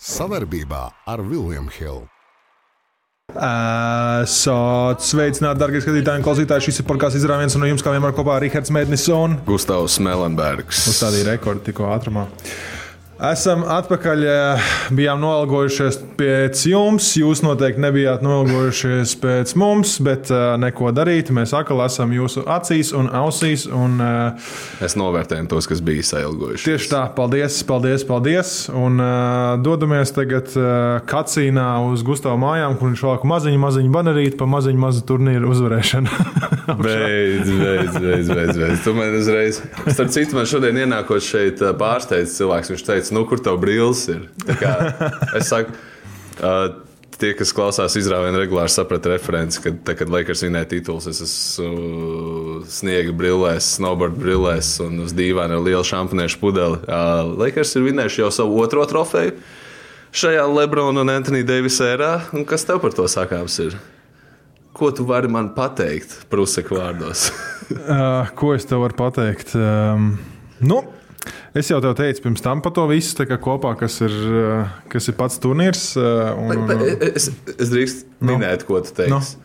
Savarbībā 0.00 0.86
ar 1.12 1.20
Vilniņu 1.20 1.74
Hildu. 1.74 2.06
Sveicināti, 4.30 5.60
darbie 5.60 5.82
skatītāji 5.84 6.22
un 6.22 6.24
klausītāji. 6.24 6.64
Šis 6.70 6.80
ir 6.80 6.86
podkāsts 6.88 7.18
izrāviens, 7.20 7.52
un 7.54 7.60
no 7.62 7.68
jums 7.68 7.84
kā 7.84 7.92
vienmēr 7.92 8.16
kopā 8.16 8.38
ar 8.38 8.42
Rahards 8.46 8.72
Mēdnis 8.72 9.04
un 9.12 9.36
Gustavs 9.44 9.98
Melenbergs. 10.02 10.86
Uzstādīja 10.88 11.34
rekordu 11.34 11.68
tikko 11.68 11.92
ātrumā. 11.92 12.24
Esam 13.20 13.60
atpakaļ. 13.68 14.22
eh, 14.24 14.68
Bijām 14.96 15.20
noilgojušies 15.20 15.98
pēc 16.16 16.62
jums. 16.70 17.04
Jūs 17.20 17.42
noteikti 17.44 17.82
nebijāt 17.84 18.22
noilgojušies 18.24 19.12
pēc 19.20 19.52
mums, 19.60 19.98
bet 20.00 20.30
uh, 20.32 20.56
neko 20.56 20.88
darīt. 20.96 21.28
Mēs 21.28 21.52
atkal 21.52 21.82
esam 21.84 22.14
jūsu 22.16 22.46
acīs 22.48 22.94
un 22.96 23.10
ausīs. 23.12 23.66
Un, 23.68 23.98
uh, 24.00 24.48
Mēs 24.80 24.96
novērtējam 24.96 25.50
tos, 25.52 25.68
kas 25.68 25.82
bija 25.84 26.06
sailgojuši. 26.08 26.64
Tieši 26.64 26.88
tā, 26.94 27.02
paldies, 27.16 27.60
paldies, 27.68 28.06
paldies. 28.08 28.54
Un 28.72 28.96
uh, 29.04 29.60
dodamies 29.60 30.14
tagad 30.16 30.48
Kacīnā 31.10 31.68
uz 31.92 32.02
Gustavas 32.06 32.40
mājām, 32.40 32.78
kur 32.80 32.88
viņš 32.88 33.04
valk 33.04 33.28
maziņu, 33.28 33.60
maziņu 33.60 33.92
banerīti 33.94 34.40
pa 34.40 34.48
maziņu, 34.48 34.80
mazu 34.80 35.04
turnīru 35.12 35.52
uzvarēšanu. 35.52 36.08
Beidz, 36.70 37.48
beidz, 37.50 37.96
beidz, 37.98 38.28
beidz, 38.30 38.56
beidz. 38.56 38.82
Tu 38.84 38.92
man 38.94 39.14
uzreiz. 39.18 39.60
Starp 39.90 40.12
citu, 40.14 40.36
man 40.38 40.46
šodien 40.46 40.76
ienākot 40.84 41.24
šeit 41.24 41.60
pārsteidz 41.80 42.36
cilvēks. 42.36 42.70
Viņš 42.70 42.84
teica, 42.86 43.09
nu, 43.14 43.24
kur 43.28 43.42
tev 43.42 43.58
brilles 43.62 44.06
ir? 44.12 44.28
Es 45.38 45.50
saku, 45.50 45.74
uh, 46.40 46.70
tie, 47.20 47.32
kas 47.38 47.52
klausās 47.56 47.96
izrāvienā 48.00 48.40
regulāri, 48.40 48.72
saprata 48.72 49.12
referenci, 49.12 49.60
ka, 49.64 49.72
tā, 49.86 49.94
kad 49.98 50.10
Lakers 50.12 50.44
vinēja 50.46 50.70
titulus, 50.72 51.08
es 51.10 51.20
esmu 51.24 52.62
sniega 52.70 53.14
brillēs, 53.16 53.74
snowboard 53.76 54.16
brillēs 54.20 54.76
un 54.84 55.02
uz 55.04 55.14
dīvaina 55.16 55.58
ar 55.58 55.64
lielu 55.66 55.86
šampaniešu 55.86 56.40
pudeli. 56.42 56.80
Uh, 56.86 57.34
Lakers 57.40 57.76
ir 57.76 57.88
vinējuši 57.90 58.24
jau 58.24 58.30
savu 58.40 58.60
otro 58.64 58.86
trofeju 58.88 59.36
šajā 60.16 60.46
Lebrona 60.50 61.04
un 61.04 61.12
Antonija 61.12 61.46
Deivisa 61.46 61.92
ērā. 61.92 62.12
Un 62.34 62.46
kas 62.48 62.66
tev 62.66 62.80
par 62.82 62.94
to 62.96 63.06
sakāms 63.10 63.58
ir? 63.62 63.76
Ko 64.76 64.90
tu 64.94 65.04
vari 65.06 65.28
man 65.30 65.52
pateikt, 65.54 66.22
Pruseku 66.30 66.78
vārdos? 66.78 67.30
Uh, 67.70 68.26
ko 68.34 68.54
es 68.56 68.64
tev 68.66 68.80
varu 68.82 68.96
pateikt? 68.98 69.52
Um, 69.54 70.16
nu, 70.58 70.80
es 71.54 71.68
jau 71.70 71.80
tev 71.82 71.94
teicu 71.98 72.24
pirms 72.24 72.42
tam 72.44 72.62
par 72.64 72.72
to 72.76 72.86
visu, 72.90 73.26
kā 73.28 73.38
kopā, 73.42 73.74
kas 73.78 74.00
ir, 74.06 74.16
uh, 74.30 74.72
kas 74.92 75.08
ir 75.10 75.16
pats 75.18 75.38
turnīrs. 75.42 75.84
Uh, 76.00 76.32
un, 76.38 76.66
Bet 76.70 77.06
es, 77.12 77.30
es 77.56 77.72
drīkstu 77.72 78.26
minēt, 78.30 78.66
ko 78.68 78.80
tu 78.84 78.94
teiksi. 78.96 79.38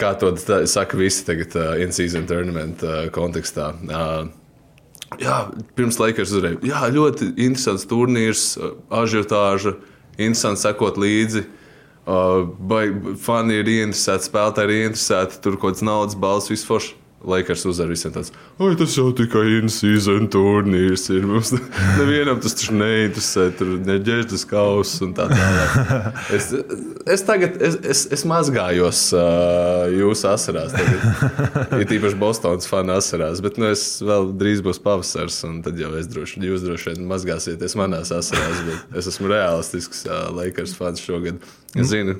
Kā 0.00 0.10
to 0.18 0.32
tā- 0.34 0.64
saka 0.66 0.98
visi 0.98 1.22
tagad, 1.26 1.54
uh, 1.54 1.74
in-season 1.82 2.26
tournament 2.26 2.82
uh, 2.82 3.04
kontekstā. 3.14 3.70
Uh, 3.86 4.26
jā, 5.22 5.36
pirms 5.78 6.00
Lakers 6.02 6.32
uzreiz. 6.34 6.58
Jā, 6.66 6.82
ļoti 6.90 7.30
interesants 7.36 7.86
turnīrs, 7.86 8.46
ažiotāža, 8.90 9.76
interesanti 10.18 10.64
sekot 10.66 10.98
līdzi. 10.98 11.44
Uh, 12.04 12.42
vai 12.68 12.90
fani 13.16 13.62
ir 13.62 13.70
ieinteresēti, 13.70 14.26
spēlētāji 14.28 14.68
ir 14.68 14.82
ieinteresēti, 14.82 15.38
tur 15.40 15.54
kaut 15.56 15.78
kāds 15.78 15.86
naudas 15.86 16.18
balss, 16.20 16.50
viss 16.52 16.66
forši. 16.68 16.98
Lakers 17.24 17.64
uzvar 17.70 17.88
visiem 17.92 18.12
tāds, 18.14 18.32
oi, 18.60 18.74
tas 18.78 18.94
jau 18.96 19.06
tikai 19.16 19.44
in-season 19.58 20.28
turnīrs 20.32 21.06
ir. 21.14 21.24
Mums 21.28 21.54
nevienam 21.98 22.40
tas 22.42 22.56
taču 22.56 22.76
neinteresē, 22.76 23.46
tur 23.58 23.74
neģēžas 23.84 24.44
kausa 24.50 25.06
un 25.08 25.14
tā 25.16 25.28
tālāk. 25.32 25.72
Es, 26.34 26.48
es 27.10 27.22
tagad, 27.26 27.56
es, 27.62 27.76
es, 27.86 28.00
es 28.16 28.24
mazgājos 28.28 29.00
uh, 29.16 29.84
jūsu 29.92 30.26
asarās. 30.30 30.74
Tagad. 30.74 31.78
Ir 31.78 31.86
tīpaši 31.90 32.18
Bostonas 32.18 32.68
fani 32.70 32.94
asarās, 32.96 33.42
bet 33.44 33.58
nu, 33.60 33.68
es 33.70 33.84
vēl 34.04 34.32
drīz 34.40 34.64
būs 34.64 34.80
pavasars, 34.84 35.38
un 35.48 35.60
tad 35.64 35.78
jau 35.80 35.92
es 35.98 36.08
droši, 36.10 36.42
jūs 36.48 36.64
droši 36.64 36.92
vien 36.92 37.08
mazgāsieties 37.10 37.76
manās 37.78 38.12
asarās. 38.14 38.64
bet 38.66 38.98
Es 39.00 39.08
esmu 39.10 39.30
realistisks 39.30 40.04
uh, 40.08 40.28
Lakers 40.34 40.74
fans 40.78 41.02
šogad. 41.04 41.40
Es 41.74 41.90
zinu, 41.92 42.16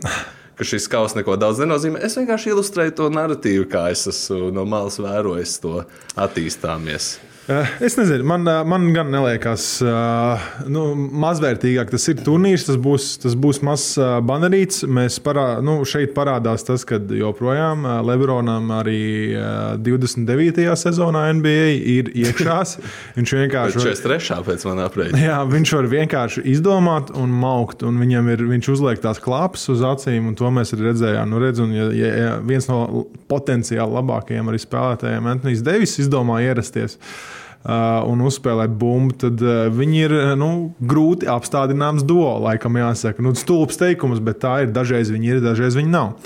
ka 0.58 0.66
šis 0.66 0.88
kausa 0.90 1.20
neko 1.20 1.36
daudz 1.40 1.62
nenozīmē. 1.62 2.02
Es 2.06 2.18
vienkārši 2.18 2.52
ilustrēju 2.54 2.96
to 3.00 3.10
narratīvu, 3.12 3.68
kā 3.70 3.88
es 3.94 4.06
esmu 4.10 4.50
no 4.54 4.66
malas 4.68 5.00
vērojis 5.02 5.58
to 5.62 5.80
attīstāmies. 6.14 7.14
Uh, 7.44 7.66
Es 7.80 7.96
nezinu, 7.96 8.24
man, 8.24 8.46
uh, 8.48 8.62
man 8.64 8.86
gan 8.94 9.10
neliekas, 9.12 9.64
uh, 9.84 10.40
nu, 10.72 10.84
mazvērtīgāk 10.96 11.90
tas 11.92 12.06
ir 12.08 12.22
turnīrs. 12.24 12.62
Tas 12.64 12.78
būs, 12.80 13.08
tas 13.20 13.34
būs 13.36 13.58
mazs 13.66 13.98
banerīts. 14.24 14.86
Mēs 14.88 15.18
parā, 15.20 15.58
nu, 15.60 15.74
šeit 15.84 16.14
parādās 16.16 16.64
tas, 16.64 16.86
ka 16.88 16.96
joprojām 16.96 17.84
Lebronam 18.08 18.72
arī 18.78 19.34
uh, 19.36 19.74
29. 19.76 20.64
sezonā 20.80 21.26
NBA 21.36 21.66
ir 21.98 22.08
iekšās. 22.24 22.78
Viņš 23.18 23.34
vienkārši. 23.42 23.76
var- 23.82 23.92
43. 23.92 24.40
pēc 24.48 24.64
manā 24.70 24.88
aprēķina. 24.88 25.20
Jā, 25.26 25.36
viņš 25.52 25.74
var 25.76 25.90
vienkārši 25.92 26.46
izdomāt 26.54 27.12
un 27.12 27.36
maukt, 27.44 27.84
un 27.84 28.00
viņam 28.00 28.32
ir 28.32 28.46
viņš 28.54 28.72
uzliek 28.78 29.04
tās 29.04 29.20
klāpes 29.20 29.68
uz 29.74 29.84
acīm, 29.84 30.32
un 30.32 30.40
to 30.40 30.48
mēs 30.48 30.72
arī 30.72 30.88
redzējām. 30.88 31.28
Nu, 31.28 31.44
redz, 31.44 31.60
un, 31.60 31.76
ja, 31.76 31.90
ja, 31.92 32.16
ja 32.24 32.32
viens 32.40 32.72
no 32.72 33.04
potenciāli 33.28 34.00
labākajiem 34.00 34.48
arī 34.48 34.64
spēlētājiem, 34.64 35.32
Antonius 35.36 35.64
Devis, 35.66 35.98
izdomā 36.00 36.40
ierasties. 36.48 36.96
Uh, 36.96 37.33
un 37.64 38.20
uzspēlēt 38.28 38.74
bumbu, 38.76 39.16
tad 39.24 39.40
uh, 39.40 39.66
viņi 39.72 40.00
ir 40.04 40.14
uh, 40.18 40.30
nu, 40.36 40.50
grūti 40.84 41.28
apstādināms 41.32 42.04
duo. 42.04 42.34
Laikam, 42.44 42.76
jāsaka, 42.76 43.24
nu, 43.24 43.32
stulbs 43.38 43.80
teikums, 43.80 44.20
bet 44.24 44.42
tā 44.44 44.58
ir. 44.64 44.72
Dažreiz 44.74 45.12
viņi 45.14 45.36
ir, 45.36 45.44
dažreiz 45.44 45.78
viņi 45.78 45.94
nav. 45.94 46.16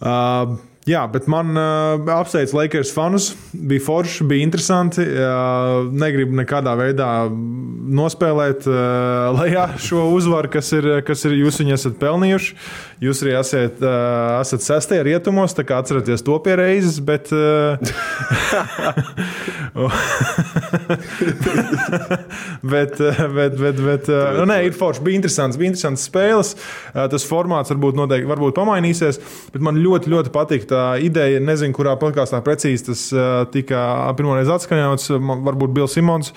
Uh, 0.00 0.56
Jā, 0.82 1.04
bet 1.06 1.28
man 1.30 1.54
uh, 1.54 2.00
apsveic 2.10 2.50
Lakers 2.56 2.90
fanus. 2.90 3.28
Bija 3.54 3.84
forši, 3.84 4.24
bija 4.26 4.42
interesanti. 4.42 5.04
Uh, 5.06 5.86
negribu 5.94 6.34
nekādā 6.34 6.72
veidā 6.78 7.10
nospēlēt 7.30 8.66
uh, 8.66 9.30
lejā 9.38 9.68
šo 9.78 10.08
uzvaru, 10.16 10.50
kas 10.50 10.72
ir, 10.74 10.88
kas 11.06 11.22
ir 11.28 11.36
jūs 11.38 11.60
viņu 11.62 11.76
esat 11.76 12.00
pelnījuši. 12.02 12.56
Jūs 13.02 13.18
arī 13.24 13.32
esat, 13.34 13.80
uh, 13.82 14.38
esat 14.38 14.62
sestie 14.62 15.00
rietumos, 15.02 15.50
tā 15.58 15.64
kā 15.66 15.80
atcerieties 15.82 16.22
to 16.22 16.36
pie 16.44 16.54
reizes. 16.60 17.00
Bet, 17.02 17.32
uh, 17.34 17.74
bet, 22.74 23.00
uh, 23.02 23.18
bet, 23.34 23.58
bet, 23.58 23.76
bet 23.82 24.06
uh, 24.12 24.38
nu, 24.38 24.44
nē, 24.52 24.60
ir 24.68 24.74
forši. 24.78 25.02
Bija 25.02 25.18
interesants, 25.18 25.58
bija 25.58 25.72
interesants 25.72 26.06
spēles. 26.06 26.54
Uh, 26.92 27.08
tas 27.10 27.26
formāts 27.26 27.74
varbūt, 27.74 27.98
noteikti, 27.98 28.30
varbūt 28.30 28.54
pamainīsies, 28.60 29.18
bet 29.50 29.60
man 29.66 29.82
ļoti, 29.82 30.06
ļoti 30.14 30.30
patīk 30.36 30.70
tā 30.70 30.84
ideja. 31.02 31.42
Nezinu, 31.42 31.74
kurā 31.74 31.98
podkāstā 31.98 32.38
precīzi 32.46 32.86
tas 32.92 33.02
uh, 33.16 33.42
tika 33.50 33.78
pirmoreiz 34.18 34.46
atskaņots. 34.60 35.10
Varbūt 35.50 35.74
Bills 35.74 35.98
Simons. 35.98 36.30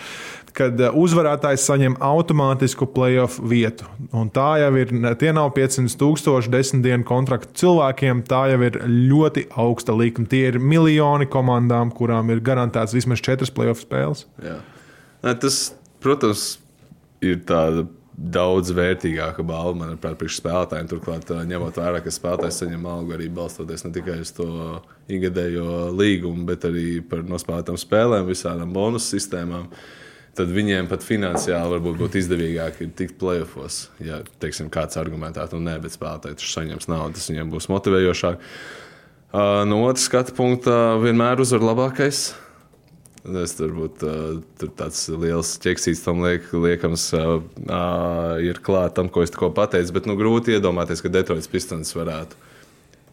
Kad 0.55 0.79
uh, 0.79 0.95
uzvarētājs 0.95 1.65
saņem 1.67 1.97
automātisku 2.03 2.87
playoff 2.93 3.41
vietu. 3.43 3.87
Un 4.15 4.29
tā 4.33 4.53
jau 4.61 4.71
ir, 4.79 4.93
tie 5.19 5.33
nav 5.35 5.51
500 5.57 5.97
tūkstoši 5.99 6.53
desmit 6.53 6.85
dienu 6.85 7.07
kontraktu 7.07 7.51
cilvēkiem. 7.63 8.23
Tā 8.29 8.45
jau 8.53 8.61
ir 8.69 8.79
ļoti 8.85 9.47
augsta 9.65 9.95
likme. 9.97 10.27
Tie 10.31 10.45
ir 10.53 10.61
miljoni 10.63 11.27
komandām, 11.27 11.91
kurām 11.95 12.31
ir 12.31 12.43
garantēts 12.45 12.95
vismaz 12.95 13.23
četras 13.25 13.51
playoff 13.51 13.83
spēles. 13.83 14.23
Jā. 14.43 14.61
Tas, 15.41 15.59
protams, 16.03 16.55
ir 17.25 17.41
tāda 17.47 17.87
daudz 18.15 18.71
vērtīgāka 18.75 19.43
balva, 19.45 19.73
manuprāt, 19.81 20.15
priekš 20.19 20.39
spēlētājiem. 20.39 20.87
Turklāt, 20.91 21.27
ā, 21.35 21.41
ņemot 21.49 21.79
vērā, 21.81 21.99
ka 22.03 22.13
spēlētājs 22.13 22.61
saņem 22.61 22.87
algu 22.87 23.15
arī 23.17 23.27
balstoties 23.33 23.83
ne 23.85 23.91
tikai 23.95 24.21
uz 24.23 24.31
to 24.37 24.47
ikgadējo 25.11 25.91
līgumu, 25.95 26.45
bet 26.47 26.67
arī 26.69 27.01
par 27.09 27.25
nospēlētām 27.27 27.79
spēlēm, 27.79 28.27
visādām 28.29 28.71
bonus 28.75 29.09
sistēmām. 29.11 29.67
Tad 30.35 30.49
viņiem 30.51 30.89
pat 30.91 31.03
finansiāli 31.05 31.77
varbūt 31.77 31.99
būtu 31.99 32.19
izdevīgāk 32.19 32.81
tikt 32.99 33.15
plēsofos. 33.21 33.85
Ja 34.03 34.19
teiksim, 34.43 34.67
kāds 34.73 34.99
argumentētu, 34.99 35.55
un 35.55 35.69
nē, 35.69 35.77
bet 35.83 35.95
spēlētāji 35.95 36.41
taču 36.41 36.49
saņems 36.51 36.89
naudu, 36.91 37.15
tas 37.15 37.29
viņiem 37.31 37.53
būs 37.53 37.69
motivējošāk. 37.71 38.41
Uh, 39.35 39.61
no 39.67 39.81
otras 39.87 40.09
skatu 40.09 40.35
punkta, 40.35 40.95
vienmēr 40.99 41.39
uzvar 41.43 41.63
labākais. 41.69 42.25
Es 43.45 43.55
tur 43.57 43.71
būtu 43.73 44.09
uh, 44.11 44.67
tāds 44.77 45.07
liels 45.09 45.55
ķeksīts, 45.63 46.03
tam 46.03 46.19
liek, 46.21 46.51
liekams, 46.51 47.07
uh, 47.17 47.39
uh, 47.65 48.35
ir 48.43 48.59
klāts 48.63 48.99
tam, 48.99 49.07
ko 49.09 49.23
es 49.23 49.31
tikko 49.31 49.53
pateicu. 49.55 49.95
Bet 49.95 50.11
nu, 50.11 50.17
grūti 50.19 50.57
iedomāties, 50.57 51.01
ka 51.01 51.13
Detroits 51.15 51.49
Pistons 51.49 51.95
varētu 51.95 52.37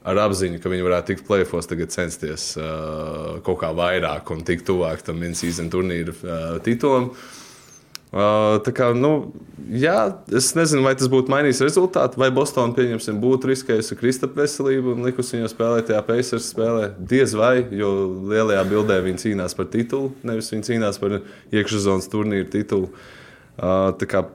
ar 0.08 0.18
apziņu, 0.24 0.58
ka 0.62 0.72
viņi 0.72 0.86
varētu 0.86 1.12
tikt 1.12 1.28
plēfos, 1.28 1.68
tagad 1.70 1.94
censties 1.94 2.52
uh, 2.58 3.38
kaut 3.46 3.60
kā 3.62 3.70
vairāk 3.76 4.32
un 4.34 4.42
tikt 4.46 4.66
tuvāk 4.70 5.04
tam 5.06 5.22
in-season 5.26 5.70
turnīra 5.72 6.14
uh, 6.14 6.58
titulam. 6.64 7.12
Uh, 8.12 8.58
tā 8.60 8.74
kā, 8.76 8.90
nu, 8.92 9.30
jā, 9.72 9.96
es 10.36 10.50
nezinu, 10.52 10.82
vai 10.84 10.92
tas 11.00 11.08
būtu 11.08 11.32
mainījis 11.32 11.62
rezultātu, 11.64 12.20
vai 12.20 12.28
Bostonā, 12.34 12.74
pieņemsim, 12.76 13.22
būtu 13.22 13.48
riskējusi 13.48 13.96
Kristapam 13.96 14.42
veselību 14.42 14.92
un 14.92 15.06
likusi 15.06 15.38
viņu 15.38 15.48
spēlēt 15.48 15.88
tajā 15.88 16.02
Pacers 16.10 16.50
spēlē. 16.52 16.90
Diez 16.98 17.32
vai, 17.38 17.54
jo 17.72 17.94
lielajā 18.28 18.66
bildē 18.68 19.00
viņi 19.06 19.24
cīnās 19.24 19.56
par 19.56 19.70
titulu, 19.72 20.12
nevis 20.28 20.52
viņi 20.52 20.68
cīnās 20.68 21.00
par 21.00 21.22
iekšzemes 21.56 22.12
turnīru 22.12 22.50
titulu. 22.52 22.92
Uh, 23.56 23.94
tā 23.96 24.10
kā, 24.10 24.26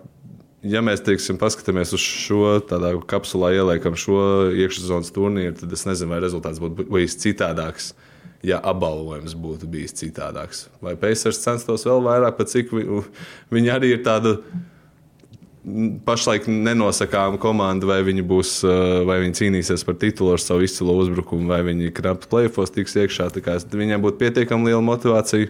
ja 0.66 0.82
mēs 0.86 1.04
teiksim, 1.06 1.40
paskatāmies 1.42 1.94
uz 1.96 2.04
šo 2.04 2.58
tādā 2.68 2.94
kapsulā, 3.10 3.54
ieliekam 3.58 3.98
šo 4.00 4.20
iekšzemes 4.54 5.14
turnīru, 5.16 5.56
tad 5.60 5.74
es 5.74 5.86
nezinu, 5.90 6.14
vai 6.14 6.22
rezultāts 6.24 6.62
būtu 6.64 6.88
bijis 6.90 7.18
citādāks. 7.22 7.92
Ja 8.46 8.60
apbalvojums 8.62 9.34
būtu 9.34 9.68
bijis 9.70 9.96
citādāks, 9.98 10.68
vai 10.82 10.94
Pacers 11.00 11.40
censtos 11.42 11.88
vēl 11.88 12.04
vairāk, 12.06 12.36
pat 12.38 12.52
cik 12.52 12.70
vi, 12.70 12.84
viņi 13.50 13.72
arī 13.74 13.96
ir 13.96 14.04
tāda 14.06 14.36
pašlaik 16.08 16.46
nenosakām 16.48 17.36
komandu, 17.42 17.90
vai 17.90 18.00
viņi, 18.06 18.24
būs, 18.28 18.52
uh, 18.64 19.02
vai 19.08 19.20
viņi 19.24 19.40
cīnīsies 19.42 19.84
par 19.88 19.98
titulu 20.00 20.36
ar 20.36 20.44
savu 20.44 20.64
izcilu 20.64 20.96
uzbrukumu, 21.02 21.50
vai 21.50 21.60
viņi 21.68 21.92
knapi 21.98 22.30
plēfos 22.32 22.72
tiks 22.76 22.96
iekšā. 23.02 23.30
Viņiem 23.74 24.06
būtu 24.06 24.22
pietiekami 24.22 24.70
liela 24.70 24.86
motivācija. 24.86 25.50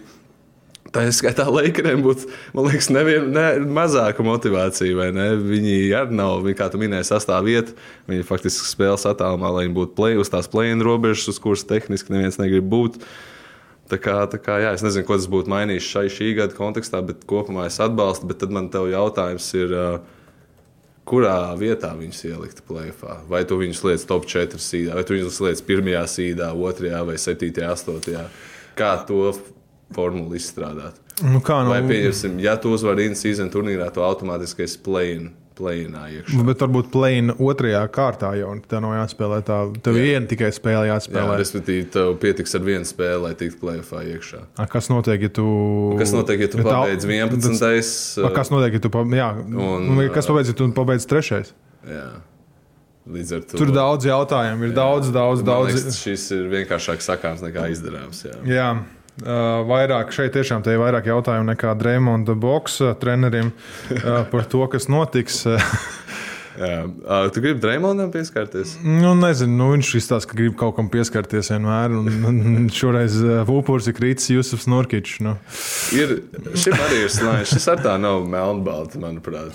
Tā 0.88 1.02
ir 1.04 1.12
skaitā, 1.12 1.44
Lakeriem 1.52 2.00
būtu, 2.00 2.30
man 2.56 2.64
liekas, 2.70 2.86
nevien, 2.88 3.26
ne, 3.34 3.46
mazāka 3.76 4.24
motivācija. 4.24 5.10
ne? 5.12 5.26
Viņi 5.36 5.74
arī 5.98 6.16
nav, 6.16 6.38
viņi, 6.46 6.56
kā 6.56 6.70
tu 6.72 6.80
minēji, 6.80 7.10
sastāvvieta. 7.10 7.74
Viņi 8.08 8.24
faktiski 8.24 8.70
spēles 8.70 9.04
attālumā, 9.08 9.50
lai 9.52 9.66
viņi 9.66 9.76
būtu 9.76 9.92
play, 9.98 10.16
uz 10.16 10.32
tās 10.32 10.48
plēna 10.48 10.86
robežas, 10.86 11.28
uz 11.28 11.40
kuras 11.44 11.66
tehniski 11.68 12.14
neviens 12.14 12.40
negrib 12.40 12.70
būt. 12.72 12.96
Tā 13.88 13.98
kā, 14.00 14.16
tā 14.32 14.40
kā, 14.40 14.56
jā, 14.64 14.72
es 14.76 14.84
nezinu, 14.84 15.04
ko 15.08 15.16
tas 15.16 15.28
būtu 15.28 15.52
mainījis 15.52 15.90
šai 15.92 16.06
šī 16.12 16.30
gada 16.40 16.56
kontekstā, 16.56 17.02
bet 17.04 17.28
kopumā 17.28 17.68
es 17.68 17.76
atbalstu. 17.84 18.28
Bet 18.32 18.40
tad 18.40 18.52
man 18.52 18.72
te 18.72 18.80
jautājums 18.88 19.50
ir, 19.60 19.76
kurā 21.08 21.36
vietā 21.60 21.92
viņus 21.96 22.24
ielikt 22.28 22.64
plēfā? 22.68 23.22
Vai 23.28 23.44
tu 23.48 23.60
viņus 23.60 23.84
liec 23.84 24.08
top 24.08 24.28
4 24.28 24.60
sīdā, 24.60 24.96
vai 24.96 25.04
tu 25.08 25.16
viņus 25.16 25.40
liec 25.44 25.62
1 25.64 26.10
sīdā, 26.16 26.50
2 26.56 27.04
vai 27.08 27.20
7, 27.20 27.52
8? 27.76 28.26
Kā 28.78 28.92
to 29.08 29.32
formulu 29.94 30.34
izstrādāt? 30.38 30.98
Nu, 31.24 31.40
kā, 31.42 31.62
nu, 31.66 31.72
Vai 31.74 31.82
pieņemsim, 31.82 32.38
ja 32.42 32.54
tu 32.62 32.70
uzvari 32.76 33.08
in-season 33.10 33.50
turnīrā, 33.50 33.90
to 33.94 34.04
automātiski 34.06 34.66
esi 34.68 34.78
play-in. 34.84 35.30
Play-inā 35.58 36.04
iekšā. 36.14 36.38
Bet 36.46 36.60
varbūt 36.62 36.86
plēna 36.92 37.34
otrajā 37.42 37.80
kārtā 37.90 38.28
jau 38.38 38.52
tā 38.70 38.78
nav 38.78 38.92
jāspēlē. 38.94 39.40
Tā, 39.42 39.56
tev 39.82 39.96
ir 39.98 40.04
viena 40.04 40.28
tikai 40.30 40.52
spēle 40.54 40.84
Jā, 40.86 40.92
jāspēlē. 40.92 41.34
respektīvi, 41.40 41.88
tev 41.96 42.12
pietiks 42.22 42.54
ar 42.54 42.62
vienu 42.62 42.86
spēli, 42.86 43.18
lai 43.24 43.32
tiktu 43.34 43.58
play-offā 43.64 44.04
iekšā. 44.06 44.44
A, 44.54 44.68
Kas 44.70 44.86
notiek, 44.86 45.18
ja 45.26 45.28
tu. 45.34 45.46
Kas 45.98 46.12
notiek, 46.14 46.44
ja 46.46 46.48
tu 46.52 46.60
tā- 46.62 46.68
pabeidz 46.70 47.02
11. 47.10 48.22
A, 48.22 48.30
Kas 48.36 48.52
notiek, 48.54 48.78
ja 48.78 48.82
tu, 48.86 48.88
pa, 48.94 49.02
jā, 49.02 49.32
Un, 49.50 49.88
un, 49.98 50.04
kas 50.14 50.30
pabeidz, 50.30 50.52
ja 50.52 50.54
tu 50.54 50.70
pabeidz 50.78 51.08
trešais? 51.10 51.50
Jā. 51.90 52.06
Līdz 53.08 53.34
ar 53.34 53.42
to 53.48 53.58
Tur 53.58 53.70
daudz 53.74 54.04
jautājumu, 54.06 54.68
ir 54.68 54.72
daudz, 54.76 55.10
daudz, 55.10 55.42
Man 55.42 55.48
daudz. 55.48 55.74
Liekas, 55.74 55.98
šis 56.04 56.28
ir 56.36 56.46
vienkāršāk 56.52 57.02
sakāms 57.02 57.42
nekā 57.42 57.66
izdarāms. 57.72 58.22
Jā. 58.28 58.34
Jā, 58.46 58.70
vairāk 59.22 60.12
šeit 60.14 60.32
tiešām 60.36 60.62
ir 60.70 60.78
vairāk 60.78 61.08
jautājumu 61.10 61.50
nekā 61.52 61.74
Dreamonda 61.78 62.36
boxa 62.38 62.94
trenerim 63.00 63.52
par 64.30 64.44
to, 64.50 64.66
kas 64.70 64.88
notiks. 64.88 65.44
Jā. 66.58 66.78
Tu 67.32 67.42
gribi 67.42 67.60
Dreamondam 67.62 68.10
pieskarties? 68.12 68.74
nu, 68.82 69.12
nezinu, 69.18 69.54
nu, 69.60 69.68
viņš 69.76 69.92
izstāsta, 70.00 70.30
ka 70.30 70.38
grib 70.38 70.56
kaut 70.58 70.74
kam 70.78 70.90
pieskarties 70.90 71.52
vienmēr. 71.52 71.94
Un, 71.94 72.08
un 72.26 72.68
šoreiz 72.74 73.18
upurs 73.44 73.88
ir 73.90 73.96
kritis 73.98 74.30
Jusufs 74.32 74.66
Norkičs. 74.70 75.20
Nu. 75.24 75.36
Ir, 75.94 76.16
šim 76.58 76.76
arī 76.88 77.04
ir 77.04 77.14
slānis. 77.14 77.54
Šis 77.54 77.68
ar 77.74 77.82
tā 77.84 77.94
nav 78.02 78.26
melnbalta, 78.30 79.00
manuprāt. 79.02 79.54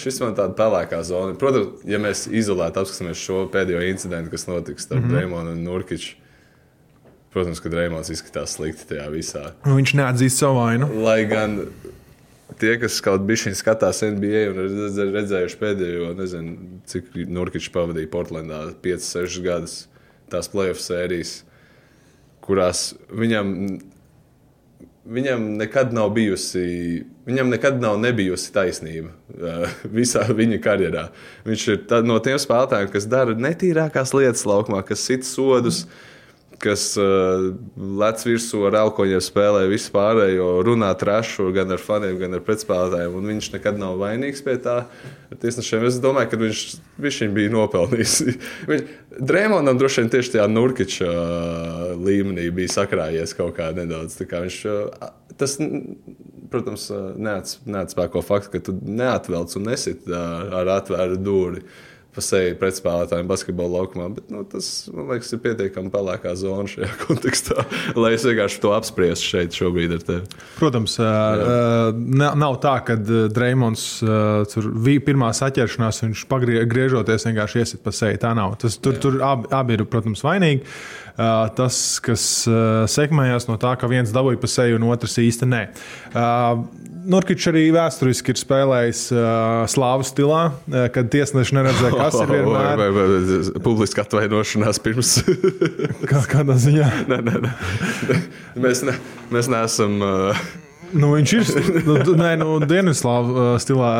Šis 0.00 0.22
man 0.22 0.38
tāda 0.38 0.54
pelēkā 0.58 1.02
zona. 1.06 1.34
Protams, 1.38 1.82
ja 1.88 2.00
mēs 2.02 2.28
izolēti 2.30 2.82
apskatāmies 2.82 3.26
šo 3.26 3.46
pēdējo 3.52 3.82
incidentu, 3.90 4.32
kas 4.34 4.46
notiks 4.50 4.86
starp 4.86 5.02
mm 5.02 5.08
-hmm. 5.08 5.18
Dreamondu 5.18 5.56
un 5.56 5.64
Nurkiču. 5.66 6.21
Protams, 7.32 7.62
ka 7.64 7.70
Dreamons 7.72 8.10
izskatās 8.12 8.58
slikti 8.58 8.90
tajā 8.90 9.06
visā. 9.12 9.46
Viņš 9.64 9.94
neatzīst 9.96 10.42
savu 10.42 10.58
vainu. 10.60 10.88
Lai 11.00 11.22
gan 11.30 11.62
tie, 12.60 12.74
kas 12.80 12.98
kaut 13.04 13.24
bišķiņ 13.28 13.56
skatās 13.58 14.02
NBA 14.04 14.42
un 14.50 14.60
ir 14.66 15.14
redzējuši 15.16 15.58
pēdējo, 15.60 16.10
nezinu, 16.18 16.82
cik 16.90 17.14
Nurkičs 17.32 17.70
pavadīja 17.72 18.10
Portlandā 18.12 18.66
5-6 18.84 19.40
gadus 19.46 19.78
tās 20.32 20.48
playoff 20.52 20.80
sērijas, 20.80 21.40
kurās 22.44 22.92
viņam, 23.12 23.50
viņam 25.16 25.48
nekad 25.60 25.92
nav 25.96 26.12
bijusi. 26.16 27.02
Viņam 27.22 27.52
nekad 27.52 27.76
nav 27.78 28.00
bijusi 28.18 28.50
taisnība 28.54 29.12
uh, 29.12 29.74
visā 29.98 30.24
viņa 30.26 30.56
karjerā. 30.62 31.04
Viņš 31.46 31.66
ir 31.70 31.84
tā, 31.90 32.00
no 32.06 32.16
tiem 32.24 32.40
spēlētājiem, 32.42 32.88
kas 32.90 33.06
dara 33.10 33.36
netīrākās 33.38 34.14
lietas 34.16 34.42
laukumā, 34.48 34.80
kas 34.86 35.04
sit 35.06 35.28
sodus, 35.28 35.84
kas 36.62 36.84
uh, 37.00 37.50
lec 37.76 38.22
virsū 38.26 38.62
ar 38.68 38.76
elkoņiem, 38.84 39.20
spēlē 39.22 39.64
visu 39.70 39.90
pārējo, 39.94 40.48
runā 40.66 40.92
trašu 40.98 41.50
gan 41.54 41.74
ar 41.74 41.82
faniem, 41.82 42.16
gan 42.20 42.38
ar 42.38 42.44
pretspēlētājiem. 42.46 43.16
un 43.18 43.30
Viņš 43.32 43.50
nekad 43.56 43.80
nav 43.80 43.98
vainīgs 44.00 44.44
pie 44.46 44.56
tā. 44.62 44.82
Tiesnešiem 45.42 45.86
es 45.88 45.98
domāju, 46.02 46.30
ka 46.32 46.40
viņš, 46.40 46.64
viņš 47.02 47.20
bija 47.34 47.52
nopelnījis. 47.54 48.16
Viņš, 48.70 48.90
Dreamondam 49.18 49.76
droši 49.80 50.02
vien 50.02 50.12
tieši 50.12 50.36
tajā 50.36 50.48
Nurkiča 50.48 51.08
uh, 51.10 51.86
līmenī 52.00 52.48
bija 52.54 52.76
sakrājies 52.78 53.34
kaut 53.36 53.56
kā 53.58 53.70
nedaudz. 53.76 54.16
Kā 54.28 54.44
viņš, 54.44 54.58
uh, 54.70 55.08
tas, 55.40 55.58
protams, 56.52 56.86
uh, 56.94 57.10
neats- 57.18 57.58
neatspēko 57.68 58.22
faktu, 58.24 58.54
ka 58.54 58.66
tu 58.70 58.76
neatvelc 58.80 59.56
un 59.58 59.72
nesit 59.72 60.06
uh, 60.08 60.52
ar 60.62 60.76
atvērtu 60.78 61.20
dūri 61.26 61.66
pa 62.12 62.24
seju 62.24 62.56
pretspēlētājiem 62.60 63.28
basketbola 63.30 63.82
laukumā. 63.82 64.08
Bet, 64.16 64.30
nu, 64.32 64.44
tas, 64.48 64.70
man 64.92 65.10
liekas, 65.12 65.32
ir 65.34 65.42
pietiekami 65.44 65.92
pelēkā 65.92 66.34
zona 66.38 66.66
šajā 66.70 66.90
kontekstā, 67.04 67.66
lai 67.98 68.14
es 68.16 68.26
vienkārši 68.28 68.62
to 68.64 68.72
apspriestu 68.76 69.30
šeit 69.34 69.58
šobrīd 69.58 69.96
ar 69.98 70.06
tevi. 70.08 70.40
Protams, 70.56 70.96
uh, 71.02 71.92
nav, 71.92 72.58
tā, 72.64 72.76
ka 72.86 72.96
Dreamons 73.02 73.86
tur 74.52 74.72
bija 74.84 75.04
pirmā 75.04 75.32
saķeršanās, 75.36 76.02
viņš 76.06 76.26
pagriežoties 76.30 77.28
vienkārši 77.28 77.62
iesit 77.64 77.84
pa 77.84 77.94
seju. 77.94 78.20
Tā 78.22 78.34
nav. 78.38 78.56
Tas, 78.60 78.76
tur 78.82 79.00
tur 79.02 79.18
abi, 79.24 79.48
abi 79.54 79.76
ir, 79.76 79.86
protams, 79.90 80.22
vainīgi. 80.24 80.62
Tas, 81.56 81.76
kas 82.04 82.22
sekmējās 82.92 83.48
no 83.50 83.58
tā, 83.60 83.74
ka 83.80 83.90
viens 83.90 84.12
dabūja 84.14 84.40
pa 84.40 84.48
seju 84.48 84.78
un 84.78 84.86
otrs 84.88 85.18
īsti 85.20 85.48
nē. 85.48 85.62
Nurkičs 87.02 87.48
arī 87.50 87.64
vēsturiski 87.74 88.34
ir 88.34 88.38
spēlējis 88.38 89.00
uh, 89.14 89.22
slāvu 89.70 90.06
stilā, 90.06 90.42
uh, 90.52 90.86
kad 90.94 91.08
tiesneši 91.12 91.56
neredzēja, 91.58 91.92
kas 91.98 92.18
ir 92.22 92.32
vienmēr. 92.36 92.78
Vai, 92.78 92.88
vai, 92.94 93.06
vai, 93.08 93.62
publiski 93.64 94.02
atvainošanās 94.04 94.82
pirms. 94.84 95.14
Kā, 96.10 96.22
kādā 96.30 96.58
ziņā? 96.62 96.90
nē, 97.10 97.20
nē, 97.26 97.38
nē. 97.46 98.18
Mēs, 98.62 98.84
ne, 98.86 98.98
mēs 99.34 99.50
neesam. 99.52 99.98
Uh, 100.02 100.44
Nu, 100.92 101.12
viņš 101.16 101.32
ir 101.36 101.50
nu, 101.86 101.96
nē, 102.18 102.32
nu, 102.40 102.56
Dienvidslāvu 102.68 103.32
uh, 103.32 103.50
stilā. 103.62 103.90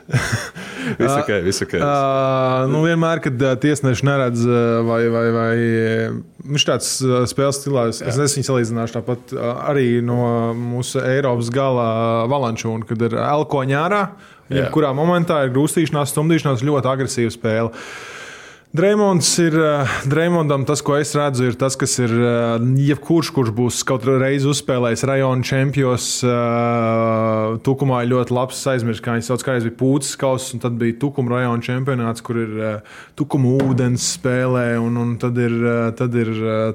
visu 1.00 1.16
ok, 1.20 1.30
visu 1.44 1.66
ok. 1.66 1.74
Uh, 1.78 2.64
nu, 2.72 2.82
vienmēr, 2.86 3.22
kad 3.24 3.44
uh, 3.44 3.54
tiesneši 3.60 4.06
neredz, 4.08 4.44
uh, 4.48 4.80
vai, 4.88 5.00
vai, 5.12 5.24
vai 5.34 5.52
uh, 5.58 6.16
viņš 6.50 6.66
tāds 6.68 6.90
uh, 7.06 7.16
spēles 7.30 7.60
stilā, 7.62 7.86
es, 7.92 8.02
es 8.02 8.18
nesmu 8.20 8.46
salīdzināšu 8.48 8.98
tāpat 8.98 9.36
uh, 9.36 9.50
arī 9.70 10.00
no 10.04 10.18
mūsu 10.58 11.02
Eiropas 11.04 11.52
gala 11.54 11.86
uh, 11.92 12.24
valančūna, 12.32 12.88
kad 12.90 13.06
ir 13.08 13.18
elkoņā 13.20 13.84
ārā. 13.84 14.02
Jā. 14.52 14.66
Kurā 14.74 14.90
momentā 14.96 15.40
ir 15.46 15.54
grūstīšanās, 15.54 16.10
stumdīšanās, 16.12 16.66
ļoti 16.66 16.90
agresīva 16.90 17.32
spēle. 17.32 17.70
Dreamons 18.74 19.28
ir, 19.38 19.54
uh, 19.54 19.86
Dreamondam 20.10 20.64
tas, 20.66 20.80
ko 20.82 20.96
es 20.98 21.12
redzu, 21.14 21.44
ir 21.46 21.54
tas, 21.54 21.76
kas 21.78 21.92
ir 22.02 22.10
uh, 22.10 22.56
jebkurš, 22.58 23.28
kurš 23.30 23.52
būs 23.54 23.76
kaut 23.86 24.02
reizi 24.02 24.48
uzspēlējis 24.50 25.04
rajona 25.06 25.46
čempions. 25.46 26.08
Uh, 26.26 27.54
Tukumā 27.62 28.00
ir 28.02 28.10
ļoti 28.10 28.34
labs 28.34 28.64
aizmirst, 28.72 28.98
kā 29.04 29.14
viņi 29.14 29.28
sauc, 29.28 29.44
kādreiz 29.46 29.68
bija 29.68 29.76
pūcis 29.78 30.18
kauss, 30.18 30.50
un 30.56 30.62
tad 30.64 30.74
bija 30.80 30.96
Tukuma 30.98 31.36
rajona 31.36 31.62
čempionāts, 31.62 32.24
kur 32.26 32.40
ir 32.42 32.56
Tukuma 33.14 33.52
ūdens 33.62 34.08
spēlē, 34.16 34.64
un, 34.82 34.98
un 34.98 35.14
tad 35.22 35.38
ir, 35.38 35.54
tad 35.94 36.18
ir 36.18 36.32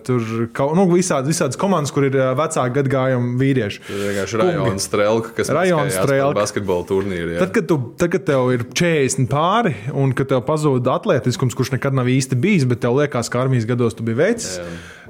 tur 0.08 0.48
kaut, 0.56 0.77
nu, 0.79 0.88
visādi, 0.94 1.34
visādas 1.34 1.60
komandas, 1.60 1.91
kur 1.91 2.08
ir 2.08 2.15
vecāki 2.15 2.77
gadgājumi 2.79 3.36
vīrieši. 3.44 3.84
Tas 3.89 3.98
ir 3.98 4.06
vienkārši 4.06 4.41
rajona 4.46 4.86
strēlka, 4.86 5.36
kas 5.41 5.51
Rajona 5.60 5.91
strelka. 5.91 6.39
basketbola 6.39 6.88
turnīru. 6.94 7.36
jā. 7.36 7.44
Tad, 7.44 7.53
kad, 7.60 7.68
tu, 7.68 7.82
tad, 8.00 8.15
kad 8.15 8.27
tev 8.32 8.56
ir 8.56 8.65
40 8.72 9.27
pāri 9.36 9.75
un 9.91 10.15
kad 10.15 10.32
tev 10.32 10.46
pazūd 10.48 10.88
atletiskums, 10.96 11.60
kurš 11.60 11.75
nekad 11.75 11.88
nav 11.98 12.10
īsti 12.12 12.38
bijis, 12.39 12.65
bet 12.69 12.81
tev 12.84 12.98
liekas, 13.00 13.29
ka 13.31 13.43
armijas 13.43 13.67
gados 13.69 13.98
tu 13.98 14.05
biji 14.05 14.19
vecs, 14.19 14.50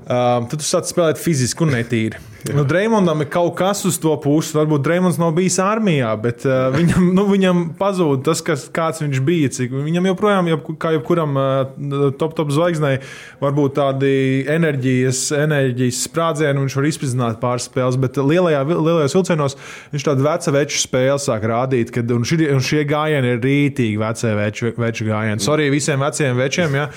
um, 0.05 0.48
tad 0.50 0.57
tu 0.57 0.65
sāc 0.67 0.89
spēlēt 0.89 1.21
fiziski 1.21 1.65
un 1.65 1.75
netīri. 1.77 2.21
Nu, 2.55 2.63
Dreimondam 2.63 3.22
ir 3.24 3.29
kaut 3.31 3.53
kas 3.60 3.84
uz 3.88 3.98
to 4.01 4.13
puses. 4.24 4.53
Varbūt 4.55 4.84
Dreimonds 4.86 5.19
nav 5.19 5.34
bijis 5.36 5.60
armijā, 5.62 6.12
bet 6.22 6.46
uh, 6.48 6.69
viņam, 6.77 7.10
nu, 7.15 7.25
viņam 7.29 7.63
pazūd 7.79 8.24
tas, 8.27 8.41
kas, 8.46 8.67
kāds 8.74 9.03
viņš 9.03 9.22
bija. 9.27 9.51
Cik, 9.60 9.74
viņam 9.88 10.10
joprojām, 10.12 10.50
jeb, 10.51 10.69
kā 10.81 10.93
jebkuram 10.96 11.39
uh, 11.39 12.12
top, 12.19 12.36
top 12.38 12.53
zvaigznei, 12.55 13.00
varbūt 13.43 13.75
tādi 13.79 14.13
enerģijas, 14.50 15.25
enerģijas 15.36 16.03
sprādzieni, 16.08 16.63
viņš 16.63 16.77
var 16.79 16.89
izpildīt 16.89 17.41
pāris 17.41 17.67
spēles, 17.69 18.00
bet 18.00 18.19
lielajā, 18.22 18.63
lielajos 18.69 19.17
vilcienos 19.17 19.58
viņš 19.93 20.08
tādu 20.08 20.25
veca 20.27 20.55
veču 20.55 20.81
spēli 20.84 21.19
sāk 21.24 21.48
rādīt, 21.50 21.93
kad 21.96 22.12
un 22.13 22.25
šie, 22.27 22.41
un 22.53 22.63
šie 22.63 22.86
gājieni 22.88 23.36
ir 23.36 23.43
rītīgi 23.43 24.00
vecie 24.00 24.34
veču, 24.38 24.72
veču 24.79 25.08
gājieni. 25.10 25.43
Sorry 25.43 25.69
visiem 25.74 26.03
veciem 26.03 26.38
večiem, 26.39 26.77
ja. 26.77 26.88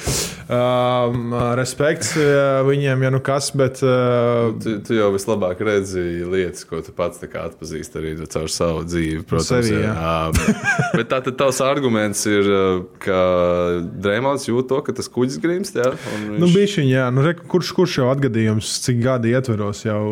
um, 0.46 1.34
respekts 1.58 2.14
uh, 2.18 2.62
viņiem, 2.68 3.06
ja 3.06 3.12
nu 3.14 3.22
kas, 3.24 3.50
bet 3.58 3.82
uh, 3.86 4.52
Tu, 4.62 4.76
tu 4.86 4.96
jau 4.96 5.10
vislabāk 5.14 5.31
vislabāk 5.32 5.60
redzi 5.64 6.02
lietas, 6.28 6.64
ko 6.68 6.80
tu 6.84 6.92
pats 6.92 7.20
atpazīsti 7.22 7.98
arī 7.98 8.12
caur 8.28 8.48
savu 8.50 8.82
dzīvi. 8.84 9.22
Protams, 9.28 9.66
Sevi, 9.66 9.82
jā. 9.82 9.92
Jā, 9.92 10.92
bet 10.96 11.08
tā 11.10 11.20
tad 11.24 11.36
tavs 11.40 11.60
arguments 11.64 12.24
ir, 12.26 12.48
ka 13.02 13.18
Dreamlands 14.02 14.46
jūt 14.48 14.68
to, 14.70 14.80
ka 14.84 14.92
tas 14.96 15.08
kuģis 15.12 15.38
grimst. 15.42 15.76
Jā, 15.78 15.92
Nu, 16.22 16.46
viņš- 16.46 16.54
bišķiņ, 16.56 16.88
jā, 16.92 17.06
nu, 17.14 17.22
re, 17.24 17.34
kurš, 17.34 17.72
kurš 17.76 17.96
jau 18.00 18.08
atgadījums, 18.12 18.68
cik 18.84 19.00
gadi 19.02 19.32
ietveros 19.32 19.84
jau, 19.84 20.02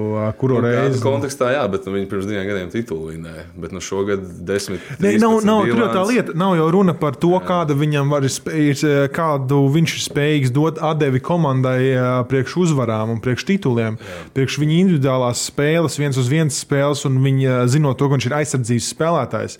kuru 0.40 0.60
Nu, 0.60 0.66
reizi? 0.68 1.00
Kontekstā, 1.02 1.52
jā, 1.54 1.64
bet 1.70 1.86
nu, 1.86 1.94
viņi 1.96 2.08
pirms 2.10 2.26
diviem 2.28 2.46
gadiem 2.48 2.70
titulu 2.72 3.12
vinnēja. 3.12 3.44
Bet 3.56 3.72
nu, 3.72 3.80
šogad 3.80 4.24
desmit. 4.46 4.80
Ne, 5.00 5.14
nav, 5.18 5.40
13 5.40 5.46
nav, 5.46 5.66
jau 5.68 5.90
tā 5.94 6.04
lieta. 6.08 6.34
Nav 6.36 6.56
jau 6.58 6.70
runa 6.72 6.94
par 6.94 7.12
to, 7.20 7.32
kāda 7.44 7.76
viņam 7.76 8.10
var, 8.12 8.22
sp- 8.28 8.52
ir, 8.54 8.76
eh, 8.84 9.08
kādu 9.12 9.60
viņš 9.72 9.96
ir 9.96 10.02
spējīgs 10.08 10.52
dot 10.52 10.78
atdevi 10.78 11.20
komandai 11.20 11.80
priekš 12.28 12.56
uzvarām 12.64 13.10
un 13.14 13.20
priekš 13.20 13.44
tituliem. 13.48 13.96
Jā. 14.00 14.18
Priekš 14.34 14.58
viņa 14.60 14.74
individuālās 15.10 15.42
spēles, 15.50 15.98
viens 15.98 16.16
uz 16.18 16.28
viens 16.30 16.54
spēles, 16.62 17.04
un 17.08 17.18
viņa 17.22 17.66
zinot 17.70 17.98
to, 17.98 18.06
ka 18.08 18.16
viņš 18.16 18.26
ir 18.28 18.34
aizsardzības 18.38 18.90
spēlētājs. 18.94 19.56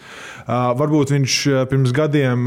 Uh, 0.50 0.72
varbūt 0.78 1.12
viņš 1.14 1.34
eh, 1.50 1.64
pirms 1.70 1.92
gadiem, 1.94 2.46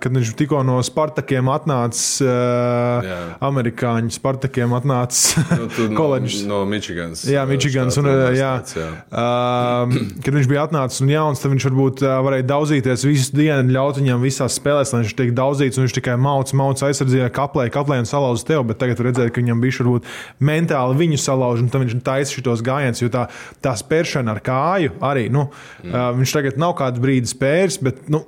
kad 0.00 0.12
viņš 0.14 0.32
tikko 0.38 0.62
no 0.66 0.78
Spartakiem 0.84 1.48
atnācis, 1.52 2.20
Jā. 2.22 3.16
amerikāņu 3.44 4.12
Spartakiem 4.14 4.72
atnācis 4.76 5.36
Nu, 5.56 5.66
tu 5.72 5.86
no, 5.90 5.96
koledžas. 5.96 6.44
no 6.48 6.62
Michiganas. 6.68 7.24
Jā, 7.28 7.44
Mičigans. 7.48 7.96
Un, 8.00 8.08
jā, 8.36 8.52
jā. 8.76 8.88
uh, 9.10 9.96
kad 10.24 10.36
viņš 10.36 10.48
bija 10.50 10.64
atnācis 10.66 11.02
un 11.04 11.12
jauns, 11.12 11.42
tad 11.42 11.52
viņš 11.52 11.68
varbūt 11.68 12.04
varēja 12.26 12.46
daudzīties 12.48 13.04
visu 13.06 13.36
dienu, 13.36 13.74
ļaut 13.74 14.00
viņam 14.00 14.24
visās 14.24 14.56
spēlēs, 14.60 14.92
lai 14.94 15.02
viņš 15.04 15.16
tiek 15.18 15.32
daudzīts, 15.36 15.78
un 15.80 15.86
viņš 15.86 15.96
tikai 15.98 16.16
mauc, 16.20 16.52
mauc 16.56 16.82
aizsardzībā, 16.86 17.28
kaplē, 17.36 17.68
kaplē 17.74 18.00
un 18.02 18.08
salauz 18.08 18.44
tev. 18.46 18.64
Bet 18.70 18.80
tagad 18.82 19.02
redzēt, 19.08 19.32
ka 19.34 19.42
viņam 19.42 19.62
bija 19.62 19.80
varbūt 19.82 20.08
mentāli 20.42 20.98
viņu 21.02 21.20
salauž, 21.20 21.62
un 21.64 21.70
tad 21.72 21.84
viņš 21.84 21.98
taisa 22.26 22.40
šitos 22.40 22.62
gājienus, 22.66 23.02
jo 23.02 23.10
tā, 23.12 23.26
tā 23.62 23.74
spēršana 23.78 24.34
ar 24.34 24.42
kāju 24.44 24.96
arī. 25.04 25.28
Nu, 25.32 25.48
mm. 25.82 25.92
uh, 25.92 26.08
viņš 26.18 26.38
tagad 26.38 26.58
nav 26.60 26.76
kādu 26.78 27.04
brīdi 27.04 27.30
spērs, 27.30 27.82
bet. 27.82 28.08
Nu, 28.12 28.26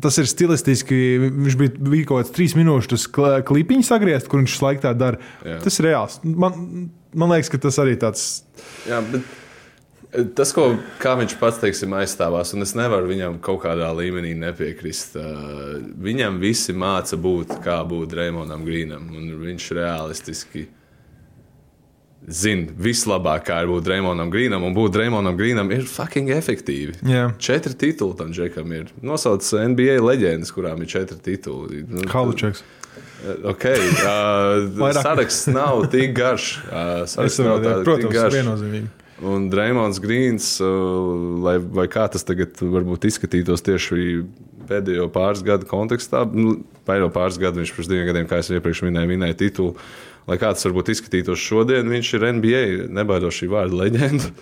Tas 0.00 0.16
ir 0.16 0.24
stilistiski. 0.30 0.96
Viņš 1.20 1.56
bija, 1.60 1.72
bija 1.76 2.06
kaut 2.08 2.22
kāds 2.22 2.30
trīs 2.32 2.54
minūšu 2.56 2.96
klipiņš 3.44 3.88
sagriezt, 3.90 4.30
kur 4.30 4.40
viņš 4.40 4.54
laikā 4.62 4.80
tā 4.86 4.92
dara. 4.96 5.18
Jā. 5.44 5.58
Tas 5.60 5.76
ir 5.76 5.88
reāls. 5.90 6.14
Man, 6.24 6.86
man 7.12 7.34
liekas, 7.34 7.50
ka 7.52 7.60
tas 7.60 7.76
arī 7.82 7.98
tāds 8.00 8.22
Jā, 8.88 9.02
bet 9.10 9.26
eh, 10.14 10.30
tas, 10.38 10.54
ko 10.56 10.70
kā 11.02 11.16
viņš 11.20 11.34
pats 11.42 11.60
teiksim, 11.60 11.98
aizstāvās, 12.00 12.54
un 12.56 12.64
es 12.64 12.72
nevaru 12.78 13.10
viņam 13.10 13.40
kaut 13.44 13.60
kādā 13.66 13.90
līmenī 13.98 14.32
nepiekrist. 14.40 15.18
Viņam 16.00 16.40
visi 16.40 16.72
māca 16.72 17.20
būt, 17.20 17.58
kā 17.66 17.82
būt 17.90 18.16
Rēmonam 18.22 18.64
Grīnam, 18.64 19.10
un 19.10 19.34
viņš 19.42 19.70
realistiski 19.82 20.68
zina 22.28 22.68
vislabāk, 22.76 23.46
kā 23.48 23.60
ir 23.64 23.70
būt 23.70 23.88
Rēmonam 23.90 24.30
Grīnam, 24.32 24.64
un 24.66 24.74
būt 24.76 24.98
Rēmonam 25.00 25.38
Grīnam 25.38 25.70
ir 25.72 25.86
fucking 25.88 26.32
efektīvi. 26.34 26.98
Jā. 27.08 27.30
Četri 27.40 27.76
tituli 27.78 28.18
tam 28.18 28.34
džekam 28.36 28.74
ir. 28.76 28.92
Nosauc 29.04 29.46
NBA 29.72 30.00
leģendas, 30.04 30.52
kurām 30.54 30.84
ir 30.84 30.90
četri 30.92 31.18
tituli. 31.30 31.84
Nu, 31.88 32.04
halučeks. 32.10 32.64
Okay. 33.44 33.76
Uh, 34.00 34.92
saraksts 34.96 35.50
nav 35.52 35.84
tik 35.92 36.14
garš. 36.16 36.54
Uh, 36.64 37.02
saraksts 37.08 37.42
nav 37.42 37.58
saprotu, 37.60 37.66
jā, 37.66 37.70
tā, 37.70 37.74
tik 37.76 37.88
protams, 37.88 38.14
garš. 38.14 38.36
viennozīmīgi. 38.38 38.88
Un 39.30 39.48
Dreamlands 39.52 40.00
Grīns, 40.00 40.46
uh, 40.64 41.10
lai, 41.44 41.58
vai 41.60 41.84
kā 41.92 42.06
tas 42.12 42.24
tagad 42.24 42.56
varbūt 42.64 43.04
izskatītos 43.10 43.64
tieši 43.66 44.22
pēdējo 44.70 45.10
pāris 45.12 45.44
gadu 45.44 45.68
kontekstā, 45.68 46.22
nu, 46.32 46.60
vai 46.88 47.00
jau 47.00 47.10
pāris 47.12 47.38
gadu 47.42 47.60
viņš 47.60 47.74
pirms 47.76 47.90
diviem 47.90 48.08
gadiem, 48.08 48.30
kā 48.30 48.40
es 48.40 48.50
iepriekš 48.54 48.84
minēju, 48.86 49.12
vinēja 49.12 49.38
titulu. 49.44 49.74
Lai 50.28 50.36
kā 50.40 50.52
tas 50.54 50.66
varbūt 50.68 50.92
izskatītos 50.92 51.40
šodien, 51.40 51.88
viņš 51.90 52.10
ir 52.16 52.26
NBA, 52.36 52.64
nebaidos 52.92 53.38
šī 53.40 53.48
vārda 53.52 53.80
leģenda. 53.84 54.32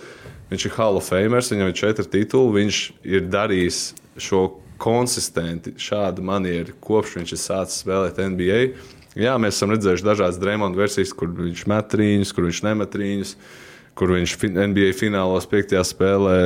Viņš 0.49 0.65
ir 0.65 0.75
Hall 0.79 0.97
of 0.97 1.07
Famers, 1.09 1.51
viņam 1.53 1.71
ir 1.71 1.77
četri 1.77 2.07
tituli. 2.09 2.63
Viņš 2.63 2.81
ir 3.05 3.29
darījis 3.29 3.83
šo 4.19 4.43
konsistenti, 4.81 5.75
šādu 5.81 6.25
manieru, 6.25 6.75
kopš 6.85 7.19
viņš 7.19 7.35
ir 7.35 7.43
sācis 7.43 7.83
spēlēt 7.85 8.21
NBA. 8.23 8.61
Jā, 9.19 9.35
mēs 9.41 9.59
esam 9.59 9.73
redzējuši 9.75 10.07
dažādas 10.07 10.39
Dreamlands 10.41 10.79
versijas, 10.79 11.15
kur 11.17 11.33
viņš 11.35 11.65
met 11.71 11.89
trīņus, 11.93 12.35
kur 12.35 12.47
viņš 12.47 12.63
nemet 12.69 12.95
trīņus 12.95 13.35
kur 13.99 14.13
viņš 14.15 14.37
NBA 14.55 14.93
finālos 14.95 15.49
piektajā 15.51 15.83
spēlē 15.87 16.37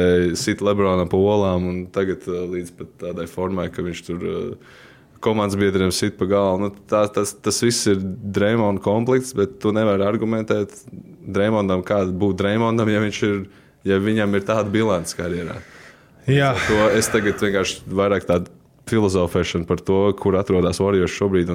sit 0.40 0.62
Lebronam 0.64 1.10
pa 1.12 1.18
olām, 1.20 1.66
un 1.68 1.82
tagad 1.92 2.24
uh, 2.30 2.46
līdz 2.48 2.72
pat 2.78 2.94
tādai 3.02 3.26
formai, 3.28 3.66
ka 3.72 3.84
viņš 3.84 4.00
tur 4.06 4.24
uh, 4.24 4.78
komandas 5.22 5.58
biedriem 5.60 5.92
sit 5.94 6.16
pa 6.18 6.28
galvu. 6.30 6.66
Nu, 6.66 6.70
tā, 6.90 7.04
tas, 7.12 7.34
tas 7.38 7.60
viss 7.64 7.88
ir 7.90 8.00
Dreamlands 8.02 8.82
komplekts, 8.84 9.34
bet 9.38 9.58
tu 9.62 9.72
nevari 9.74 10.06
argumentēt 10.06 10.74
Dreamlandam, 11.22 11.84
kāda 11.86 12.12
būtu 12.12 12.40
Dreamlandam, 12.42 12.90
ja, 12.92 13.04
ir, 13.06 13.44
ja 13.88 14.00
viņam 14.02 14.34
ir 14.38 14.48
tāda 14.48 14.66
bilants 14.72 15.16
karjerā. 15.18 15.60
Jā, 16.30 16.52
To 16.68 16.90
es 16.94 17.08
tagad 17.10 17.40
vienkārši 17.42 17.82
vairāk 17.90 18.28
tādu 18.28 18.52
filozofēšanu 18.90 19.66
par 19.66 19.80
to, 19.82 20.04
kur 20.18 20.36
atrodas 20.38 20.80
Warriors 20.82 21.14
šobrīd, 21.14 21.50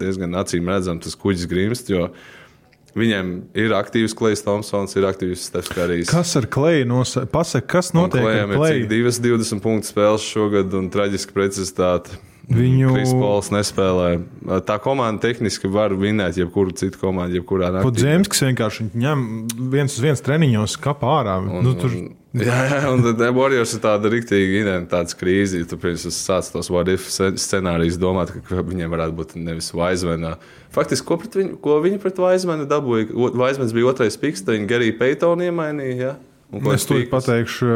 diezgan 0.00 0.36
acīm 0.40 0.68
redzam, 0.72 1.00
tas 1.02 1.16
kuģis 1.20 1.48
grimst. 1.50 1.92
Viņiem 2.94 3.30
ir 3.58 3.72
aktīvs 3.74 4.14
Klais 4.14 4.44
Thompsons, 4.44 4.92
ir 4.94 5.06
aktīvs 5.08 5.48
Stefs 5.48 5.72
Kārijs. 5.74 6.12
kas 6.12 6.36
ar 6.38 6.46
Kleju 6.46 6.86
nosaka? 6.86 7.26
Pasaka, 7.32 7.66
kas 7.74 7.90
notiek 7.96 8.22
Klējam 8.22 8.54
ir 8.54 8.86
divas 8.92 9.18
20 9.18 9.64
punktu 9.64 9.90
spēles 9.90 10.28
šogad 10.28 10.76
un 10.78 10.92
traģiska 10.94 11.34
precizitāte. 11.34 12.20
Viņu- 12.50 12.90
Kris 12.92 13.12
Pols 13.16 13.48
nespēlē. 13.54 14.08
Tā 14.68 14.76
komanda 14.82 15.20
tehniski 15.22 15.70
var 15.72 15.94
vinēt 15.96 16.36
jebkuru 16.36 16.74
citu 16.76 16.98
komandu, 17.00 17.38
jebkurā 17.40 17.70
naktī. 17.72 17.86
Podzemskis 17.88 18.42
vienkārši 18.44 18.90
ņem 18.92 19.22
viens 19.72 19.94
uz 19.96 20.02
viens 20.04 20.20
treniņos, 20.20 20.76
kapā 20.84 21.14
ārā. 21.22 21.38
Un, 21.40 21.64
Nu, 21.64 21.72
tur, 21.74 21.90
jā, 22.36 22.58
jā, 22.68 22.82
un 22.92 23.00
tad 23.02 23.22
Warriors 23.34 23.72
ir 23.72 23.80
tāda 23.80 24.10
rīktīva 24.12 24.60
identitātes 24.60 25.16
krīze. 25.16 25.62
Tu 25.66 25.76
pirms 25.80 26.04
sāc 26.12 26.50
tos 26.52 26.68
what-if 26.68 27.08
scenārijus 27.08 27.96
domāt, 27.96 28.34
ka, 28.44 28.60
viņiem 28.60 28.92
varētu 28.92 29.16
būt 29.16 29.34
nevis 29.40 29.72
Vaismena. 29.72 30.36
Faktiski, 30.74 31.06
ko, 31.06 31.16
viņu, 31.16 31.56
ko 31.64 31.80
viņi 31.80 31.98
pret 32.02 32.16
Vaismenu 32.20 32.68
dabūja? 32.68 33.08
Vaismens 33.34 33.72
bija 33.72 33.88
otrais 33.94 34.16
piks, 34.20 34.44
tad 34.44 34.58
viņi 34.58 34.68
Geriju 34.68 34.98
Peitonu 35.00 35.48
iemainīja. 35.48 35.96
Ja? 35.96 36.14
Es 36.74 36.86
to 36.88 36.98
pateikšu 37.10 37.70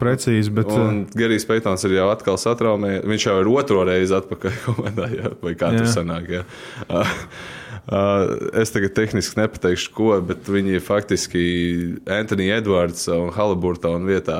precīzi, 0.00 0.52
bet 0.54 0.70
Gerijs 1.18 1.46
Peitons 1.48 1.84
ir 1.88 1.96
jau 1.98 2.08
atkal 2.12 2.38
satraumējies. 2.40 3.04
Viņš 3.08 3.26
jau 3.28 3.36
ir 3.42 3.50
otro 3.52 3.82
reizi 3.88 4.16
atpakaļ 4.18 4.60
komandā, 4.66 5.10
jā, 5.12 5.34
vai 5.42 5.56
kā 5.58 5.72
tur 5.74 5.86
Jā. 5.86 5.92
sanāk. 5.96 6.30
Jā. 6.38 6.44
Uh, 7.82 8.36
es 8.62 8.70
tagad 8.70 8.92
tehniski 8.94 9.40
nepateikšu, 9.40 9.90
ko, 9.96 10.12
bet 10.22 10.46
viņi 10.46 10.78
faktiski 10.86 11.42
Antonius 12.06 12.60
Edvards 12.60 13.08
un 13.10 13.32
Haliburtona 13.34 14.06
vietā 14.06 14.36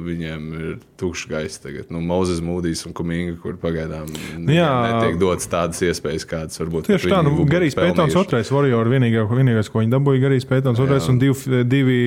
viņiem 0.00 0.46
ir 0.56 0.70
tukšs 0.98 1.26
gaiss 1.28 1.60
tagad. 1.60 1.90
Nu, 1.92 2.00
Mozus 2.00 2.40
Mūdijs 2.40 2.86
un 2.88 2.94
Kuminga, 2.96 3.36
kur 3.42 3.58
pagaidām 3.60 4.08
Nu 4.38 4.54
jā. 4.54 4.70
netiek 4.88 5.18
dotas 5.20 5.50
tādas 5.52 5.82
iespējas, 5.84 6.24
kādas 6.28 6.60
varbūt 6.62 6.88
tieši 6.88 7.12
tā, 7.12 7.20
nu, 7.26 7.34
Garijs 7.48 7.76
Pētons 7.76 8.16
otrais, 8.18 8.48
Warrior 8.54 8.88
vienīgā, 8.88 9.26
vienīgais, 9.30 9.68
ko 9.68 9.82
viņi 9.82 9.92
dabūja, 9.92 10.22
Garijs 10.24 10.48
Pētons 10.48 10.80
otrais 10.82 11.08
un 11.12 11.20
divi, 11.20 11.60
divi 11.68 11.98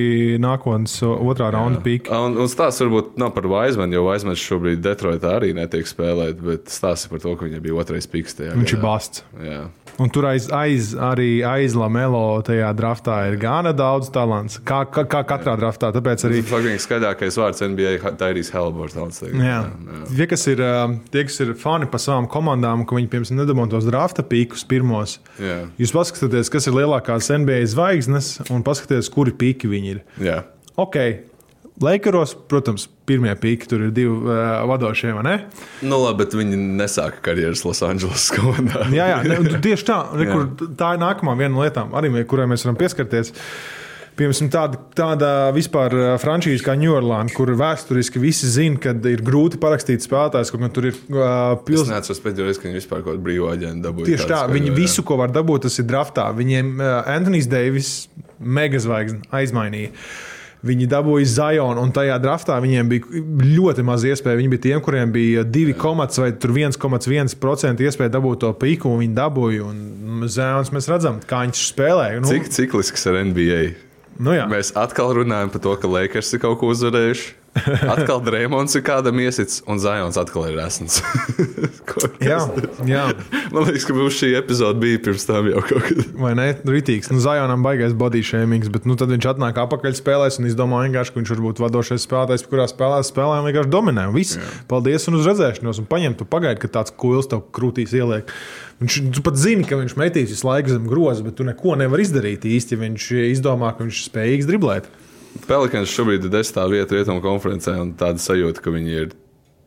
nākotnes 0.42 0.96
otrā 1.06 1.52
raunda 1.54 1.78
pīki. 1.84 2.10
Un, 2.10 2.34
un 2.42 2.50
stāsts 2.50 2.82
varbūt 2.82 3.14
nav 3.22 3.30
par 3.36 3.46
Vaismanu, 3.54 4.00
jo 4.00 4.02
Vaismans 4.08 4.42
šobrīd 4.42 4.82
Detroitā 4.82 5.36
arī 5.38 5.54
netiek 5.56 5.86
spēlēt, 5.86 6.42
bet 6.42 6.74
stāsts 6.74 7.06
ir 7.06 7.14
par 7.14 7.22
to, 7.22 7.36
ka 7.38 7.46
viņam 7.46 7.64
bija 7.64 7.78
otrais 7.84 8.10
tajā 8.10 8.58
Viņš 8.58 8.76
ir 8.76 8.82
basts. 8.82 9.24
Jā. 9.38 9.62
Un 10.00 10.08
tur 10.08 10.24
aiz, 10.24 10.46
aiz, 10.56 10.71
arī 10.98 11.42
aiz 11.46 11.74
Lamelo 11.78 12.40
tajā 12.46 12.70
draftā 12.76 13.18
ir 13.30 13.38
gana 13.42 13.72
daudz 13.76 14.10
talants. 14.14 14.58
Kā, 14.66 14.82
kā, 14.90 15.04
kā 15.10 15.22
katrā 15.28 15.54
draftā. 15.60 15.92
Tāpēc 15.94 16.26
arī 16.28 16.42
Faktiski 16.46 16.86
skaļākais 16.86 17.38
vārds 17.40 17.64
NBA- 17.66 17.94
Tairijs 18.20 18.52
Helbortons. 18.54 19.22
Jā. 19.28 19.58
Tie, 20.10 20.26
kas 20.30 20.46
ir, 20.52 20.62
ā, 20.62 20.86
tie, 21.12 21.26
kas 21.28 21.40
ir 21.44 21.54
fani 21.58 21.88
par 21.90 22.02
savām 22.02 22.28
komandām, 22.30 22.86
ka 22.86 22.96
viņi 22.98 23.10
piemēram 23.12 23.42
nedabūna 23.42 23.74
tos 23.74 23.88
drafta 23.88 24.24
pīkus 24.26 24.64
pirmos. 24.68 25.18
Jā. 25.38 25.66
Jūs 25.78 25.94
paskatieties, 25.94 26.52
kas 26.52 26.66
ir 26.66 26.78
lielākās 26.80 27.30
NBA 27.32 27.62
zvaigznes, 27.74 28.34
un 28.50 28.64
paskatieties, 28.66 29.10
kuri 29.12 29.32
pīki 29.32 29.70
viņi 29.70 29.94
ir. 29.96 30.02
Jā. 30.22 30.42
Ok, 30.80 30.96
Lakeros, 31.80 32.34
protams, 32.50 32.84
pirmie 33.08 33.32
pīki 33.40 33.68
tur 33.70 33.86
ir 33.86 33.92
divi 33.96 34.12
uh, 34.12 34.62
vadošie? 34.68 35.14
Nu, 35.82 35.98
labi, 36.02 36.20
bet 36.20 36.36
viņi 36.36 36.58
nesāka 36.78 37.22
karjeras 37.24 37.64
Losandželosas 37.64 38.28
komandā. 38.36 38.84
Jā, 38.98 39.08
jā 39.14 39.20
ne, 39.24 39.60
tieši 39.64 39.86
tā. 39.88 40.00
Ne, 40.18 40.26
kur, 40.28 40.50
tā 40.78 40.94
ir 40.96 41.02
nākamā 41.02 41.36
viena 41.38 41.54
no 41.54 41.64
lietām, 41.64 41.94
arī 41.96 42.12
kurai 42.28 42.48
mēs 42.50 42.66
varam 42.66 42.76
pieskarties. 42.80 43.32
Piemēram, 44.12 44.50
tāda, 44.52 44.78
tāda 44.92 45.28
vispār 45.56 45.94
ā, 45.96 46.08
frančīze 46.20 46.60
kā 46.66 46.74
New 46.76 46.92
Orleans, 46.92 47.32
kur 47.32 47.48
vēsturiski 47.56 48.20
visi 48.20 48.50
zina, 48.52 48.76
ka 48.76 48.92
ir 49.08 49.22
grūti 49.24 49.56
parakstīt 49.62 50.04
spēlētājs, 50.04 50.50
kaut 50.52 50.60
gan 50.66 50.74
tur 50.76 50.90
ir 50.90 50.98
uh, 50.98 51.54
Es 51.56 51.62
pilsēta. 51.64 51.94
neatceros 51.94 52.20
pēdējo 52.20 52.50
reizi, 52.50 52.60
kad 52.60 52.68
viņi 52.68 52.78
vispār 52.82 53.00
kaut 53.00 53.14
kādu 53.14 53.24
brīvu 53.24 53.48
aģentu 53.48 53.86
dabūja. 53.86 54.10
Tieši 54.10 54.28
tā, 54.28 54.42
viņi 54.52 54.74
visu, 54.76 55.06
ko 55.08 55.16
var 55.22 55.32
dabūt, 55.32 55.64
tas 55.64 55.80
ir 55.80 55.88
draftā. 55.88 56.28
Viņiem 56.36 56.74
uh, 56.76 56.92
Antonius 57.14 57.48
Deivis, 57.48 57.94
megazvaigzne, 58.36 59.24
aizmainīja. 59.32 59.94
Viņi 60.62 60.86
dabūja 60.86 61.26
Zionu, 61.26 61.82
un 61.82 61.90
tajā 61.90 62.20
draftā 62.22 62.54
viņiem 62.62 62.90
bija 62.90 63.22
ļoti 63.42 63.82
maz 63.86 64.04
iespēju. 64.06 64.38
Viņi 64.38 64.50
bija 64.52 64.64
tiem, 64.68 64.82
kuriem 64.84 65.10
bija 65.14 65.42
2, 65.42 65.74
vai 66.22 66.28
tur 66.38 66.54
1,1% 66.54 67.82
iespēja 67.82 68.12
dabūt 68.14 68.44
to 68.44 68.52
pīku, 68.60 68.92
un 68.92 69.02
viņi 69.02 69.16
dabūja. 69.18 69.72
Zions 70.30 70.70
mēs 70.70 70.86
redzam, 70.92 71.18
kā 71.26 71.42
viņš 71.48 71.64
spēlē. 71.72 72.06
Nu, 72.22 72.30
Cik 72.30 72.46
ciklisks 72.54 73.10
ir 73.10 73.18
NBA? 73.32 73.62
Nu, 74.22 74.36
jā. 74.36 74.46
Mēs 74.46 74.70
atkal 74.78 75.10
runājam 75.18 75.50
par 75.50 75.64
to, 75.64 75.74
ka 75.82 75.90
Lakers 75.90 76.30
ir 76.36 76.44
kaut 76.44 76.60
ko 76.60 76.70
uzvarējuši. 76.70 77.41
Atkal 77.92 78.22
Dreamons 78.24 78.72
ir 78.78 78.82
kādam 78.84 79.18
iesits, 79.20 79.60
un 79.68 79.76
Zajons 79.82 80.16
atkal 80.16 80.46
ir. 80.48 80.56
Ko- 81.88 82.08
jā, 82.22 82.38
jā. 82.88 83.02
Man 83.52 83.66
liekas, 83.66 83.84
ka 83.88 83.96
mums 83.96 84.16
šī 84.16 84.30
epizode 84.38 84.80
bija 84.80 85.00
pirms 85.04 85.26
tam 85.28 85.50
jau 85.50 85.60
kaut 85.68 85.84
kad. 85.84 86.00
Vai 86.16 86.32
ne? 86.38 86.46
Rītīgs. 86.64 87.10
Nu, 87.12 87.20
Zajonam 87.22 87.64
baigais 87.66 87.92
body 87.98 88.22
shamings, 88.24 88.70
bet 88.72 88.88
nu, 88.88 88.96
tad 88.96 89.12
viņš 89.12 89.28
atnāk 89.34 89.60
atpakaļ 89.66 89.98
spēlēs 89.98 90.40
un 90.40 90.48
izdomā 90.48 90.80
vienkārši, 90.86 91.12
ka 91.12 91.20
viņš 91.20 91.34
var 91.34 91.44
būt 91.48 91.62
vadošais 91.66 92.08
spēlētājs, 92.08 92.46
kurā 92.48 92.66
spēlē 92.72 93.02
spēlē 93.04 93.42
un 93.42 93.50
vienkārši 93.50 93.72
dominē. 93.76 94.08
Viss. 94.16 94.40
Paldies 94.72 95.08
un 95.12 95.20
uz 95.20 95.28
redzēšanos. 95.28 95.82
Un 95.84 95.90
paņem, 95.92 96.16
tu 96.16 96.28
pagaidi, 96.28 96.62
ka 96.64 96.72
tāds 96.80 96.94
kuils 96.96 97.28
tev 97.28 97.44
krūtīs 97.52 97.92
ieliek. 97.98 98.32
Viņš 98.82 99.20
pat 99.22 99.36
zini, 99.38 99.68
ka 99.68 99.76
viņš 99.78 99.98
metīs 100.00 100.32
visu 100.32 100.48
laiku 100.48 100.72
zem 100.72 100.88
groza, 100.90 101.22
bet 101.26 101.36
tu 101.38 101.44
neko 101.46 101.76
nevari 101.78 102.02
izdarīt 102.08 102.48
īsti, 102.48 102.74
ja 102.74 102.82
viņš 102.86 103.08
izdomā, 103.28 103.76
ka 103.76 103.84
viņš 103.84 104.00
ir 104.00 104.08
spējīgs 104.08 104.48
driblēt. 104.48 104.88
Pelikans 105.48 105.92
šobrīd 105.92 106.26
ir 106.26 106.32
desmitā 106.32 106.66
vieta 106.70 106.96
rietumu 106.96 107.22
konferencē, 107.24 107.74
un 107.80 107.94
tāda 107.98 108.20
sajūta, 108.22 108.62
ka 108.62 108.72
viņi 108.74 108.98
ir 109.04 109.16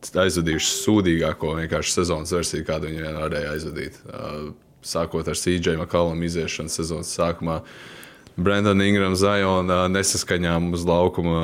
aizvadījuši 0.05 0.71
sūdīgāko 0.83 1.55
sezonas 1.89 2.33
versiju, 2.35 2.65
kādu 2.67 2.91
viņi 2.91 3.17
varēja 3.17 3.55
aizvadīt. 3.55 3.99
Uh, 4.05 4.53
Sākot 4.85 5.25
ar 5.25 5.33
CJ 5.33 5.79
McCallum 5.79 6.21
iziešanu 6.27 6.69
sezonas 6.69 7.09
sākumā. 7.17 7.63
Brendana 8.35 8.83
Ingrams, 8.85 9.21
Zajona 9.23 9.85
nesaskaņām 9.89 10.67
uz 10.75 10.83
laukuma. 10.85 11.39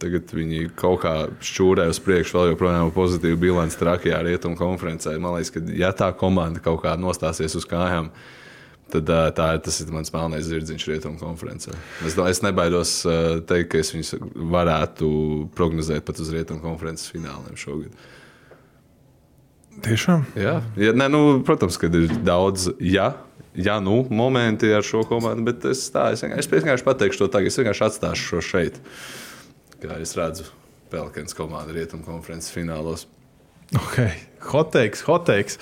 Tagad 0.00 0.30
viņi 0.32 0.70
kaut 0.78 1.02
kā 1.02 1.14
šķūrē 1.44 1.88
uz 1.92 1.98
priekšu, 2.00 2.38
vēl 2.38 2.52
joprojām 2.54 2.88
ir 2.88 2.94
pozitīva 2.96 3.40
bilance 3.42 3.76
trakajā 3.76 4.22
rietumu 4.24 4.56
konferencē. 4.56 5.18
Man 5.20 5.36
liekas, 5.36 5.52
ka 5.52 5.64
ja 5.76 5.90
tā 5.92 6.12
komanda 6.16 6.62
kaut 6.64 6.80
kā 6.86 6.94
nostāsies 6.96 7.58
uz 7.58 7.66
kājām, 7.68 8.08
tad 8.08 8.41
ā, 9.00 9.22
tā 9.34 9.48
tas 9.64 9.80
ir 9.80 9.92
mans 9.94 10.12
melnais 10.12 10.44
zirdziņš 10.48 10.88
rietumu 10.90 11.20
konferencē. 11.20 11.74
Es, 12.06 12.16
es 12.18 12.42
nebaidos 12.44 12.94
teikt, 13.48 13.70
ka 13.72 13.80
es 13.80 13.92
viņus 13.94 14.14
varētu 14.52 15.12
prognozēt 15.56 16.04
pat 16.08 16.20
uz 16.22 16.32
rietumu 16.34 16.62
konferences 16.64 17.10
fināliem 17.12 17.56
šogad. 17.56 17.96
Tiešām. 19.82 20.26
Jā, 20.36 20.58
ja, 20.76 20.92
ne, 20.92 21.08
nu, 21.08 21.20
protams, 21.46 21.78
ka 21.80 21.88
ir 21.88 22.12
daudz 22.22 22.68
ja, 22.76 23.14
ja 23.56 23.78
nu 23.80 24.02
momenti 24.12 24.68
ar 24.74 24.84
šo 24.84 25.02
komandu, 25.08 25.46
bet 25.48 25.64
es, 25.70 25.86
tā, 25.94 26.10
es, 26.12 26.22
vienkārši, 26.24 26.44
es 26.44 26.52
vienkārši 26.52 26.86
pateikšu 26.86 27.24
to 27.24 27.30
tagad. 27.32 27.48
Es 27.48 27.58
vienkārši 27.60 27.86
atstāšu 27.88 28.28
šo 28.28 28.42
šeit. 28.44 28.78
Kā 29.82 29.96
es 30.02 30.12
redzu, 30.18 30.46
Pelikans 30.92 31.34
komanda 31.36 31.74
rietumu 31.74 32.04
konferences 32.06 32.52
finālos. 32.54 33.06
Ok, 33.72 33.98
hoteiks, 34.50 35.02
hoteiks. 35.06 35.58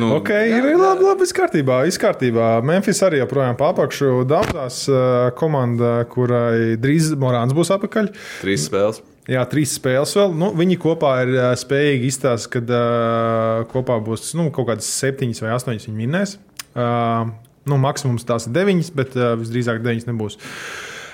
Nu, 0.00 0.10
ok, 0.18 0.30
ir 0.48 0.66
labi, 0.72 1.04
labi, 1.04 1.22
viss 1.24 1.34
kārtībā, 1.36 1.82
viss 1.86 2.00
kārtībā. 2.00 2.48
Memphis 2.66 3.02
arī 3.06 3.20
joprojām 3.20 3.56
papakšu 3.60 4.22
daudzās 4.28 4.82
uh, 4.90 5.30
komanda, 5.38 6.02
kurai 6.12 6.76
drīz 6.80 7.12
Morāns 7.20 7.54
būs 7.56 7.72
apakaļ. 7.76 8.12
Trīs 8.42 8.68
spēles. 8.68 9.02
Jā, 9.30 9.44
trīs 9.46 9.76
spēles 9.78 10.16
vēl. 10.18 10.32
Nu, 10.34 10.50
viņi 10.58 10.78
kopā 10.82 11.12
ir 11.26 11.34
uh, 11.36 11.50
spējīgi 11.58 12.08
izstāstīt, 12.10 12.56
ka 12.56 12.62
uh, 12.66 13.66
kopā 13.70 14.00
būs 14.02 14.32
nu, 14.38 14.48
kaut 14.54 14.70
kādas 14.72 14.88
septiņas 14.98 15.44
vai 15.44 15.52
astoņas 15.56 15.86
viņi 15.88 16.00
minēs. 16.00 16.38
Uh, 16.72 17.28
nu, 17.68 17.78
maksimums 17.82 18.26
tās 18.26 18.48
ir 18.48 18.56
deviņas, 18.56 18.90
bet 18.98 19.14
uh, 19.18 19.34
visdrīzāk 19.38 19.84
deviņas 19.84 20.08
nebūs. 20.10 20.38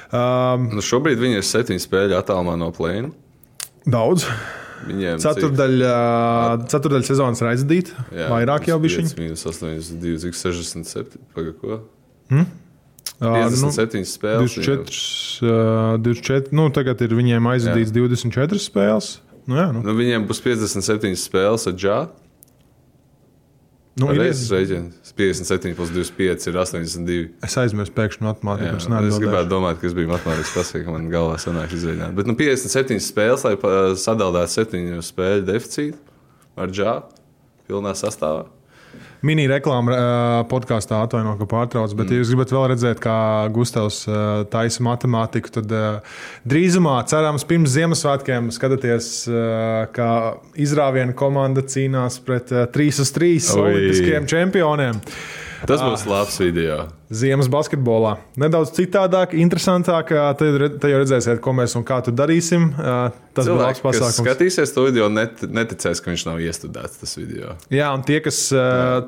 Um, 0.08 0.70
Nu, 0.72 0.80
šobrīd 0.80 1.20
viņi 1.20 1.42
ir 1.42 1.44
septiņu 1.44 1.84
spēļu 1.84 2.16
attālumā 2.16 2.54
no 2.56 2.70
plēna. 2.72 3.12
daudz. 3.84 4.24
Viņiem 4.86 5.18
cik- 5.18 5.24
Ceturdaļa, 5.40 5.92
ceturdaļa 6.70 7.06
sezonas 7.08 7.40
ir 7.42 7.48
aizdīta. 7.50 8.04
Vairāk 8.30 8.68
jau 8.70 8.78
bija 8.82 9.00
viņa. 9.02 9.14
Mīnus 9.18 9.42
82, 9.48 10.18
cik 10.22 10.34
67. 10.38 11.18
Paga, 11.34 11.52
ko? 11.58 11.80
Uh, 12.30 12.44
57 13.18 14.04
spēles. 14.06 14.54
24, 14.54 14.94
uh, 15.42 15.96
24, 15.98 16.52
nu, 16.54 16.68
tagad 16.70 17.00
ir 17.02 17.14
viņiem 17.18 17.48
aizdīts 17.50 17.90
24 17.96 18.60
spēles. 18.62 19.18
Nu, 19.48 19.56
jā, 19.58 19.66
nu, 19.74 19.82
Nu, 19.82 19.94
viņiem 19.96 20.26
būs 20.28 20.42
57 20.44 21.16
spēles 21.18 21.66
ar 21.66 21.74
džādu. 21.74 22.10
Nu, 24.00 24.10
Reizes 24.14 24.50
rēķins 24.52 25.14
57 25.18 25.74
plus 25.78 25.92
25 25.94 26.48
ir 26.50 26.58
82. 26.62 27.28
Es 27.46 27.56
aizmirsu 27.60 27.94
pēkšņi 27.96 28.24
no 28.24 28.32
matemātikas. 28.32 28.88
Jā, 28.90 29.00
es 29.08 29.18
gribētu 29.22 29.50
domāt, 29.52 29.80
ka 29.80 29.88
es 29.88 29.96
biju 29.96 30.10
matemātikas 30.12 30.52
klasē, 30.56 30.82
ka 30.84 30.94
man 30.94 31.08
galvā 31.12 31.38
sanāk 31.42 31.74
izveidot. 31.76 32.14
Bet 32.18 32.30
nu, 32.30 32.36
57 32.38 33.02
spēles, 33.04 33.46
lai 33.46 33.56
sadalītu 33.98 34.54
7 34.54 35.02
spēļu 35.08 35.48
deficītu 35.48 35.98
ar 36.58 36.74
džādu 36.74 37.18
pilnā 37.68 37.94
sastāvā. 37.98 38.46
Mini 39.26 39.48
reklāma 39.50 39.94
uh, 39.94 40.00
podkāstā 40.50 41.00
atvaino, 41.02 41.32
ka 41.40 41.46
pārtrauc, 41.50 41.90
bet, 41.98 42.06
mm. 42.06 42.12
ja 42.14 42.22
jūs 42.22 42.30
gribat 42.30 42.52
vēl 42.54 42.66
redzēt, 42.74 43.00
kā 43.02 43.16
Gustavs 43.54 44.04
uh, 44.06 44.44
taisa 44.52 44.84
matemātiku, 44.86 45.50
tad 45.58 45.74
uh, 45.74 46.20
drīzumā, 46.46 47.00
cerams, 47.10 47.46
pirms 47.48 47.74
Ziemassvētkiem 47.74 48.52
skatāties, 48.54 49.10
uh, 49.32 49.88
kā 49.94 50.12
izrāviena 50.54 51.16
komanda 51.18 51.66
cīnās 51.66 52.20
pret 52.22 52.54
uh, 52.54 52.68
3 52.70 53.02
uz 53.02 53.12
3 53.16 53.34
Oi. 53.34 53.66
olimpiskiem 53.66 54.30
čempioniem. 54.30 55.02
Tas 55.66 55.82
būs 55.82 56.04
labs 56.06 56.38
video. 56.38 56.86
Ziemas 57.10 57.48
basketbolā. 57.50 58.16
Nedaudz 58.38 58.70
citādāk, 58.76 59.34
interesantāk. 59.34 60.12
tad 60.38 60.86
jau 60.92 61.00
redzēsiet, 61.00 61.40
ko 61.42 61.54
mēs 61.56 61.74
un 61.78 61.86
kā 61.88 61.98
tur 62.04 62.14
darīsim. 62.14 62.70
Tas 62.76 63.48
būs 63.48 63.58
labs 63.58 63.80
Cilvēki, 63.80 63.84
pasākums. 63.88 64.22
skatīsies 64.22 64.74
to 64.74 64.86
video, 64.86 65.08
net, 65.08 65.42
neticēs, 65.42 66.02
ka 66.04 66.12
viņš 66.12 66.26
nav 66.28 66.42
iestudēts. 66.44 67.00
Tas 67.02 67.16
video. 67.18 67.56
Jā, 67.74 67.90
un 67.96 68.04
tie, 68.06 68.20
kas, 68.24 68.44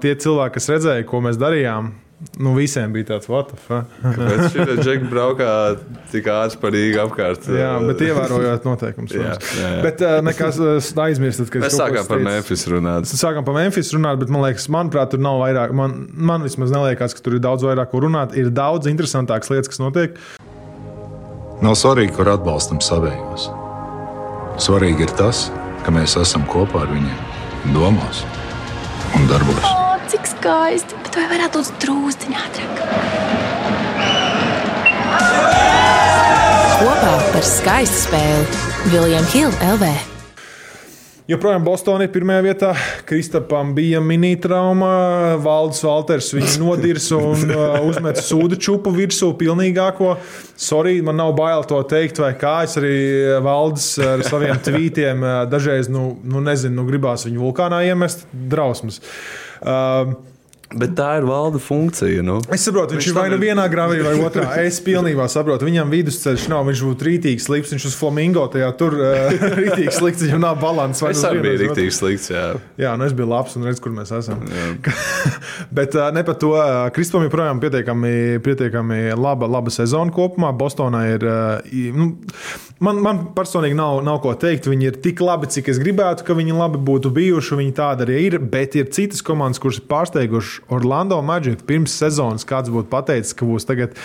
tie 0.02 0.14
cilvēki, 0.16 0.56
kas 0.58 0.70
redzēja, 0.74 1.06
ko 1.06 1.22
mēs 1.26 1.38
darījām, 1.40 1.92
nu 2.40 2.52
visiem 2.56 2.92
bija 2.92 3.08
tāds, 3.12 3.28
what 3.30 3.50
the 3.50 3.58
fuck. 3.58 3.88
Kāpēc 4.16 4.54
šī 4.54 4.76
džeka 4.80 5.08
braukā 5.10 5.52
tik 6.12 6.28
ātri 6.32 6.60
par 6.62 6.74
Rīgu 6.74 7.00
apkārt? 7.04 7.48
Jā, 7.56 7.70
bet 7.86 8.04
ievērojot 8.06 8.66
noteikumus. 8.68 9.14
Jā, 9.16 9.36
jā, 9.56 9.70
jā. 9.76 9.80
Bet 9.86 10.04
ā, 10.04 10.12
nekas 10.26 10.60
aizmirstat, 11.06 11.50
ka 11.52 11.62
es 11.62 11.66
Mēs 11.68 11.78
sākām 11.80 12.10
par. 12.10 12.22
Memphis 12.26 12.66
runāt. 12.70 13.08
Mēs 13.08 13.24
sākām 13.24 13.46
par 13.46 13.56
Memphis 13.56 13.92
runāt, 13.96 14.20
bet 14.22 14.32
man 14.32 14.44
liekas, 14.46 14.68
manuprāt, 14.72 15.12
tur 15.14 15.24
nav 15.24 15.40
vairāk. 15.42 15.74
Man, 15.76 15.96
man 16.12 16.46
vismaz 16.46 16.74
neliekas, 16.74 17.16
ka 17.16 17.24
tur 17.24 17.38
ir 17.38 17.44
daudz 17.44 17.66
vairāk 17.66 17.92
ko 17.92 18.04
runāt. 18.04 18.36
Ir 18.38 18.52
daudz 18.54 18.90
interesantākas 18.90 19.52
lietas, 19.52 19.72
kas 19.72 19.82
notiek. 19.82 20.20
Nav 21.60 21.76
svarīgi, 21.76 22.14
kur 22.16 22.30
atbalstam 22.32 22.80
savējos. 22.84 23.50
Svarīgi 24.60 25.08
ir 25.08 25.12
tas, 25.16 25.48
ka 25.84 25.92
mēs 25.94 26.16
esam 26.20 26.44
kopā 26.48 26.86
ar 26.86 26.92
viņiem, 26.92 27.22
domās 27.76 28.24
un 29.16 29.28
darbos. 29.28 29.89
O, 30.20 30.22
cik 30.22 30.36
skaisti! 30.36 30.96
Bet 31.00 31.16
vai 31.16 31.22
varētu 31.30 31.62
būt 31.62 31.78
drūztiņā 31.80 32.42
ātrāk? 32.44 32.82
Kopā 36.80 37.16
par 37.32 37.48
skaistu 37.48 38.04
spēli 38.04 38.92
Viljams 38.92 39.32
Hilde 39.32 39.74
LV. 39.78 40.19
Joprojām 41.30 41.62
Bostonā 41.62 42.08
ir 42.08 42.10
pirmajā 42.10 42.42
vietā. 42.42 42.68
Kristapam 43.06 43.68
bija 43.76 44.00
mini-trauma. 44.02 44.88
Valdis 45.38 45.84
Valters 45.86 46.32
viņu 46.34 46.56
nodirs 46.64 47.04
un 47.14 47.52
uh, 47.54 47.76
uzmet 47.86 48.18
sūdu 48.26 48.58
čupu 48.58 48.90
virsū 48.96 49.28
pilnīgāko. 49.38 50.16
Sorry, 50.58 50.96
man 51.06 51.20
nav 51.20 51.36
bail 51.38 51.62
to 51.70 51.78
teikt, 51.86 52.18
vai 52.18 52.32
kā. 52.40 52.56
Es 52.66 52.74
arī 52.80 52.96
Valdis 53.46 53.92
ar 54.02 54.24
saviem 54.26 54.58
tvītiem 54.66 55.22
uh, 55.22 55.36
dažreiz, 55.52 55.86
nu, 55.92 56.16
nu 56.26 56.42
nezinu, 56.42 56.80
nu, 56.80 56.88
gribās 56.90 57.28
viņu 57.28 57.44
vulkānā 57.44 57.84
iemest 57.92 58.26
drausmas. 58.50 58.98
Uh, 59.62 60.16
Bet 60.70 60.92
tā 60.94 61.16
ir 61.18 61.24
valda 61.26 61.58
funkcija. 61.58 62.22
Nu. 62.22 62.36
Es 62.54 62.62
saprotu, 62.62 62.94
viņš, 62.94 63.02
viņš 63.02 63.10
ir 63.10 63.16
vai 63.16 63.24
nu 63.32 63.38
vienā 63.42 63.64
gravī, 63.72 63.98
vai 64.06 64.12
otrā. 64.22 64.44
Es 64.70 64.76
pilnībā 64.84 65.24
saprotu, 65.30 65.66
viņam 65.66 65.90
vidusceļš 65.90 66.44
nav. 66.52 66.62
Viņš 66.68 66.82
būtu 66.86 67.06
rītīgs, 67.08 67.48
slikts. 67.48 67.72
Viņš 67.74 67.86
uz 67.88 67.96
flamingo 67.98 68.44
tajā 68.52 68.68
tur 68.78 68.94
uh, 68.94 69.34
rītīgs, 69.58 69.98
slikts. 69.98 70.22
Viņam 70.28 70.44
nav 70.44 70.60
balanss. 70.62 71.02
vai 71.02 71.10
Es 71.10 71.24
nu 71.24 71.32
arī 71.32 71.42
biju 71.42 71.60
rīktīgi 71.64 71.94
slikts. 71.96 72.30
Jā. 72.30 72.44
Jā, 72.78 72.92
nu 73.00 73.08
es 73.08 73.16
biju 73.18 73.26
labs 73.32 73.56
un 73.58 73.66
redzu, 73.66 73.82
kur 73.82 73.96
mēs 73.96 74.12
esam. 74.14 74.44
Bet 75.80 75.98
uh, 75.98 76.06
ne 76.14 76.22
par 76.28 76.38
to. 76.38 76.52
Kristupam 76.94 77.26
joprojām 77.26 77.62
pietiekami, 77.64 78.14
pietiekami 78.46 79.00
laba, 79.18 79.50
laba 79.50 79.74
sezona 79.74 80.14
kopumā. 80.14 80.52
Bostonā 80.54 81.02
ir. 81.16 81.26
Uh, 81.26 81.90
nu, 81.98 82.12
man, 82.78 83.02
man 83.02 83.24
personīgi 83.34 83.74
nav, 83.80 84.04
nav 84.06 84.22
ko 84.22 84.36
teikt. 84.38 84.70
Viņi 84.70 84.92
ir 84.92 85.02
tik 85.02 85.24
labi, 85.26 85.50
cik 85.50 85.74
es 85.74 85.82
gribētu, 85.82 86.28
ka 86.30 86.38
viņi 86.38 86.54
labi 86.54 86.78
būtu 86.78 87.10
bijuši. 87.18 87.58
Viņi 87.64 87.76
tādi 87.82 88.06
arī 88.06 88.22
ir. 88.28 88.40
Bet 88.54 88.78
ir 88.78 88.94
citas 88.94 89.26
komandas, 89.26 89.58
kuras 89.58 89.82
ir 89.82 89.90
pārsteigušas 89.90 90.59
Orlando 90.68 91.20
Magic 91.24 91.64
pirms 91.68 91.94
sezonas. 91.96 92.46
Kāds 92.48 92.72
būtu 92.72 92.90
pateicis, 92.92 93.34
ka 93.36 93.48
būs 93.48 93.68
tagad, 93.68 93.96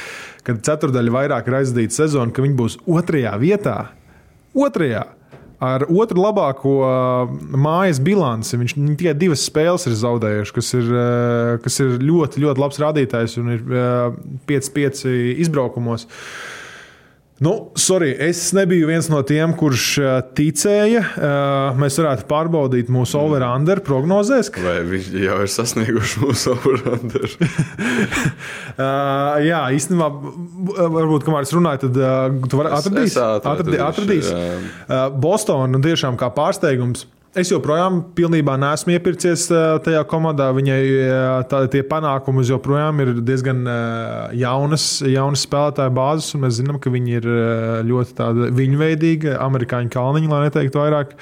kad 0.47 0.63
ceturdaļa 0.65 1.17
vairāk 1.17 1.51
ir 1.51 1.59
aizdīta 1.61 2.03
sezona, 2.03 2.33
ka 2.33 2.45
viņi 2.45 2.57
būs 2.59 2.79
otrajā 2.87 3.35
vietā. 3.41 3.77
Otrajā 4.55 5.03
ar 5.63 5.85
otru 5.87 6.23
labāko 6.23 6.73
uh, 6.83 7.35
mājas 7.55 7.99
bilanci. 8.03 8.57
Viņš 8.59 8.75
tikai 8.99 9.15
divas 9.17 9.45
spēles 9.47 9.87
ir 9.89 9.95
zaudējuši, 9.99 10.55
kas 10.55 10.73
ir, 10.77 10.89
uh, 10.91 11.53
kas 11.63 11.79
ir 11.83 11.95
ļoti, 12.03 12.43
ļoti 12.43 12.63
labs 12.63 12.81
rādītājs 12.83 13.37
un 13.41 13.53
ir 13.55 13.63
uh, 13.71 14.19
5-5 14.49 15.05
izbraukumos. 15.45 16.07
Nu, 17.43 17.51
sorry, 17.75 18.13
es 18.15 18.53
nebiju 18.55 18.87
viens 18.87 19.09
no 19.11 19.17
tiem, 19.27 19.51
kurš 19.59 19.85
uh, 19.99 20.11
ticēja. 20.37 21.01
Uh, 21.19 21.79
mēs 21.81 21.97
varētu 21.99 22.23
pārbaudīt 22.29 22.87
mūsu 22.95 23.17
over-under 23.19 23.81
prognozēs. 23.83 24.53
Vai 24.63 24.77
viņi 24.87 25.25
jau 25.25 25.41
ir 25.43 25.51
sasnieguši 25.51 26.23
mūsu 26.23 26.55
overandu? 26.55 27.25
Uh, 28.75 29.37
jā, 29.39 29.61
īstenībā, 29.71 30.09
varbūt, 30.91 31.23
kamēr 31.23 31.45
es 31.45 31.53
runāju, 31.55 31.79
tad 31.85 31.95
uh, 32.01 32.47
tu 32.51 32.57
vari 32.59 32.73
Es- 32.75 32.81
atradīt. 32.83 33.05
es 33.07 33.15
atradīšu, 33.21 33.83
atradīs. 33.85 34.31
Uh, 34.35 35.05
Bostonā 35.23 35.69
nu, 35.71 35.79
tiešām 35.85 36.17
kā 36.19 36.27
pārsteigums. 36.35 37.05
Es 37.35 37.49
joprojām 37.51 37.97
pilnībā 38.15 38.53
neesmu 38.55 38.93
iepircies 38.95 39.49
uh, 39.51 39.75
tajā 39.83 40.05
komandā. 40.07 40.47
Viņai 40.55 40.79
uh, 40.87 41.41
tā, 41.51 41.65
tie 41.67 41.81
panākumi 41.83 42.45
joprojām 42.47 43.03
ir 43.03 43.11
diezgan 43.27 43.59
uh, 43.67 44.31
jaunas, 44.39 44.87
jaunas 45.03 45.43
spēlētāju 45.43 45.95
bāzes, 45.97 46.31
un 46.31 46.45
mēs 46.45 46.61
zinām, 46.61 46.79
ka 46.79 46.93
viņi 46.95 47.19
ir 47.19 47.29
ļoti 47.91 48.15
tāda 48.15 48.51
viņveidīga, 48.55 49.35
amerikāņu 49.49 49.91
kalniņa, 49.91 50.31
lai 50.31 50.43
neteiktu 50.47 50.79
vairāk. 50.79 51.17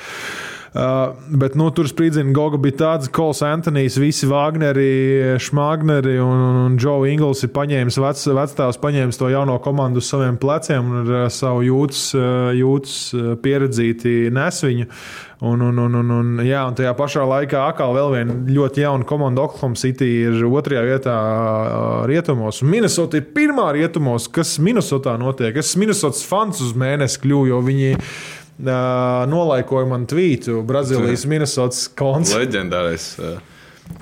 Uh, 0.74 1.18
bet 1.30 1.54
nu, 1.58 1.68
tur 1.74 1.86
spridzina 1.90 2.34
Goga 2.34 2.58
bija 2.62 2.78
tāds, 2.80 3.10
ka 3.10 3.20
Kols 3.20 3.44
Antonius, 3.46 3.98
visi 4.02 4.26
Wagneri, 4.30 5.36
Šmagneri 5.42 6.16
un, 6.22 6.34
un, 6.34 6.62
un 6.64 6.80
Joe 6.82 7.12
Ingls 7.12 7.44
ir 7.46 7.52
paņēmis 7.54 8.00
vec, 8.02 8.24
vecstāvs, 8.38 8.82
paņēmis 8.82 9.22
to 9.22 9.30
jauno 9.30 9.60
komandu 9.62 10.02
uz 10.02 10.10
saviem 10.10 10.40
pleciem 10.42 10.90
un 10.90 11.04
ar 11.04 11.30
savu 11.34 11.62
jūtas, 11.66 12.08
jūtas 12.58 12.98
pieredzīti 13.46 14.34
nes 14.34 14.66
viņu. 14.66 14.90
Un, 15.44 15.60
un, 15.60 15.80
un, 15.84 15.96
un, 16.00 16.12
un, 16.16 16.28
jā, 16.48 16.62
un 16.70 16.76
tajā 16.78 16.94
pašā 16.96 17.26
laikā 17.28 17.66
atkal 17.68 17.92
vēl 17.98 18.14
viena 18.14 18.36
ļoti 18.48 18.86
jauna 18.86 19.04
komanda, 19.08 19.44
Oklahoma 19.44 19.76
City, 19.76 20.08
ir 20.30 20.46
otrajā 20.48 20.84
vietā 20.88 21.16
uh, 21.20 22.06
rietumos. 22.08 22.62
Minnesota 22.64 23.20
ir 23.20 23.28
pirmā 23.36 23.66
rietumos, 23.76 24.30
kas 24.32 24.56
Minnesotā 24.64 25.18
notiek. 25.20 25.60
Es 25.60 25.74
esmu 25.74 25.84
Minnesotas 25.84 26.24
fans 26.30 26.64
uz 26.64 26.72
mēnesi 26.80 27.20
kļuvu, 27.26 27.50
jo 27.52 27.60
viņi 27.68 27.90
uh, 27.98 29.26
nolaikoja 29.28 29.90
man 29.92 30.08
tvītu 30.08 30.62
Brazīlijas 30.70 31.28
Minnesotas 31.28 31.90
koncertu. 31.92 32.46
Leģendārais. 32.46 33.10
jā. 33.20 33.36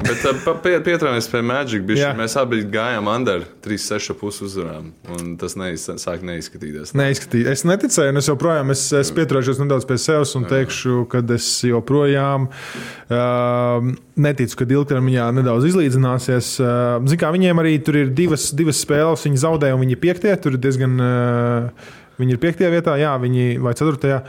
Bet 0.02 0.22
uh, 0.30 0.38
pie, 0.62 0.76
pieturāmies 0.86 1.28
pie 1.30 1.42
Magic. 1.46 1.84
Bišķi, 1.86 2.04
Jā. 2.04 2.12
mēs 2.18 2.36
abi 2.38 2.62
gājām 2.70 3.08
under 3.10 3.44
3,6 3.66 4.42
uzvarām. 4.46 4.92
un 5.16 5.36
Tas 5.42 5.56
neiz, 5.58 5.88
sāk 6.02 6.26
neizskatīties. 6.26 6.94
Neizskatīt. 6.98 7.50
Es 7.50 7.66
neticēju, 7.68 8.14
un 8.14 8.22
es 8.22 8.30
joprojām 8.30 8.74
es, 8.74 8.84
es 8.98 9.12
pieturēšos 9.16 9.62
nedaudz 9.62 9.88
pie 9.90 9.98
sevis 10.02 10.34
un 10.38 10.46
teikšu, 10.50 11.06
ka 11.12 11.24
es 11.34 11.48
joprojām 11.66 12.50
uh, 12.52 13.90
neticu, 14.22 14.60
ka 14.60 14.70
ilgtermiņā 14.70 15.32
nedaudz 15.40 15.72
izlīdzināsies. 15.72 16.52
Uh, 16.62 17.10
Zin, 17.10 17.22
kā, 17.22 17.32
viņiem 17.34 17.64
arī 17.64 17.78
tur 17.86 17.98
ir 18.04 18.14
divas, 18.18 18.52
divas 18.58 18.82
spēles, 18.86 19.26
viņi 19.26 19.42
zaudēja, 19.46 19.78
un 19.78 19.86
viņi 19.86 19.98
piektie. 20.02 20.36
Tur 20.42 20.58
ir 20.58 20.62
diezgan. 20.62 21.02
Uh, 21.02 21.98
viņi 22.22 22.38
ir 22.38 22.42
piektajā 22.42 22.70
vietā, 22.70 22.96
jā, 23.02 23.16
viņi 23.22 23.56
vai 23.64 23.74
ceturtajā. 23.78 24.22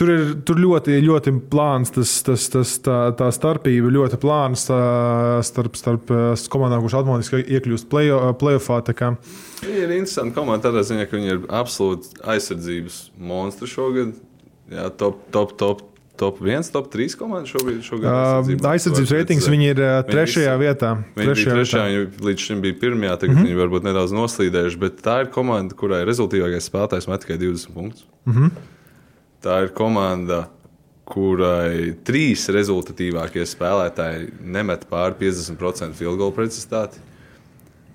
Tur 0.00 0.08
ir 0.08 0.30
tur 0.48 0.56
ļoti, 0.56 0.94
ļoti 1.04 1.32
plāns 1.52 1.92
tas, 1.92 2.14
tas, 2.24 2.46
tas, 2.48 2.70
tā, 2.80 2.94
tā 3.18 3.26
starpība, 3.36 3.90
ļoti 3.92 4.16
plāns 4.22 4.62
starp, 5.44 5.76
starp 5.76 6.12
komandām, 6.48 6.80
kurš 6.80 6.96
automātiski 7.02 7.42
iekļūst 7.58 7.90
play- 7.92 8.08
playoffā. 8.40 8.78
Viņi 9.60 9.76
ir 9.76 9.92
interesanti 9.98 10.32
komanda 10.38 10.70
tādā 10.70 10.86
ziņā, 10.88 11.04
ka 11.04 11.18
viņi 11.18 11.32
ir 11.34 11.44
absolūti 11.52 12.16
aizsardzības 12.24 12.96
monstri 13.20 13.68
šogad. 13.68 14.16
Jā, 14.72 14.88
top, 14.96 15.20
top, 15.34 15.52
top, 15.60 15.84
top 16.16 16.40
1, 16.46 16.72
top 16.72 16.88
3 16.94 17.18
komanda 17.20 17.52
šobrīd. 17.52 17.84
Uh, 18.00 18.66
aizsardzības 18.72 19.14
reitings 19.18 19.52
viņi 19.52 19.70
ir 19.74 19.84
Viņi 19.84 20.08
trešajā 20.14 20.56
visi- 20.56 20.64
vietā. 20.64 20.96
Viņi 21.16 21.36
bija 21.36 21.60
trešā, 21.60 21.86
viņi 21.90 22.26
līdz 22.30 22.48
šim 22.48 22.64
bija 22.64 22.80
pirmajā, 22.86 23.20
tagad 23.20 23.36
mm 23.36 23.42
-hmm. 23.42 23.52
viņi 23.52 23.62
varbūt 23.66 23.88
nedaudz 23.90 24.16
noslīdējuši, 24.16 24.80
bet 24.80 25.00
tā 25.04 25.20
ir 25.26 25.32
komanda, 25.36 25.76
kurai 25.76 26.06
rezultātīvākais 26.08 26.72
spēlētājs 26.72 27.08
met 27.08 27.20
tikai 27.20 27.38
20 27.44 27.74
punktus. 27.74 28.06
Mm 28.24 28.32
-hmm. 28.32 28.78
Tā 29.40 29.62
ir 29.64 29.70
komanda, 29.72 30.44
kurai 31.10 31.94
trīs 32.06 32.44
rezultātīvākie 32.52 33.46
spēlētāji 33.48 34.28
nemet 34.44 34.84
pāri 34.90 35.16
50% 35.22 35.96
field 35.98 36.20
goal 36.20 36.34
precizitāti. 36.36 37.00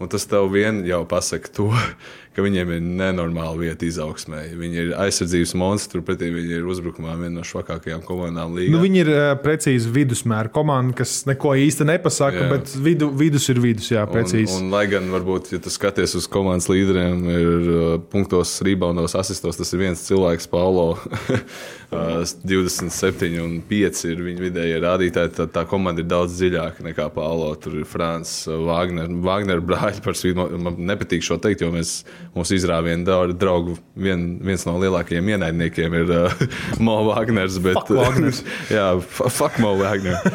Un 0.01 0.09
tas 0.11 0.25
tev 0.27 0.49
vien 0.51 0.81
jau 0.87 1.03
pasaka 1.07 1.51
to, 1.55 1.69
ka 2.35 2.43
viņiem 2.43 2.73
ir 2.75 2.83
nenormāla 2.83 3.55
vieta 3.57 3.87
izaugsmē. 3.87 4.41
Viņi 4.59 4.81
ir 4.81 4.91
aizsardzības 4.99 5.53
monstri, 5.57 6.01
pretī 6.05 6.29
viņi 6.33 6.59
ir 6.59 6.67
uzbrukumā 6.69 7.15
viena 7.19 7.39
no 7.39 7.45
švakākajām 7.47 8.03
komandām 8.05 8.57
līgā. 8.57 8.73
Nu, 8.73 8.81
viņi 8.83 9.01
ir 9.05 9.11
precīzi 9.43 9.91
vidusmēra 9.95 10.51
komanda, 10.53 10.95
kas 10.99 11.23
neko 11.29 11.55
īsti 11.63 11.87
nepasaka, 11.87 12.43
Jā. 12.43 12.49
bet 12.51 12.75
vidu, 12.75 13.09
vidus 13.15 13.47
ir 13.53 13.61
vidus, 13.63 13.87
jā, 13.93 14.03
precīzi. 14.09 14.57
Un, 14.57 14.67
un, 14.67 14.75
lai 14.75 14.83
gan, 14.91 15.07
varbūt, 15.13 15.53
ja 15.55 15.61
tu 15.63 15.73
skaties 15.73 16.17
uz 16.19 16.27
komandas 16.31 16.67
līderiem, 16.71 17.23
ir 17.31 17.71
punktos, 18.11 18.57
reboundos, 18.65 19.15
asistos, 19.17 19.57
tas 19.61 19.73
ir 19.73 19.85
viens 19.85 20.03
cilvēks, 20.09 20.49
Paulo. 20.51 20.97
uh, 21.95 22.19
27 22.43 23.39
un 23.41 23.57
5 23.69 24.03
ir 24.11 24.23
viņa 24.27 24.45
vidējie 24.49 24.83
rādītāji. 24.83 25.33
Tad 25.39 25.55
tā 25.55 25.65
komanda 25.69 26.03
ir 26.03 26.11
daudz 26.11 26.35
dziļāka 26.35 26.83
nekā 26.85 27.07
Paulo. 27.15 27.47
Tur 27.61 27.79
ir 27.79 27.87
Frants, 27.87 28.41
Wagner, 28.45 29.07
Wagner 29.23 29.63
brāļi 29.63 30.03
par. 30.03 30.19
Man 30.35 30.65
man 30.65 30.87
nepatīk 30.89 31.23
šo 31.25 31.37
teikt, 31.41 31.63
jo 31.63 31.71
mēs, 31.73 31.99
mūsu 32.35 32.57
izrāvienu 32.57 33.05
dra- 33.07 33.33
draugu 33.39 33.77
vien, 33.95 34.25
viens 34.43 34.65
no 34.67 34.75
lielākajiem 34.81 35.29
ienaidniekiem 35.35 35.93
ir 36.01 36.11
uh, 36.11 36.41
Mo 36.85 36.97
Wagners. 37.09 37.57
Bet, 37.63 37.77
Fuck 37.79 37.93
Wagners. 37.95 38.41
jā, 38.77 38.89
fu- 38.99 39.29
fuck 39.31 39.59
Mo 39.63 39.75
Wagner. 39.81 40.19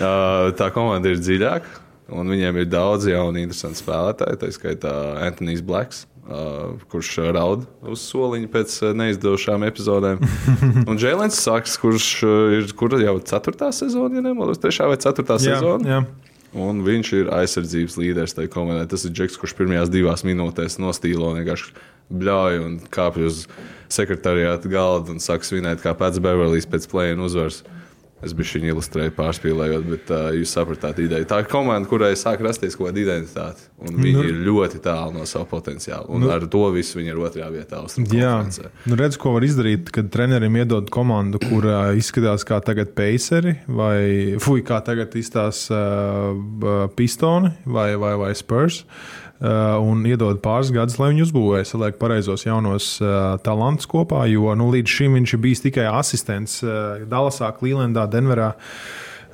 Uh, 0.00 0.48
tā 0.56 0.70
komanda 0.72 1.10
ir 1.12 1.18
dziļāka. 1.20 1.68
Un 2.16 2.30
viņiem 2.32 2.56
ir 2.62 2.68
daudz 2.72 3.04
jaunu, 3.06 3.36
interesantu 3.38 3.78
spēlētāju, 3.82 4.38
tā 4.40 4.48
skaitā 4.54 4.92
Antonius 5.26 5.60
Blaks, 5.62 6.00
uh, 6.24 6.72
kurš 6.90 7.10
raud 7.36 7.66
uz 7.86 8.00
soliņa 8.08 8.48
pēc 8.50 8.72
uh, 8.82 8.94
neizdevušām 8.98 9.66
epizodēm. 9.68 10.24
Un 10.88 10.98
Jēlens 10.98 11.36
Saks, 11.44 11.76
kurš 11.82 12.08
uh, 12.24 12.56
ir 12.56 12.72
kur 12.80 12.96
jau 12.98 13.14
4. 13.20 13.68
sezona, 13.76 14.16
ja 14.18 14.24
nemaldos, 14.30 14.58
3. 14.64 14.88
vai 14.90 14.98
4. 15.04 15.28
jā, 15.36 15.38
sezona. 15.60 15.92
jā. 15.92 16.00
Un 16.50 16.82
viņš 16.82 17.12
ir 17.14 17.28
aizsardzības 17.30 17.96
līderis 18.00 18.34
tajā 18.34 18.50
komandai. 18.50 18.88
Tas 18.90 19.04
ir 19.06 19.14
Džeks, 19.14 19.38
kurš 19.38 19.54
pirmajās 19.58 19.92
divās 19.92 20.24
minūtēs 20.26 20.80
nostīlo 20.82 21.30
vienkārši 21.36 21.74
bļauj 22.10 22.58
un 22.64 22.78
kāpj 22.90 23.26
uz 23.28 23.44
sekretariāta 23.90 24.70
galda 24.70 25.14
un 25.14 25.22
sāk 25.22 25.46
svinēt 25.46 25.82
kā 25.84 25.94
pats 25.94 26.18
Beverlijs 26.22 26.66
pēc 26.70 26.88
plēna 26.90 27.28
uzvaras. 27.28 27.62
Es 28.20 28.34
biju 28.36 28.58
viņa 28.58 28.72
ilustrēju, 28.74 29.14
pārspīlējot, 29.16 29.86
bet 29.88 30.10
uh, 30.12 30.26
jūs 30.36 30.52
sapratāt 30.52 30.98
ideju. 31.00 31.24
Tā 31.28 31.38
ir 31.40 31.48
komanda, 31.48 31.88
kurai 31.88 32.10
sāk 32.20 32.42
rasties 32.44 32.76
kaut 32.76 32.90
kāda 32.90 33.00
identitāte. 33.00 33.64
Un 33.80 33.96
viņi 33.96 34.16
nu, 34.18 34.24
ir 34.28 34.42
ļoti 34.44 34.82
tālu 34.84 35.14
no 35.16 35.24
sava 35.28 35.46
potenciāla. 35.48 36.04
Un 36.12 36.26
nu, 36.26 36.28
ar 36.34 36.44
to 36.52 36.66
visu 36.74 36.98
viņi 36.98 37.14
ir 37.14 37.22
otrajā 37.24 37.48
vietā. 37.54 37.80
Jā, 38.12 38.34
nu 38.90 38.98
redz, 39.00 39.16
ko 39.20 39.32
var 39.38 39.46
izdarīt, 39.46 39.88
kad 39.94 40.12
trenerim 40.12 40.60
iedod 40.60 40.92
komandu, 40.92 41.40
kur 41.46 41.64
uh, 41.70 41.78
izskatās 41.96 42.44
kā 42.48 42.60
tagad 42.64 42.92
Paceri 42.98 43.56
vai 43.68 44.36
fuj, 44.42 44.66
kā 44.68 44.82
tagad 44.84 45.16
izstāsta 45.16 45.80
uh, 45.80 46.84
Pistoni 46.96 47.54
vai, 47.64 47.94
vai, 48.00 48.14
vai 48.20 48.34
Spurs. 48.36 48.84
Uh, 48.84 49.29
un 49.40 50.04
iedod 50.04 50.42
pāris 50.44 50.68
gadus, 50.74 50.98
lai 51.00 51.10
viņi 51.14 51.24
uzbūvētu, 51.24 51.70
saliek 51.72 51.98
pareizos 52.00 52.44
jaunos 52.44 52.92
uh, 53.00 53.38
talantus 53.44 53.88
kopā. 53.88 54.26
Jo 54.28 54.52
nu, 54.58 54.68
līdz 54.74 54.96
šim 54.98 55.16
viņš 55.16 55.34
ir 55.36 55.40
bijis 55.40 55.64
tikai 55.64 55.86
asistents 55.88 56.60
uh, 56.62 57.00
Dallasā, 57.08 57.48
Clevelandā, 57.56 58.04
Denverā. 58.12 58.54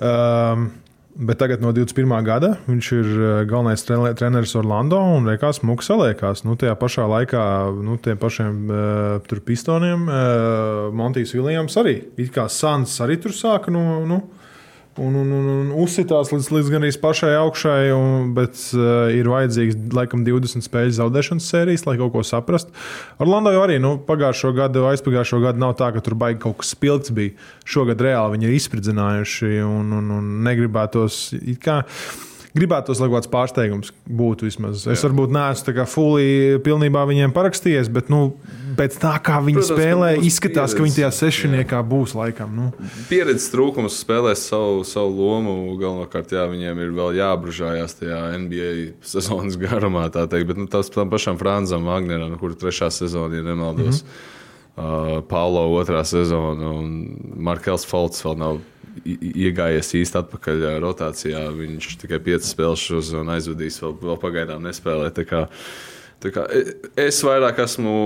Um, 0.00 0.68
Bet 1.16 1.38
tagad 1.40 1.62
no 1.64 1.70
21. 1.72 2.10
gada 2.26 2.50
viņš 2.66 2.88
ir 2.92 3.06
galvenais 3.48 3.80
tre- 3.88 4.10
treneris 4.12 4.52
Orlando 4.60 4.98
un 5.00 5.24
Reikās 5.24 5.62
Muks 5.64 5.88
saliekās. 5.88 6.42
Nu, 6.44 6.58
tajā 6.60 6.74
pašā 6.76 7.06
laikā 7.08 7.44
nu, 7.72 7.96
tiem 8.04 8.18
pašiem 8.20 8.58
uh, 8.68 9.38
pistoniem 9.46 10.04
uh, 10.10 10.92
Montijs 10.92 11.32
Viljams 11.32 11.78
arī. 11.80 12.02
It 12.20 12.34
kā 12.34 12.44
Sans 12.52 13.00
arī 13.00 13.16
tur 13.16 13.32
sāka. 13.32 13.72
Nu, 13.72 14.04
nu, 14.04 14.20
Un, 14.96 15.12
un, 15.12 15.28
un, 15.28 15.48
un 15.52 15.72
uzsitās 15.84 16.30
līdz, 16.32 16.46
līdz 16.56 16.70
gan 16.72 16.84
arī 16.86 16.96
pašai 17.02 17.34
augšai, 17.36 17.90
un, 17.92 18.30
bet 18.36 18.56
uh, 18.72 19.10
ir 19.12 19.28
vajadzīgs 19.28 19.76
laikam 19.92 20.22
20 20.24 20.64
spēļu 20.64 20.94
zaudēšanas 20.96 21.48
sērijas, 21.52 21.84
lai 21.84 21.98
kaut 22.00 22.14
ko 22.14 22.22
saprastu. 22.24 22.72
Orlando 23.20 23.52
jau 23.52 23.66
arī 23.66 23.76
nu, 23.82 23.96
pagājušo 24.08 24.54
gadu, 24.56 24.86
aizpagājušo 24.88 25.42
gadu 25.44 25.60
nav 25.60 25.74
tā, 25.76 25.90
ka 25.92 26.00
tur 26.04 26.16
baigi 26.16 26.40
kaut 26.46 26.62
kas 26.62 26.72
spilgts 26.72 27.12
bija. 27.16 27.36
Šogad 27.68 28.00
reāli 28.00 28.38
viņi 28.38 28.48
ir 28.48 28.56
izspridzinājuši 28.56 29.52
un, 29.66 29.92
un, 29.98 30.08
un 30.16 30.32
negribētos. 30.48 31.26
it 31.44 31.60
Kā, 31.66 31.82
Gribētos, 32.56 33.00
lai 33.00 33.08
kaut 33.10 33.18
kāds 33.20 33.30
pārsteigums 33.32 33.92
būtu 34.08 34.46
vismaz. 34.48 34.86
Es 34.88 35.02
varbūt 35.04 35.32
neesmu 35.34 35.66
tā 35.66 35.74
kā 35.76 35.84
fully 35.88 36.56
pilnībā 36.64 37.02
viņiem 37.08 37.34
parakstījies, 37.36 37.90
bet 37.92 38.08
nu, 38.12 38.20
pēc 38.78 38.96
tā, 39.02 39.14
kā 39.24 39.40
viņi 39.44 39.60
Protams, 39.60 39.72
ka 39.72 39.78
spēlē, 39.80 40.10
būs 40.16 40.28
izskatās, 40.30 40.76
ka 40.76 40.84
viņi 40.84 40.96
tajā 40.96 41.10
pieredze. 41.10 41.24
sešniekā 41.24 41.80
būs 41.90 42.14
laikam. 42.16 42.54
Nu. 42.56 42.88
Pieredzes 43.10 43.50
trūkums 43.52 43.98
spēlēs 44.02 44.46
savu, 44.50 44.84
savu 44.88 45.12
lomu. 45.16 45.56
Galvenokārt, 45.80 46.32
jā, 46.36 46.46
viņiem 46.50 46.80
ir 46.84 46.94
vēl 46.96 47.18
jābružājās 47.20 47.98
tajā 48.00 48.22
NBA 48.44 48.70
sezonas 49.06 49.58
garumā, 49.64 50.06
tā 50.14 50.24
teikt. 50.30 50.48
Bet 50.52 50.62
nu, 50.62 50.68
tas 50.70 50.92
tam 50.94 51.12
pašam 51.12 51.40
Frančam 51.40 51.88
Wagneram, 51.88 52.38
kur 52.40 52.56
trešā 52.56 52.88
sezona, 52.94 53.36
ja 53.36 53.44
nemaldos, 53.46 54.02
mm 54.02 54.08
-hmm. 54.08 55.18
uh, 55.18 55.24
Paulo 55.28 55.66
otrā 55.76 56.04
sezona 56.04 56.72
un 56.72 56.96
Markels 57.36 57.86
Falks 57.86 58.24
vēl 58.24 58.38
nav 58.40 58.64
iegājies 59.04 59.92
īsti 60.00 60.20
atpakaļ 60.22 60.64
rotācijā. 60.82 61.42
Viņš 61.56 61.96
tikai 62.02 62.20
piecas 62.22 62.52
spēles 62.54 62.86
uz 62.96 63.12
un 63.16 63.32
aizvadīs, 63.34 63.80
vēl, 63.82 63.96
vēl 64.02 64.18
pagaidām 64.22 64.66
nespēlē. 64.66 65.10
Kā, 66.26 66.44
e- 66.50 66.76
es 67.06 67.20
vairāk 67.24 67.60
esmu 67.62 67.96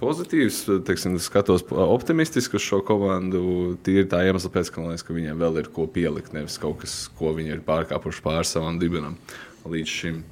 pozitīvs, 0.00 0.64
teiksim, 0.86 1.18
skatos 1.22 1.64
optimistiski 1.70 2.58
uz 2.58 2.66
šo 2.66 2.82
komandu. 2.86 3.78
Tīri 3.84 4.08
tā 4.10 4.22
iemesla 4.26 4.52
pēc, 4.54 4.72
ka, 4.72 4.84
liekas, 4.86 5.06
ka 5.06 5.16
viņiem 5.16 5.40
vēl 5.40 5.62
ir 5.62 5.72
ko 5.74 5.86
pielikt, 5.90 6.34
nevis 6.36 6.60
kaut 6.62 6.82
kas, 6.84 7.08
ko 7.18 7.34
viņi 7.36 7.58
ir 7.58 7.66
pārkāpuši 7.66 8.24
pāri 8.24 8.48
savam 8.48 8.78
dibenam 8.82 9.18
līdz 9.66 9.98
šim. 9.98 10.22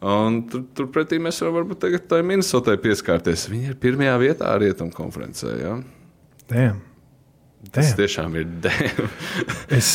Un 0.00 0.38
tur, 0.48 0.62
turpretī 0.72 1.18
mēs 1.20 1.42
varam 1.42 1.58
varbūt 1.58 1.82
tagad 1.82 2.06
tā 2.08 2.22
Minnesotai 2.24 2.78
pieskārties. 2.80 3.50
Viņi 3.52 3.74
ir 3.74 3.80
pirmajā 3.82 4.14
vietā 4.22 4.54
rietumu 4.56 4.94
konferencē. 4.96 5.56
Ja? 5.60 5.74
Damn. 6.48 6.80
Tas 7.70 7.92
Damn. 7.92 7.98
tiešām 8.00 8.32
ir. 8.40 8.46
Es... 9.76 9.90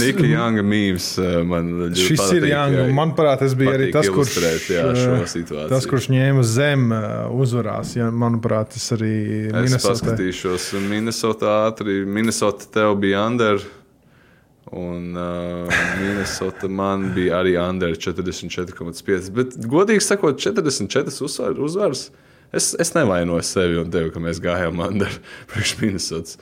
Nika 0.00 0.24
Younga 0.26 0.64
mīmīms 0.66 1.04
man 1.46 1.68
ļoti 1.78 2.06
Šis 2.08 2.18
patīk, 2.18 2.38
ir 2.40 2.46
Jānis. 2.50 2.78
ja, 2.80 2.86
Manuprāt, 2.96 3.42
tas 3.44 3.52
bija 3.58 3.74
arī 3.76 3.90
tas, 3.94 4.08
kurš, 4.10 4.38
jā, 4.72 4.86
šo 4.98 5.18
situāciju. 5.30 5.68
tas, 5.70 5.86
kurš 5.86 6.08
ņēma 6.10 6.42
zem 6.50 6.88
eh, 6.96 7.04
uzvarās. 7.44 7.92
Ja, 7.94 8.08
manuprāt, 8.10 8.72
tas 8.74 8.88
arī 8.96 9.12
Es 9.46 9.54
Minnesota. 9.54 9.92
paskatīšos, 9.92 10.66
Minnesota 10.90 11.54
ātri. 11.68 12.00
Minnesota 12.06 12.66
tev 12.74 12.96
bija 13.04 13.22
under. 13.30 13.62
Un 14.72 15.12
uh, 15.20 15.68
Minnesota 16.00 16.68
man 16.72 17.10
bija 17.14 17.42
arī 17.42 17.54
under 17.60 17.92
44,5. 17.92 19.30
Bet, 19.36 19.56
godīgi 19.68 20.00
sakot, 20.00 20.40
44 20.40 21.12
uzvar, 21.26 21.58
uzvaras. 21.60 22.06
Es, 22.52 22.72
es 22.80 22.92
nevainoju 22.92 23.44
sevi 23.48 23.78
un 23.80 23.90
tevi, 23.92 24.12
ka 24.12 24.20
mēs 24.20 24.40
gājām 24.44 24.80
under 24.84 25.12
priekš 25.52 25.76
Minnesotas. 25.80 26.38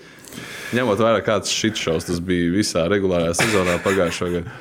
Ņemot 0.75 1.03
vērā, 1.03 1.23
kāds 1.27 1.51
šis 1.55 1.79
šausmas 1.79 2.07
tas 2.07 2.23
bija 2.23 2.53
visā 2.55 2.85
regulārajā 2.90 3.35
sezonā 3.40 3.77
pagājušā 3.83 4.31
gada. 4.35 4.55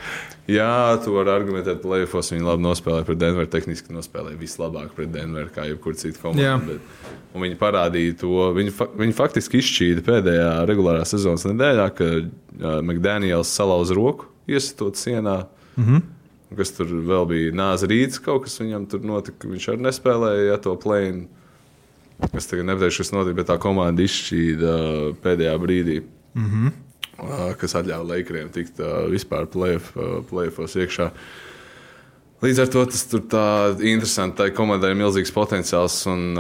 Jā, 0.50 0.98
tu 1.04 1.14
vari 1.14 1.30
argumentēt, 1.30 1.78
ka 1.84 1.92
Leifos 1.92 2.32
viņi 2.34 2.46
labi 2.48 2.66
nospēlēja 2.66 3.06
pret 3.06 3.20
Denveru. 3.22 3.50
Tehniski 3.54 3.94
nospēlēja 3.94 4.40
vislabāk 4.40 4.96
pret 4.98 5.12
Denveru, 5.14 5.52
kā 5.54 5.68
jebkurā 5.68 6.00
cita 6.00 6.18
Jā. 6.18 6.24
komanda. 6.24 6.56
Bet, 6.72 7.18
un 7.38 7.46
viņi 7.46 7.58
parādīja 7.60 8.16
to. 8.24 8.48
Viņi, 8.58 8.74
fa 8.74 8.88
viņi 8.98 9.18
faktiski 9.18 9.62
izšķīda 9.62 10.06
pēdējā 10.08 10.48
regulārā 10.70 11.04
sezonas 11.06 11.46
nedēļā, 11.46 11.86
ka 12.00 12.08
uh, 12.18 12.24
McDaniels 12.82 13.52
salauza 13.54 13.98
roku, 13.98 14.32
iesitot 14.50 14.98
sienā. 14.98 15.44
Mm. 15.76 15.86
-hmm. 15.86 16.08
Kas 16.58 16.74
tur 16.74 16.98
vēl 17.12 17.30
bija? 17.30 17.54
Nāza 17.54 17.86
rīts, 17.86 18.18
kaut 18.18 18.48
kas 18.48 18.58
viņam 18.58 18.90
tur 18.90 19.06
notika. 19.06 19.46
Viņš 19.48 19.70
arī 19.70 19.86
nespēlēja 19.86 20.48
ja, 20.50 20.58
to 20.58 20.74
plēnu. 20.82 21.28
Es 22.34 22.48
tagad 22.48 22.68
nepateikšu, 22.68 23.04
kas 23.04 23.12
notika, 23.16 23.38
bet 23.40 23.48
tā 23.48 23.58
komanda 23.62 24.04
izšķīda 24.04 24.72
pēdējā 25.24 25.58
brīdī. 25.62 26.00
Mm. 26.36 26.50
-hmm. 26.50 26.72
Kas 27.60 27.76
ļāva 27.76 28.08
Lakeriem 28.08 28.50
tikt 28.50 28.80
vispār 29.12 29.48
uh, 29.48 30.24
playoffos 30.30 30.76
iekšā. 30.76 31.12
Līdz 32.40 32.60
ar 32.64 32.70
to 32.72 32.86
tas 32.88 33.02
tur 33.12 33.20
tā 33.28 33.46
interesanti. 33.84 34.38
Tā 34.40 34.46
komandai 34.56 34.94
ir 34.94 35.00
milzīgs 35.02 35.32
potenciāls. 35.36 35.98
Un, 36.08 36.38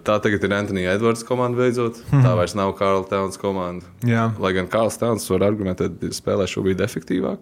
tā 0.00 0.16
tagad 0.24 0.44
ir 0.44 0.54
Antonija 0.56 0.94
Edvards 0.96 1.24
komanda 1.28 1.58
beidzot. 1.58 1.98
Mm 1.98 2.18
-hmm. 2.18 2.24
Tā 2.24 2.36
vairs 2.36 2.54
nav 2.54 2.72
Karla 2.78 3.04
Towns 3.04 3.36
komanda. 3.36 3.84
Jā. 4.00 4.30
Lai 4.40 4.52
gan 4.52 4.66
Karls 4.66 4.96
Towns 4.96 5.28
var 5.30 5.40
argumentēt, 5.40 6.00
ka 6.00 6.06
spēlē 6.06 6.46
šobrīd 6.48 6.80
efektīvāk 6.80 7.38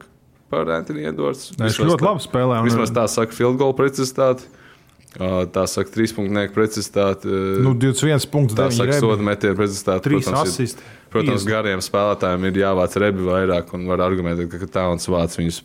par 0.51 0.71
Antoniju 0.71 1.09
Edvards. 1.09 1.53
Viņš 1.59 1.79
ļoti 1.79 2.03
labi 2.05 2.21
spēlē. 2.21 2.59
un- 2.61 2.69
Vismaz 2.69 2.91
tā 2.91 3.09
saka 3.09 3.33
field 3.33 3.59
goal 3.59 3.73
precizitāte. 3.73 4.43
Tā 5.15 5.65
saka, 5.71 5.91
trīspunktnieku 5.95 6.55
precizitāte. 6.57 7.25
uh, 7.31 7.63
Nu, 7.63 7.75
21 7.79 8.27
punktus. 8.31 8.57
Tā 8.59 8.67
9 8.71 8.79
saka, 8.81 8.99
soda 8.99 9.23
metienu 9.23 9.55
precizitāte. 9.55 10.03
3 10.09 10.19
protams, 10.21 10.29
ir- 10.45 10.51
asisti. 10.51 10.83
Protams, 11.15 11.45
50. 11.45 11.51
gariem 11.53 11.79
spēlētājiem 11.79 12.47
ir 12.51 12.53
jāvāc 12.65 12.97
rebi 12.99 13.23
vairāk 13.23 13.75
un 13.75 13.87
var 13.87 13.99
argumentēt, 14.03 14.51
ka 14.51 14.67
Towns 14.67 15.07
vāc 15.07 15.37
viņus 15.39 15.61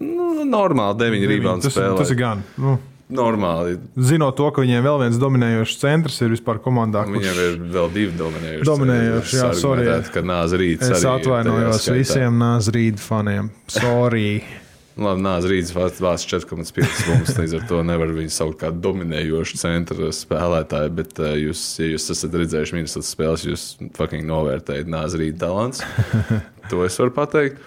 nu, 0.00 0.44
normāli 0.44 0.98
9 0.98 1.26
rebounds 1.30 1.66
spēlē. 1.72 1.96
tas 1.96 2.10
ir 2.10 2.16
gan. 2.16 2.42
Nu, 2.58 2.78
Normāli. 3.10 3.78
zinot 4.00 4.34
to, 4.36 4.50
ka 4.50 4.62
viņiem 4.62 4.82
vēl 4.82 4.98
viens 5.04 5.18
dominējošs 5.20 5.76
centrs 5.78 6.20
ir 6.24 6.30
vispār 6.32 6.58
komandā. 6.58 7.04
kurš- 7.04 7.20
Viņiem 7.20 7.40
ir 7.44 7.58
vēl 7.72 7.92
divi 7.92 8.12
dominējoši. 8.18 8.64
Dominējoši, 8.64 9.34
jā, 9.40 9.54
sorry. 9.54 9.84
Ka 10.12 10.20
nāza 10.22 10.56
rīts. 10.60 10.90
Es 10.90 11.04
atvainojos 11.04 11.88
visiem 11.92 12.32
Nāzrīd 12.40 12.96
faniem. 12.98 13.50
Sorry. 13.68 14.42
Labi, 14.94 15.24
nāc, 15.26 15.46
rīts 15.50 15.72
vāc 15.74 16.22
4,5 16.30 16.74
punktus. 17.08 17.34
Līdz 17.34 17.56
ar 17.58 17.64
to 17.66 17.80
nevar 17.86 18.12
viņu 18.14 18.30
saukt 18.30 18.60
par 18.62 18.76
dominējošu 18.78 19.58
centra 19.58 20.10
spēlētāju. 20.14 20.92
Bet, 20.94 21.16
uh, 21.18 21.32
jūs, 21.34 21.62
ja 21.82 21.88
jūs 21.90 22.06
esat 22.14 22.36
redzējuši 22.38 22.76
Minnesotas 22.76 23.10
spēles, 23.10 23.46
jūs 23.48 23.64
fucking 23.98 24.22
novērtējat 24.28 24.90
nāc, 24.90 25.16
rīta 25.18 25.48
talants. 25.48 25.82
to 26.70 26.84
es 26.86 26.98
varu 27.02 27.14
pateikt. 27.16 27.58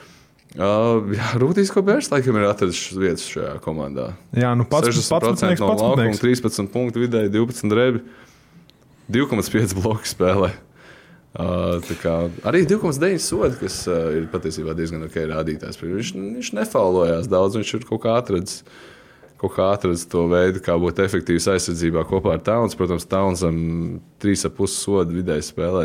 Uh, 0.55 1.03
jā, 1.11 1.33
Rūtīs 1.41 1.73
Kobērs 1.75 2.07
laikam 2.13 2.39
ir 2.39 2.47
atradis 2.47 2.79
vietas 2.95 3.27
šajā 3.27 3.57
komandā. 3.65 4.13
Jā, 4.31 4.53
nu 4.55 4.63
pats 4.69 4.87
60% 4.95 5.59
no 5.59 5.73
laukuma, 5.73 6.15
13 6.15 6.71
punktu 6.71 7.03
vidēji, 7.03 7.33
12 7.35 7.75
rebi, 7.75 8.05
2,5 9.11 9.75
bloku 9.75 10.07
spēlē. 10.07 10.53
Uh, 11.37 11.83
arī 12.47 12.63
2,9 12.65 13.19
sodi, 13.21 13.57
kas 13.59 13.81
uh, 13.91 14.07
ir 14.17 14.29
patiesībā 14.31 14.73
diezgan 14.77 15.03
ok 15.05 15.19
rādītājs. 15.29 15.77
Viņš, 15.81 16.13
viņš 16.17 16.53
nefaulojās 16.57 17.27
daudz, 17.29 17.59
viņš 17.59 17.73
ir 17.77 17.83
kaut 17.89 18.01
kā 18.07 18.15
atradis. 18.17 18.63
Kaut 19.37 19.53
kā 19.53 19.67
atradis 19.69 20.07
to 20.09 20.23
veidu, 20.31 20.63
kā 20.65 20.73
būt 20.81 20.97
efektīvs 21.03 21.45
aizsardzībā 21.53 22.07
kopā 22.09 22.39
ar 22.39 22.41
Towns. 22.41 22.73
Protams, 22.79 23.05
Townsam 23.05 23.59
3,5 24.23 24.71
sodu 24.73 25.19
vidēji 25.19 25.45
spēlē. 25.51 25.83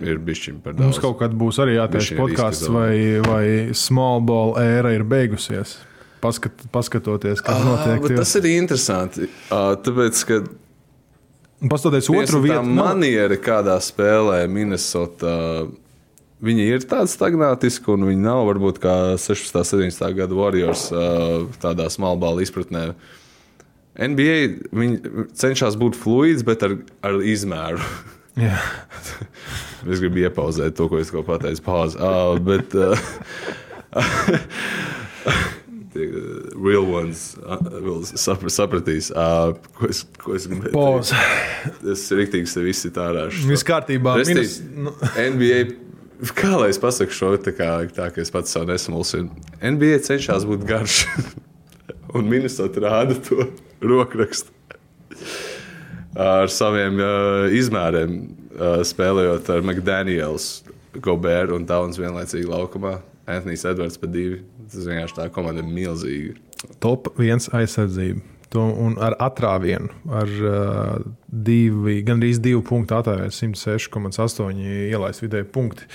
Ir 0.00 0.20
bijis 0.22 0.48
par 0.64 0.78
daudz. 0.78 0.86
Mums 0.86 1.02
kaut 1.02 1.18
kad 1.20 1.36
būs 1.36 1.60
arī 1.60 1.76
Bišķiņ 1.92 2.20
podkāsts, 2.22 2.70
vai, 2.72 3.20
vai 3.24 3.44
small 3.76 4.24
ball 4.24 4.56
ēra 4.60 4.94
ir 4.96 5.04
beigusies. 5.08 5.76
Paskat, 6.22 6.64
paskatoties, 6.72 7.40
kas 7.42 7.64
notiek. 7.66 7.96
Ah, 7.98 8.02
bet 8.04 8.20
tas 8.20 8.32
ir 8.38 8.46
interesanti. 8.52 9.26
Uh, 9.50 9.72
tāpēc, 9.82 10.20
ka 10.28 10.36
Paskatoties 11.70 12.10
Otru 12.10 12.40
vietu. 12.42 12.62
Maniera, 12.66 13.36
kādā 13.38 13.76
spēlē 13.82 14.48
Minnesota. 14.50 15.68
Viņi 16.42 16.64
ir 16.74 16.82
tādi 16.90 17.06
stagnātiski, 17.12 17.86
un 17.94 18.02
viņi 18.08 18.24
nav 18.24 18.48
varbūt 18.48 18.80
kā 18.82 18.94
16, 19.14 19.62
17 19.62 20.16
gada 20.18 20.34
Warriors 20.34 20.88
tādā 21.62 21.86
smalbāla 21.92 22.42
izpratnē. 22.42 22.96
NBA 23.94 24.38
cenšas 25.38 25.78
būt 25.78 25.94
fluids, 26.00 26.42
bet 26.46 26.62
ar, 26.66 26.72
ar 27.04 27.22
izmēru. 27.22 27.78
Es 29.82 29.98
gribu 29.98 30.22
iepauzēt 30.22 30.76
to, 30.78 30.86
ko 30.86 30.94
es 31.02 31.10
pateicu. 31.10 31.58
Pauze. 31.66 31.98
Uh, 31.98 32.38
bet. 32.38 32.70
Uh, 32.70 32.94
Real 36.62 36.84
ones 36.94 37.22
uh, 37.42 37.56
vēl 37.82 38.02
sapra, 38.06 38.50
sapratīs, 38.52 39.08
uh, 39.18 39.56
ko 39.78 39.88
es, 39.90 40.04
ko 40.22 40.36
es 40.36 40.44
gribēju. 40.46 40.74
Teikt. 41.10 41.80
Es 41.94 42.04
rīktīgi 42.14 42.46
sev 42.52 42.68
izsitu 42.70 43.02
ārā. 43.02 43.24
šo- 43.34 43.48
Viss 43.50 43.66
kārtībā. 43.66 44.14
Minus, 44.28 44.60
nu, 44.62 44.92
NBA, 45.18 45.62
kā 46.38 46.52
lai 46.60 46.68
es 46.70 46.78
pasaku 46.82 47.10
šo 47.16 47.32
tā, 47.42 47.50
kā, 47.56 47.70
tā 47.96 48.06
ka 48.14 48.22
es 48.22 48.30
pats 48.30 48.54
sev 48.54 48.68
nesmulsinu. 48.70 49.32
NBA 49.58 49.98
cenšas 50.06 50.46
būt 50.46 50.62
garš, 50.68 51.00
un 52.14 52.30
Minnesota 52.30 52.84
rāda 52.86 53.18
to 53.26 53.48
rokrakstu 53.82 54.54
ar 56.14 56.50
saviem 56.52 56.98
uh, 57.00 57.46
izmēriem, 57.56 58.16
uh, 58.54 58.82
spēlējot 58.86 59.48
ar 59.54 59.62
McDaniels, 59.64 60.50
Goberu 61.02 61.56
un 61.56 61.64
Towns 61.66 61.96
vienlaicīgi 61.98 62.50
laukumā. 62.50 62.98
Antonius 63.32 63.62
Edvards 63.70 63.96
pa 64.02 64.08
divi. 64.12 64.42
Tas 64.72 64.84
vienkārši 64.88 65.16
tā 65.16 65.26
komanda 65.32 65.62
ir 65.62 65.68
milzīga. 65.72 66.34
Top 66.82 67.12
viens 67.18 67.48
aizsardzība. 67.54 68.22
To, 68.52 68.66
un 68.84 68.98
ar 69.00 69.14
atrāvienu, 69.24 69.88
ar 70.12 70.32
uh, 70.44 71.04
divi, 71.24 72.02
gandrīz 72.04 72.36
divu 72.44 72.60
punktu 72.68 72.98
atrāvienu, 72.98 73.32
106,8 73.32 74.58
ielaist 74.90 75.24
vidēji 75.24 75.48
punkti. 75.54 75.88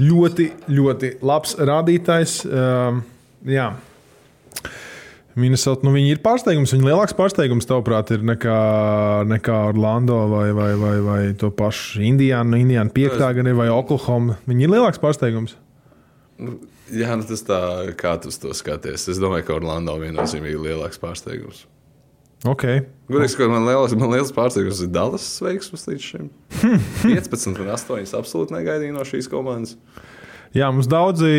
Ļoti, 0.00 0.46
ļoti 0.72 1.10
labs 1.20 1.52
rādītājs. 1.60 2.38
Um, 2.48 3.02
jā. 3.44 3.74
Minnesota, 5.36 5.84
nu 5.84 5.92
viņi 5.92 6.14
ir 6.14 6.22
pārsteigums. 6.24 6.72
Viņa 6.72 6.88
lielāks 6.90 7.16
pārsteigums, 7.16 7.68
tavuprāt, 7.68 8.14
ir 8.16 8.24
nekā, 8.24 8.56
nekā 9.28 9.58
Orlando 9.70 10.18
vai, 10.32 10.46
vai, 10.56 10.72
vai, 10.80 10.96
vai 11.04 11.20
to 11.40 11.52
pašu 11.56 12.00
Indiānu. 12.08 12.56
Indiāna 12.60 12.92
piektā 12.92 13.30
ir 13.36 13.52
vai 13.56 13.68
Oklahoma. 13.72 14.38
Viņi 14.48 14.68
ir 14.68 14.74
lielāks 14.74 15.00
pārsteigums. 15.00 15.56
Jā, 16.92 17.14
nu 17.16 17.24
tas 17.24 17.40
tā, 17.46 17.58
kā 17.96 18.14
tu 18.20 18.32
to 18.42 18.52
skaties. 18.56 19.08
Es 19.08 19.20
domāju, 19.20 19.46
ka 19.48 19.56
Orlando 19.56 19.94
viennozīmīgi 20.00 20.58
ir 20.58 20.64
lielāks 20.66 21.00
pārsteigums. 21.00 21.64
Ok. 22.48 22.64
Gudīgi, 23.08 23.36
ka 23.38 23.46
man 23.48 23.64
liels, 23.68 23.94
man 23.98 24.10
liels 24.12 24.32
pārsteigums 24.34 24.82
ir 24.82 24.90
Dallas 24.92 25.26
veiksmus 25.44 25.86
līdz 25.88 26.08
šim. 26.08 26.30
15 27.04 27.52
un 27.54 27.70
8 27.70 28.16
absolūti 28.18 28.56
negaidīju 28.56 28.96
no 28.96 29.06
šīs 29.06 29.30
komandas. 29.30 29.76
Jā, 30.52 30.66
mums 30.68 30.84
daudzi 30.90 31.30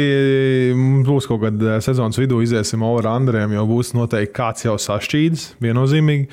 mums 0.74 1.06
būs 1.06 1.28
kaut 1.30 1.44
kad 1.44 1.60
eh, 1.62 1.76
sezonas 1.86 2.18
vidū 2.18 2.40
iziesim 2.42 2.82
over 2.88 3.12
Andriem, 3.12 3.52
jo 3.54 3.68
būs 3.70 3.92
noteikti 3.94 4.34
kāds 4.34 4.66
jau 4.66 4.74
sašķīdis, 4.82 5.52
viennozīmīgi. 5.62 6.32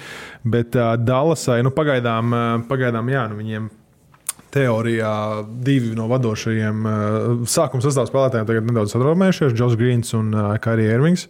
Bet 0.49 0.79
uh, 0.79 0.95
Dallasai, 0.97 1.59
nu, 1.67 1.75
pagaidām, 1.77 2.33
uh, 2.33 2.55
pagaidām 2.71 3.13
jā, 3.13 3.27
nu, 3.29 3.37
viņiem 3.43 3.69
teorijā 4.55 5.15
divi 5.65 5.93
no 5.99 6.09
vadošajiem 6.11 6.87
uh, 6.87 7.45
sākuma 7.49 7.85
spēlētājiem 7.85 8.49
tagad 8.49 8.71
nedaudz 8.71 8.95
satraumējušies- 8.97 9.55
Džons 9.59 9.77
Grīns 9.81 10.17
un 10.19 10.33
uh, 10.35 10.57
Kairija 10.63 10.97
Ervings. 10.99 11.29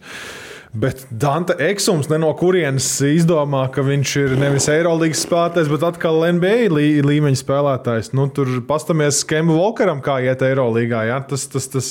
Bet 0.71 1.01
Dante 1.11 1.57
Eksums 1.59 2.07
no 2.07 2.29
kurienes 2.39 2.85
izdomā, 3.03 3.65
ka 3.75 3.83
viņš 3.83 4.11
ir 4.21 4.35
nevis 4.39 4.69
Eirolandes 4.71 5.25
spēlētājs, 5.25 5.67
bet 5.67 5.83
atkal 5.83 6.23
NBA 6.37 6.69
lī, 6.71 6.85
līmeņa 7.03 7.39
spēlētājs. 7.41 8.13
Nu, 8.15 8.29
tur 8.31 8.53
pastamies 8.69 9.19
Kembu 9.27 9.57
Volkeram, 9.57 9.99
kā 10.05 10.21
iet 10.23 10.45
Eirolandā. 10.47 11.01
Ja? 11.09 11.17
Tas, 11.27 11.43
tas, 11.51 11.67
tas, 11.73 11.89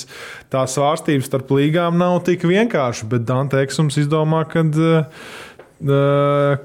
tā 0.48 0.64
svārstības 0.64 1.28
starp 1.28 1.52
līgām 1.52 2.00
nav 2.00 2.22
tik 2.24 2.48
vienkārši, 2.48 3.08
bet 3.12 3.28
Dante 3.28 3.60
Eksums 3.66 4.00
izdomā, 4.00 4.46
ka. 4.48 4.64
Uh, 4.64 5.36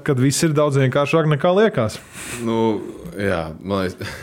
kad 0.04 0.18
viss 0.20 0.44
ir 0.44 0.52
daudz 0.52 0.76
vienkāršāk 0.76 1.28
nekā 1.32 1.52
liekas. 1.56 1.96
Nu, 2.44 2.82
jā, 3.16 3.46
man 3.64 3.86
liekas. 3.86 4.16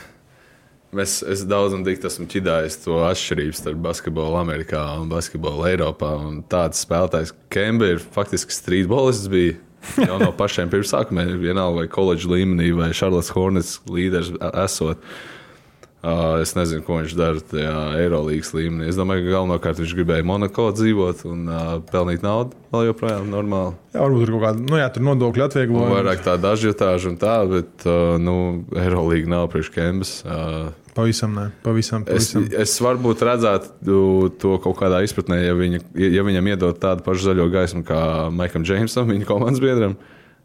Mēs, 0.94 1.18
es 1.26 1.42
daudz 1.50 1.74
un 1.74 1.84
dikti 1.86 2.06
esmu 2.10 2.28
ķidājis 2.30 2.80
to 2.84 3.00
atšķirību 3.08 3.58
starp 3.58 3.84
basketbolu 3.84 4.38
Amerikā 4.38 4.82
un 5.02 5.10
basketbolu 5.10 5.66
Eiropā. 5.72 6.14
Un 6.22 6.42
tāds 6.50 6.84
spēlētājs, 6.86 7.34
Kemba, 7.54 7.94
ir 7.96 8.02
faktiski 8.14 8.54
streetbolists. 8.54 9.30
Bija 9.34 9.58
jau 9.98 10.20
no 10.22 10.32
pašiem 10.38 10.72
pirmsākumiem, 10.72 11.36
vienalga 11.42 11.82
vai 11.82 11.92
koledžas 11.92 12.32
līmenī, 12.32 12.72
vai 12.78 12.94
Charlotte 12.96 13.34
Hornets 13.36 13.80
līderis 13.90 14.34
esot. 14.66 15.02
Uh, 16.04 16.42
es 16.44 16.52
nezinu, 16.52 16.84
ko 16.84 16.98
viņš 16.98 17.14
dara 17.16 17.40
tajā 17.48 17.76
Eirolandes 18.02 18.50
līmenī. 18.52 18.90
Es 18.92 18.98
domāju, 19.00 19.24
ka 19.24 19.38
galvenokārt 19.38 19.80
viņš 19.80 19.94
gribēja 19.96 20.26
Monako 20.28 20.66
dzīvot 20.76 21.22
un 21.30 21.46
uh, 21.48 21.78
pelnīt 21.88 22.26
naudu. 22.26 22.58
Vēl 22.76 22.90
joprojām 22.90 23.30
normāli. 23.32 23.78
Jā, 23.94 24.02
varbūt 24.02 24.26
tur 24.26 24.34
kaut 24.36 24.44
kāda 24.44 24.66
nu, 24.68 24.80
jā, 24.82 24.90
tur 24.92 25.06
nodokļu 25.08 25.46
atvieglojuma. 25.48 25.94
Vairāk 25.96 26.26
tāda 26.28 26.52
ažiotāža 26.58 27.08
un 27.08 27.16
tā, 27.24 27.38
bet 27.48 27.88
uh, 27.88 28.18
nu, 28.20 28.36
Eirolandes 28.76 29.32
nav 29.32 29.48
priekš 29.56 29.72
Kembas. 29.78 30.18
Uh, 30.28 30.74
Pavisam 30.94 31.34
nē, 31.34 31.48
pavisam. 31.66 32.06
pavisam. 32.06 32.46
Es, 32.46 32.54
es 32.68 32.82
varbūt 32.84 33.24
redzētu 33.26 33.90
to 34.42 34.56
kaut 34.62 34.78
kādā 34.78 35.02
izpratnē, 35.06 35.40
ja, 35.42 35.56
viņa, 35.58 35.82
ja 35.98 36.26
viņam 36.26 36.50
iedod 36.54 36.78
tādu 36.82 37.06
pašu 37.06 37.32
zaļo 37.32 37.48
gaismu 37.54 37.82
kā 37.88 38.00
Maikam 38.34 38.66
Džeimsam, 38.68 39.10
viņa 39.10 39.30
komandas 39.30 39.64
biedram. 39.64 39.98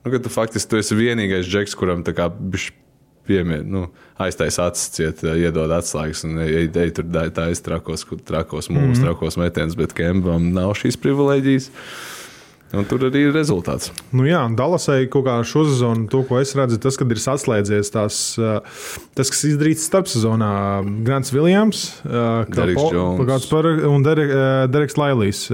Nu, 0.04 0.20
tu 0.24 0.32
faktiski 0.32 0.70
tu 0.70 0.80
esi 0.80 0.96
vienīgais 0.96 1.48
džeks, 1.48 1.76
kuram 1.76 2.04
tā 2.06 2.16
kā 2.16 2.30
bišķi 2.32 2.86
piemēr, 3.28 3.64
nu, 3.68 3.86
aiztaisa 4.20 4.68
acis, 4.70 4.88
ciet, 4.96 5.22
iedod 5.36 5.72
atslēgas 5.74 6.24
un 6.24 6.40
ej, 6.44 6.70
ej 6.72 6.94
tur 6.96 7.08
taisa 7.36 7.66
trakos, 7.66 8.06
trakos 8.26 8.70
mūžus, 8.70 8.86
mm 8.86 8.94
-hmm. 8.94 9.02
trakos 9.04 9.36
metienus, 9.40 9.76
bet 9.76 9.92
Kembam 9.96 10.52
nav 10.54 10.74
šīs 10.80 10.96
privilēģijas. 11.02 11.70
Un 12.76 12.84
tur 12.84 13.06
arī 13.08 13.22
ir 13.24 13.32
rezultāts. 13.32 13.88
Nu 14.12 14.26
jā, 14.28 14.42
Dallasai 14.52 15.06
kaut 15.08 15.24
kā 15.24 15.38
šo 15.48 15.62
sezonu, 15.70 16.04
to, 16.12 16.20
ko 16.28 16.36
es 16.42 16.52
redzu, 16.58 16.76
tas, 16.84 16.98
kad 17.00 17.08
ir 17.14 17.20
saslēdzies 17.22 17.88
tās, 17.94 18.18
tas, 18.36 19.32
kas 19.32 19.40
izdarīts 19.48 19.86
starpsezonā. 19.88 20.52
Grants 21.06 21.32
Viljams, 21.32 21.86
Deriks 22.52 23.48
par, 23.48 23.70
un 23.88 24.04
Derek, 24.04 24.34
Dereks 24.68 25.00
Lailijs. 25.00 25.46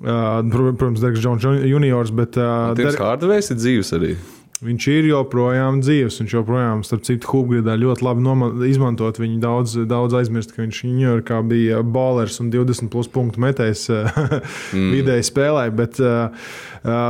Protams, 0.00 1.02
Dereks 1.04 1.20
Jones 1.20 1.44
juniors, 1.44 2.14
bet. 2.16 2.40
Derek 2.80 3.04
Hardvejs 3.04 3.52
ir 3.52 3.60
dzīves 3.60 3.92
arī. 3.98 4.14
Viņš 4.62 4.86
ir 4.92 5.08
joprojām 5.08 5.80
dzīves. 5.82 6.20
Viņš 6.20 6.34
joprojām, 6.36 6.84
starp 6.86 7.02
citu, 7.08 7.26
Hubgridā 7.32 7.74
ļoti 7.80 8.06
labi 8.06 8.68
izmantot. 8.68 9.18
Viņi 9.18 9.40
daudz, 9.42 9.74
daudz 9.90 10.14
aizmirst, 10.20 10.54
ka 10.54 10.62
viņš 10.62 10.84
Ņujorkā 10.86 11.40
bija 11.50 11.82
bowlers 11.82 12.38
un 12.42 12.52
20 12.54 12.92
plus 12.92 13.10
punktu 13.10 13.42
metējs 13.42 13.88
mm. 13.90 14.88
vidēji 14.94 15.26
spēlē. 15.26 15.66
Bet, 15.74 15.98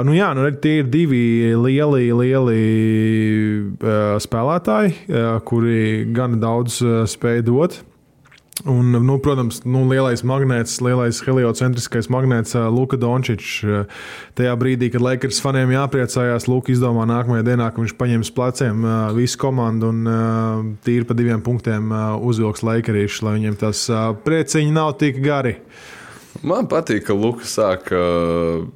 nu 0.08 0.16
jā, 0.16 0.32
nu, 0.38 0.48
tie 0.64 0.78
ir 0.80 0.90
divi 0.92 1.22
lieli, 1.52 2.08
lieli 2.22 2.58
spēlētāji, 4.24 4.98
kuri 5.48 5.80
gan 6.16 6.40
daudz 6.40 6.80
spēj 7.12 7.44
dot. 7.50 7.82
Un, 8.68 8.90
nu, 8.90 9.16
protams, 9.18 9.58
nu, 9.66 9.82
lielais 9.90 10.20
magnēts, 10.26 10.76
lielais 10.84 11.18
heliocentriskais 11.26 12.06
magnēts 12.12 12.54
Luka 12.70 12.98
Dončičs. 13.00 13.86
Tajā 14.38 14.52
brīdī, 14.60 14.90
kad 14.94 15.02
Lakers 15.02 15.40
faniem 15.42 15.72
jāpriecājās, 15.74 16.46
Luka 16.50 16.70
izdomā 16.70 17.06
nākamajā 17.10 17.46
dienā, 17.48 17.70
ka 17.72 17.82
viņš 17.82 17.96
paņems 17.98 18.30
pleciem 18.36 18.86
visu 19.16 19.40
komandu 19.42 19.90
un 19.90 20.76
tīri 20.86 21.08
pa 21.08 21.16
diviem 21.18 21.42
punktiem 21.42 21.90
uzvilks 22.22 22.62
Lakerīšu, 22.66 23.26
lai 23.26 23.38
viņiem 23.40 23.58
tas 23.64 23.88
prieciņi 24.22 24.76
nav 24.76 24.94
tik 25.02 25.18
gari. 25.24 25.56
Man 26.46 26.70
patīk, 26.70 27.08
ka 27.08 27.18
Luka 27.18 27.48
sāk. 27.48 27.90
Uh 27.90 28.70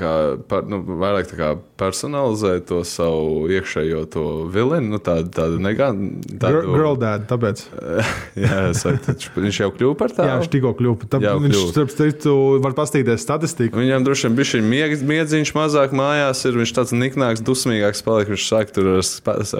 kā, 0.00 0.12
par, 0.48 0.66
nu, 0.68 0.80
vairāk 1.00 1.32
kā, 1.36 1.52
personalizē 1.80 2.56
to 2.66 2.82
savu 2.86 3.48
iekšējo 3.52 4.02
to 4.12 4.24
vilni. 4.52 4.90
Nu, 4.92 5.00
tādu, 5.02 5.30
tādu 5.34 5.58
negānu. 5.62 6.22
Tādu... 6.42 6.62
Girl 6.74 6.98
dad, 7.00 7.26
tāpēc. 7.30 7.64
jā, 8.44 8.58
saku, 8.78 9.16
viņš 9.42 9.60
jau 9.64 9.70
kļuva 9.74 9.98
par 9.98 10.14
tādu. 10.14 10.28
Jā, 10.30 10.38
viņš 10.42 10.52
tikko 10.52 10.74
kļuva. 10.78 11.10
Tā, 11.12 11.20
jā, 11.24 11.34
viņš, 11.42 11.58
starp 11.72 11.94
citu, 11.96 12.36
var 12.64 12.76
pastīties 12.78 13.24
statistiku. 13.24 13.80
Viņam 13.80 14.06
droši 14.06 14.28
vien 14.28 14.38
bija 14.38 14.50
šī 14.52 14.62
miedziņš 15.10 15.54
mazāk 15.56 15.96
mājās, 15.96 16.44
ir 16.48 16.58
viņš 16.60 16.74
tāds 16.78 16.94
niknāks, 16.96 17.44
dusmīgāks 17.46 18.04
paliek. 18.06 18.32
Viņš 18.32 18.48
sāk 18.48 18.74
tur 18.76 18.90
ar, 18.98 19.02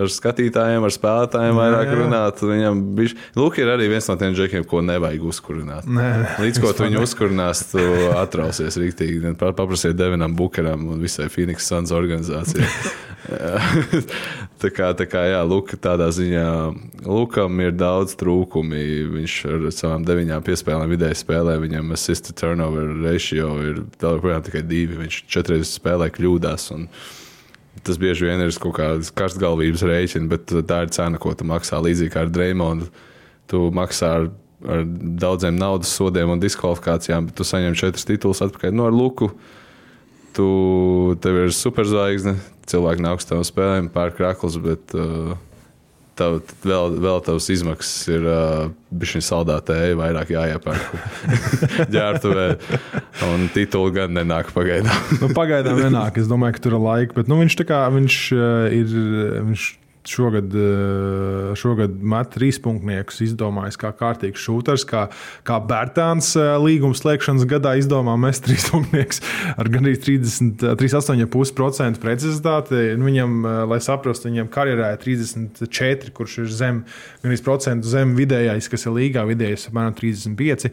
ar 0.02 0.12
skatītājiem, 0.16 0.86
ar 0.86 0.94
spēlētājiem 0.94 1.58
vairāk 1.58 1.86
jā, 1.88 1.92
jā. 1.92 2.00
runāt. 2.02 2.44
Viņam 2.52 2.82
bija, 2.98 3.16
lūk, 3.38 3.60
ir 3.62 3.72
arī 3.74 3.88
viens 3.92 4.08
no 4.10 4.18
tiem 4.20 4.36
džekiem, 4.36 4.66
ko 4.68 4.82
nevajag 4.86 5.26
uzkurināt. 5.32 5.88
Nē, 5.88 6.08
Līdz 6.42 6.62
ko 6.62 6.72
tu 6.76 6.86
viņu 6.86 7.02
uzkurinās, 7.06 7.64
tu 7.72 7.82
atrausies 8.16 8.78
rīktīgi. 8.80 9.34
Paprasiet 9.42 9.96
Devinam 10.22 10.36
Bukaram 10.36 10.88
un 10.88 11.00
visai 11.00 11.28
Phoenix 11.28 11.66
Suns 11.66 11.90
organizācijai. 11.90 12.68
tā 14.62 14.68
kā, 14.70 14.92
tā 14.94 15.06
kā 15.10 15.22
jā, 15.26 15.40
Luka 15.42 15.76
tādā 15.76 16.10
ziņā, 16.14 16.44
Lukam 17.06 17.58
ir 17.60 17.72
daudz 17.74 18.14
trūkumi. 18.20 18.82
Viņš 19.16 19.34
ar 19.50 19.64
savām 19.74 20.04
deviņām 20.06 20.44
piespēlēm 20.46 20.92
vidēji 20.94 21.18
spēlē, 21.24 21.56
viņam 21.62 21.90
assist 21.96 22.30
turnover 22.38 22.92
ratio 23.02 23.56
ir 23.66 23.80
joprojām 23.98 24.44
tikai 24.46 24.62
divi. 24.62 25.00
Viņš 25.00 25.24
četreiz 25.26 25.72
spēlē 25.74 26.06
kļūdās. 26.14 26.68
Tas 27.82 27.98
bieži 27.98 28.28
vien 28.28 28.44
ir 28.44 28.54
kaut 28.62 28.76
kāds 28.78 29.10
karstgalvības 29.10 29.82
rēķins, 29.88 30.28
bet 30.30 30.54
tā 30.68 30.84
ir 30.84 30.92
cena, 30.94 31.18
ko 31.18 31.34
tu 31.34 31.48
maksā 31.48 31.80
līdzīgi 31.82 32.14
kā 32.14 32.28
ar 32.28 32.30
Dreimondu. 32.30 32.92
Tu 33.50 33.64
maksā 33.74 34.12
ar, 34.20 34.28
ar 34.70 34.86
daudziem 34.86 35.58
naudas 35.58 35.90
sodiem 35.90 36.30
un 36.30 36.44
diskvalifikācijām, 36.44 37.26
bet 37.26 37.40
tu 37.40 37.48
saņem 37.48 37.74
četrus 37.80 38.06
titulus 38.06 38.44
atpakaļ 38.46 38.76
no 38.76 38.86
nu, 38.86 39.02
Luku 39.02 39.32
tu 40.36 40.48
tev 41.22 41.44
ir 41.44 41.54
superzvaigzne, 41.56 42.36
cilvēki 42.70 43.04
nāk 43.04 43.22
uz 43.22 43.28
tavām 43.28 43.46
spēlēm, 43.46 43.88
pērk 43.92 44.18
krāklus, 44.18 44.58
bet 44.62 44.94
uh, 44.96 45.34
tav, 46.18 46.38
vēl, 46.64 46.96
vēl 47.02 47.20
tavs 47.26 47.48
izmaksas 47.52 48.08
ir 48.12 48.26
uh, 48.28 48.70
bijusi 48.90 49.24
saldēta 49.26 49.72
tēja, 49.72 49.98
vairāk 50.00 50.32
jāiepērk 50.34 50.96
ģērbtuvē. 51.94 52.46
Un 53.28 53.46
tituli 53.54 53.94
gan 53.96 54.16
nenāk 54.16 54.52
pagaidām. 54.56 55.12
nu, 55.22 55.30
pagaidām 55.36 55.80
nenāk. 55.82 56.20
Es 56.22 56.30
domāju, 56.30 56.58
ka 56.58 56.66
tur 56.66 56.78
ir 56.78 56.84
laika. 56.86 57.18
Bet 57.20 57.30
nu, 57.32 57.40
viņš, 57.42 57.60
kā, 57.68 57.84
viņš 57.94 58.18
uh, 58.38 58.66
ir. 58.80 58.98
Viņš 59.52 59.70
šogad, 60.08 60.54
eh, 60.54 61.56
šogad 61.56 62.02
met 62.02 62.30
trīspunktniekus, 62.34 63.20
izdomājis 63.26 63.78
kā 63.80 63.92
kārtīgs 63.96 64.42
šūters, 64.42 64.84
kā, 64.88 65.02
kā 65.46 65.56
Bērtāns 65.68 66.36
eh, 66.36 66.40
līguma 66.62 66.96
slēgšanas 66.98 67.44
gadā 67.48 67.72
izdomā 67.80 68.14
mest 68.20 68.44
trīspunktniekus 68.46 69.18
ar 69.56 69.66
gandrīz 69.72 69.98
38,5% 70.02 71.98
precizitāti. 72.02 72.74
Nu, 72.98 73.04
viņam, 73.10 73.30
eh, 73.46 73.48
lai 73.72 73.80
saprastu, 73.84 74.24
viņam 74.30 74.48
karjerā 74.52 74.88
ir 74.96 75.02
34, 75.04 76.10
kurš 76.16 76.32
ir 76.44 76.48
zem, 76.52 76.76
gandrīz 77.22 77.42
procentu 77.44 77.84
zem 77.88 78.08
vidējais, 78.18 78.70
kas 78.70 78.82
ir 78.86 78.92
līgā 78.98 79.22
vidējais 79.28 79.68
apmēram 79.70 79.94
35. 79.98 80.72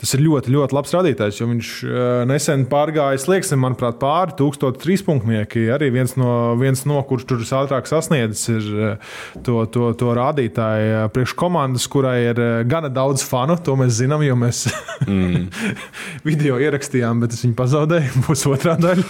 Tas 0.00 0.14
ir 0.16 0.22
ļoti, 0.24 0.52
ļoti 0.54 0.76
labs 0.76 0.94
rādītājs, 0.96 1.38
jo 1.42 1.46
viņš 1.50 1.70
uh, 1.84 1.94
nesen 2.28 2.64
pārgāja 2.70 3.20
slieksni, 3.20 3.58
manuprāt, 3.60 3.98
pāri 4.00 4.32
1003 4.38 5.04
punktnieki. 5.04 5.66
Arī 5.74 5.90
viens 5.92 6.16
no, 6.16 6.56
viens 6.60 6.86
no 6.88 7.02
kurš 7.04 7.26
tur 7.28 7.44
ātrāk 7.60 7.88
sasniedzis, 7.90 8.46
ir 8.48 8.70
uh, 8.72 9.14
to, 9.44 9.66
to, 9.72 9.90
to 10.00 10.14
rādītāju 10.16 10.94
uh, 10.94 11.06
priekš 11.12 11.36
komandas, 11.36 11.84
kurai 11.92 12.16
ir 12.30 12.40
gana 12.70 12.88
daudz 12.92 13.26
fanu. 13.28 13.58
To 13.66 13.76
mēs 13.80 13.98
zinām, 14.00 14.24
jo 14.24 14.38
mēs 14.40 14.64
mm. 15.04 15.50
video 16.28 16.56
ierakstījām, 16.64 17.20
bet 17.20 17.36
es 17.36 17.44
viņu 17.44 17.58
pazaudēju. 17.60 18.14
Būs 18.28 18.46
otrā 18.48 18.78
daļa. 18.80 19.04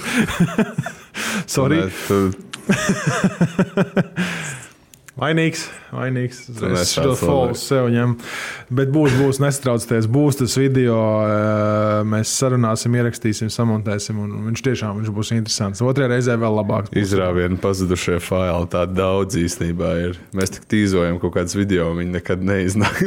Sorry. 1.54 1.84
Vainīgs, 5.20 5.66
vainīgs. 5.92 6.38
Es 6.70 6.94
šo 6.96 7.12
folu 7.18 7.56
sev 7.58 7.90
ņemu. 7.92 8.14
Bet 8.72 8.88
būs, 8.94 9.12
būs 9.20 9.40
nestraucieties, 9.42 10.06
būs 10.08 10.38
tas 10.40 10.54
video. 10.56 10.96
Mēs 12.08 12.30
sarunāsim, 12.40 12.94
ierakstīsim, 12.96 13.50
samontēsim. 13.52 14.16
Viņš 14.46 14.62
tiešām 14.64 15.02
viņš 15.02 15.10
būs 15.12 15.32
interesants. 15.36 15.82
Otrajā 15.84 16.08
reizē 16.14 16.36
vēl 16.40 16.56
labāk. 16.62 16.88
Izrāvienu 16.96 17.60
pazudušie 17.60 18.16
faili. 18.24 18.70
Tā 18.72 18.86
daudz 18.88 19.36
īstenībā 19.42 19.90
ir. 20.06 20.16
Mēs 20.36 20.54
tik 20.54 20.64
tīzojam 20.72 21.20
kaut 21.20 21.34
kādas 21.36 21.56
video, 21.58 21.90
viņi 21.98 22.16
nekad 22.16 22.40
neiznāk. 22.46 23.02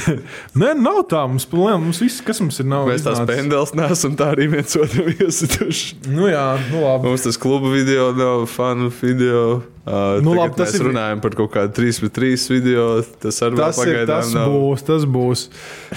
Nē, 0.60 0.72
nav 0.80 1.02
tā. 1.12 1.26
Mums, 1.28 1.44
mums 1.52 2.00
viss, 2.00 2.22
kas 2.24 2.40
mums 2.40 2.62
ir, 2.62 2.70
nav. 2.72 2.88
Mēs 2.88 3.04
tās 3.04 3.20
pendels 3.28 3.74
nesam 3.76 4.16
tā 4.16 4.30
arī 4.32 4.48
viens 4.54 4.78
otru 4.80 5.10
iesituši. 5.18 6.06
Nu 6.08 6.32
jā, 6.32 6.46
nu 6.70 6.86
labi. 6.86 7.10
Mums 7.10 7.28
tas 7.28 7.36
kluba 7.40 7.74
video 7.74 8.14
nav, 8.16 8.46
fanu 8.48 8.88
video. 9.02 9.60
Uh, 9.80 10.20
Nu, 10.20 10.34
nu, 10.34 10.34
labi, 10.36 10.58
mēs 10.60 10.74
ir- 10.76 10.82
runājam 10.90 11.20
par 11.24 11.32
kaut 11.38 11.54
kādu 11.54 11.72
3-3 11.72 12.42
video. 12.52 12.82
Tas 13.22 13.38
arī 13.46 13.56
Tas, 13.56 13.78
ir, 13.88 14.02
tas 14.06 14.28
nav. 14.36 14.50
būs, 14.52 14.82
tas 14.84 15.06
būs. 15.08 15.44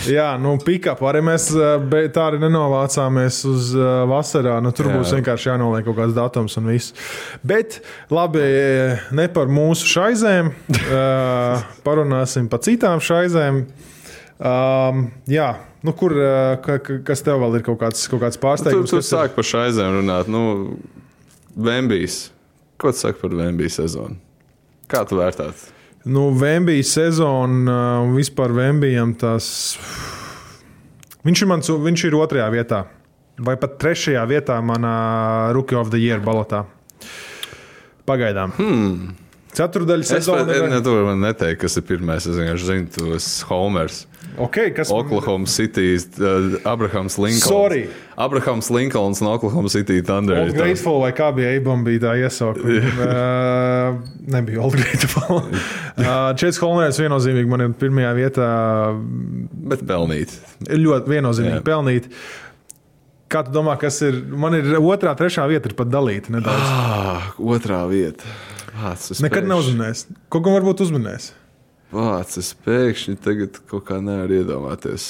Jā, 0.08 0.30
nu, 0.40 0.54
pikap 0.64 1.02
arī 1.04 1.20
mēs 1.28 1.50
uh, 1.52 1.84
tā 2.16 2.24
arī 2.32 2.40
nenovācāmies 2.46 3.42
uz 3.52 3.74
uh, 3.76 4.06
vasarā. 4.08 4.56
Nu, 4.64 4.72
tur 4.72 4.88
Jā. 4.88 4.96
Būs 5.02 5.12
vienkārši 5.18 5.50
jānoliek 5.52 5.84
kaut 5.90 5.98
kāds 6.00 6.16
datums 6.16 6.56
un 6.62 6.72
viss. 6.72 6.94
Bet, 7.44 7.82
labi, 8.10 8.46
ne 9.12 9.28
par 9.36 9.52
mūsu 9.52 9.90
šaizēm. 9.98 10.54
Uh, 10.94 11.62
parunāsim 11.84 12.48
par 12.52 12.60
citām 12.64 13.00
šaizēm. 13.04 13.64
Um, 14.44 15.04
jā, 15.30 15.48
nu, 15.84 15.94
kur, 15.98 16.12
uh, 16.16 16.56
ka, 16.64 16.78
ka- 16.84 17.00
kas 17.08 17.22
tev 17.26 17.40
vēl 17.44 17.60
ir 17.60 17.64
kaut 17.66 17.80
kāds, 17.82 18.08
kaut 18.12 18.22
kāds 18.24 18.38
Tu, 18.40 18.44
pārsteigums? 18.44 18.90
tu 18.92 19.00
kas 19.00 19.10
ir- 19.12 19.18
sāki 19.18 19.36
par 19.38 19.48
šaizēm 19.48 20.00
runāt. 20.00 20.28
Nu, 20.32 20.78
Vembijs. 21.56 22.30
Ko 22.78 22.92
tu 22.92 22.98
saki 22.98 23.20
par 23.22 23.30
Vembijas 23.38 23.78
sezonu? 23.80 24.18
Kā 24.92 25.04
tu 25.08 25.16
vērtātu? 25.20 25.70
Nu, 26.06 26.30
Vembija 26.36 26.84
sezona 26.84 28.02
un 28.04 28.16
vispār 28.18 28.52
Vembijam 28.52 29.14
tas. 29.16 29.78
Viņš 31.24 31.42
ir, 31.46 31.48
mans, 31.48 31.70
viņš 31.70 32.04
ir 32.10 32.18
otrajā 32.20 32.50
vietā, 32.52 32.82
vai 33.40 33.56
pat 33.56 33.78
trešajā 33.80 34.24
vietā 34.28 34.58
manā 34.62 34.96
Rookie 35.56 35.78
of 35.80 35.94
the 35.94 36.02
Year 36.02 36.20
balotā. 36.20 36.66
Pagaidām. 38.06 38.52
Hmm. 38.58 39.14
Ceturdaļa 39.54 40.04
Es 40.04 40.10
pat 40.12 40.24
sezona. 40.26 40.46
ne, 40.50 40.58
ir- 40.58 40.64
pirmais. 41.88 42.26
Es 42.28 42.36
vienkārši 42.36 42.68
zinu, 42.68 43.14
esi 43.16 43.46
Homers. 43.48 44.06
Okay, 44.38 44.72
kas 44.74 44.92
Oklahoma 44.92 45.46
City, 45.46 45.96
uh, 45.96 46.58
Abrahams 46.66 47.18
Linkolns. 47.18 47.48
Sorry. 47.48 47.90
Abrahams 48.18 48.70
Linkolns 48.70 49.22
no 49.22 49.34
Oklahoma 49.34 49.70
City 49.70 50.02
Thunder. 50.02 50.38
Old 50.42 50.56
Grateful 50.58 51.00
vai 51.04 51.12
kā 51.14 51.30
bija 51.36 51.52
Eibam, 51.54 51.84
bija 51.86 52.02
tā 52.08 52.14
iesauka. 52.22 52.64
uh, 52.66 54.00
nebija 54.34 54.64
Old 54.66 54.78
Grateful. 54.80 55.44
uh, 55.44 56.32
Čets 56.40 56.62
Holmērs 56.62 57.02
viennozīmīgi 57.02 57.52
man 57.52 57.68
ir 57.68 57.76
pirmajā 57.78 58.16
vietā. 58.18 58.48
Bet 59.74 59.86
pelnīt. 59.90 60.34
Ļoti 60.66 61.14
viennozīmīgi 61.14 61.60
Jā. 61.60 61.68
pelnīt. 61.68 62.10
Kā 63.34 63.46
tu 63.46 63.54
domā, 63.54 63.78
kas 63.82 64.02
ir? 64.06 64.18
Man 64.30 64.58
ir 64.58 64.76
otrā, 64.78 65.14
trešā 65.18 65.46
vieta, 65.50 65.70
ir 65.70 65.78
pat 65.78 65.90
dalīta 65.94 66.34
nedaudz. 66.34 66.74
Ah, 66.74 67.32
otrā 67.42 67.84
vieta. 67.90 68.26
Es 68.92 69.22
Nekad 69.22 69.46
neuzminējis. 69.46 70.08
Kaut 70.34 70.46
ko 70.46 70.54
varbūt 70.54 70.82
uzminējis. 70.86 71.32
Vāc, 71.94 72.34
es 72.42 72.50
pēkšņi 72.66 73.16
tagad 73.22 73.60
kaut 73.70 73.86
kā 73.92 74.00
nevaru 74.02 74.40
iedomāties. 74.42 75.04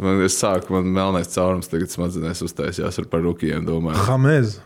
Man 0.00 0.22
ir 0.24 0.32
sākums, 0.32 0.72
man 0.78 0.88
melnais 0.96 1.28
caurums 1.34 1.68
tagad 1.68 1.92
smadzenēs 1.92 2.40
uztaisījās 2.46 2.98
ar 3.02 3.08
par 3.12 3.20
rukiem. 3.26 3.66
Domāju, 3.68 4.00
Hamez. 4.08 4.58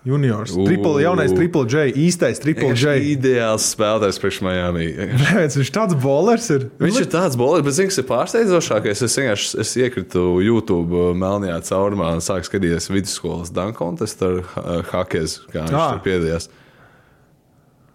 Juniors. 0.00 0.54
Triple, 0.56 1.02
jaunais 1.04 1.28
triple 1.36 1.66
J, 1.68 1.90
īstais 1.92 2.38
triple 2.40 2.70
J. 2.72 2.94
ideāls 3.12 3.66
spēlētājs 3.74 4.16
priekš 4.22 4.38
Miami. 4.46 4.86
Kāpēc 5.20 5.58
viņš 5.60 5.70
tāds 5.76 5.96
bowlers 6.00 6.46
ir? 6.54 6.64
Viņš 6.80 7.00
ir 7.02 7.08
tāds 7.12 7.36
bolis, 7.36 7.60
bet 7.66 7.76
zini, 7.76 7.90
kas 7.92 8.00
ir 8.00 8.06
pārsteidzošākais. 8.08 9.02
Es 9.04 9.18
vienkārši 9.20 9.50
es 9.60 9.74
iekritu 9.76 10.22
YouTube 10.40 10.96
uh, 10.96 11.10
melnajā 11.20 11.58
caurumā 11.68 12.14
un 12.16 12.24
sāku 12.24 12.48
skatīties 12.48 12.88
vidusskolas 12.94 13.52
dunk 13.52 13.76
contestu 13.76 14.30
ar 14.30 14.40
uh, 14.40 14.80
Hakez, 14.88 15.36
kā 15.52 15.66
viņš 15.68 15.76
Ah. 15.76 15.92
tur 15.98 16.02
piedalījās. 16.08 16.48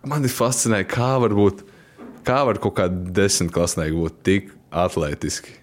Man 0.06 0.30
ir 0.30 0.36
fascinēja, 0.38 0.86
kā 0.94 1.10
var 1.26 1.34
būt, 1.34 1.66
kā 2.26 2.42
var 2.48 2.60
kaut 2.64 2.78
kāda 2.80 3.14
desmitklasnieka 3.20 3.96
būt 3.96 4.18
tik 4.26 4.50
atletiski. 4.76 5.54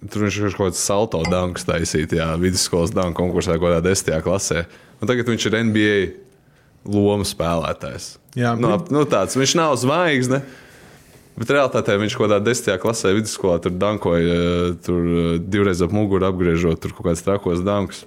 Tur 0.00 0.24
viņš 0.24 0.56
kaut 0.56 0.70
kāds 0.70 0.80
salto 0.80 1.20
dunks 1.28 1.66
taisīt, 1.68 2.14
jā, 2.16 2.30
vidusskolas 2.40 2.94
dunk 2.96 3.18
konkursā, 3.18 3.58
kaut 3.58 3.68
kādā 3.68 3.82
desmitajā 3.90 4.22
klasē. 4.24 4.64
Un 5.00 5.10
tagad 5.10 5.28
viņš 5.28 5.46
ir 5.48 5.58
NBA 5.68 5.94
lomu 6.88 7.26
spēlētājs. 7.28 8.14
Jā, 8.38 8.54
nu, 8.56 8.72
nu, 8.92 9.04
tāds, 9.10 9.36
viņš 9.36 9.56
nav 9.58 9.76
zvaigzne. 9.80 10.40
Bet 11.40 11.52
realitātē 11.52 11.96
viņš 12.00 12.16
kaut 12.16 12.26
kādā 12.28 12.40
desmitajā 12.44 12.80
klasē 12.80 13.12
vidusskolā 13.16 13.60
tur 13.64 13.76
dankoja, 13.80 14.40
tur 14.84 15.04
eh, 15.04 15.30
divreiz 15.40 15.80
ap 15.84 15.92
muguru 15.94 16.28
apgriežot, 16.28 16.80
tur 16.82 16.96
kaut 16.96 17.10
kāds 17.10 17.24
trakos 17.24 17.62
danks. 17.64 18.04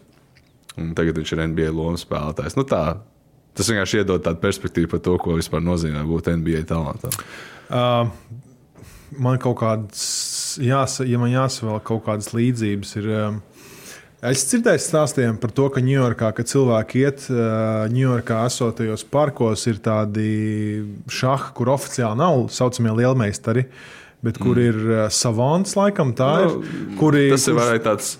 Un 0.78 0.94
tagad 0.98 1.18
viņš 1.22 1.36
ir 1.36 1.46
NBA 1.52 1.70
lomas 1.74 2.06
spēlētājs. 2.06 2.58
Nu, 2.58 2.66
tā, 2.66 2.84
tas 3.54 3.70
vienkārši 3.70 4.02
iedod 4.02 4.26
tādu 4.26 4.42
perspektīvu 4.42 4.90
par 4.96 5.02
to, 5.06 5.18
ko 5.22 5.38
vispār 5.38 5.62
nozīmē 5.66 6.02
būt 6.10 6.32
NBA 6.34 6.66
talantam. 6.70 7.14
Uh, 7.70 8.10
man 9.20 9.40
kaut 9.42 9.60
kādas, 9.62 10.04
jāsa, 10.62 11.06
ja 11.08 11.22
man 11.22 11.34
jāsavēl 11.34 11.82
kaut 11.86 12.06
kādas 12.08 12.34
līdzības, 12.36 12.96
ir. 13.02 13.10
Um, 13.24 13.42
Es 14.24 14.46
dzirdēju 14.48 14.80
stāstiem 14.80 15.36
par 15.36 15.52
to, 15.52 15.66
ka 15.68 15.82
Ņujorkā, 15.84 16.30
kad 16.38 16.48
cilvēki 16.48 17.02
iet 17.02 17.26
uh, 17.28 17.90
Ņujorkā 17.92 18.38
esotajos 18.48 19.04
parkos, 19.12 19.66
ir 19.68 19.82
tādi 19.84 20.30
šahi, 21.12 21.50
kur 21.58 21.74
oficiāli 21.74 22.22
nav 22.22 22.46
saucamie 22.56 22.94
lielmeistari, 23.02 23.66
bet 24.24 24.40
kur 24.40 24.56
mm. 24.56 24.70
ir 24.70 24.80
uh, 24.88 25.02
savants, 25.12 25.76
laikam 25.76 26.16
tā 26.16 26.30
ir. 26.46 26.56
Kuri, 27.02 27.26
Tas 27.36 27.50
ir 27.52 27.60
vairāk 27.60 27.84
tāds. 27.84 28.14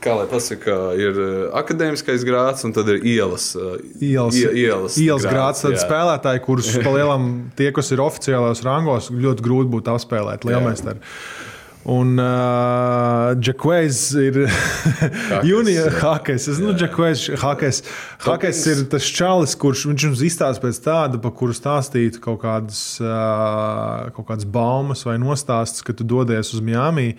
Kā 0.00 0.14
lai 0.16 0.24
pasakā, 0.30 0.76
ir 0.98 1.18
uh, 1.20 1.32
akadēmiskais 1.60 2.24
grāts, 2.26 2.64
un 2.66 2.72
tad 2.74 2.88
ir 2.94 3.02
ielas. 3.06 3.50
uh, 3.58 3.76
Ielas, 4.00 4.38
ie- 4.40 4.52
ielas, 4.64 4.96
ielas 4.98 5.26
grāts, 5.28 5.60
tad 5.66 5.76
jā. 5.76 5.82
spēlētāji, 5.84 6.42
kurus 6.46 6.70
pa 6.82 6.94
lielam 6.96 7.28
tie, 7.58 7.68
kas 7.76 7.92
ir 7.94 8.02
oficiālajos 8.04 8.64
rangos, 8.66 9.10
ļoti 9.12 9.44
grūti 9.44 9.70
būtu 9.76 9.92
apspēlēt 9.94 10.46
lielmeistaru. 10.48 11.04
Un 11.84 12.14
uh, 12.16 13.34
Džekvejs 13.36 13.98
ir 14.16 14.38
junior 15.48 15.92
hakers. 16.00 16.46
Es, 16.48 16.60
nu, 16.62 16.72
Džekvejs 16.72 17.26
hakers. 17.42 17.82
Hakers 18.24 18.62
ir 18.72 18.78
tas 18.88 19.04
čalis, 19.04 19.52
kurš 19.60 19.82
mums 19.90 20.22
izstāsta 20.24 20.62
pēc 20.64 20.78
tāda, 20.84 21.20
pa 21.20 21.28
kuru 21.36 21.52
stāstītu 21.56 22.22
kaut 22.24 22.40
kādas, 22.46 22.80
uh, 23.04 24.08
kaut 24.16 24.30
kādas 24.30 24.48
baumas 24.48 25.04
vai 25.04 25.18
nostāstus, 25.20 25.84
ka 25.84 25.92
tu 25.96 26.06
dodies 26.08 26.54
uz 26.56 26.62
Miami. 26.64 27.18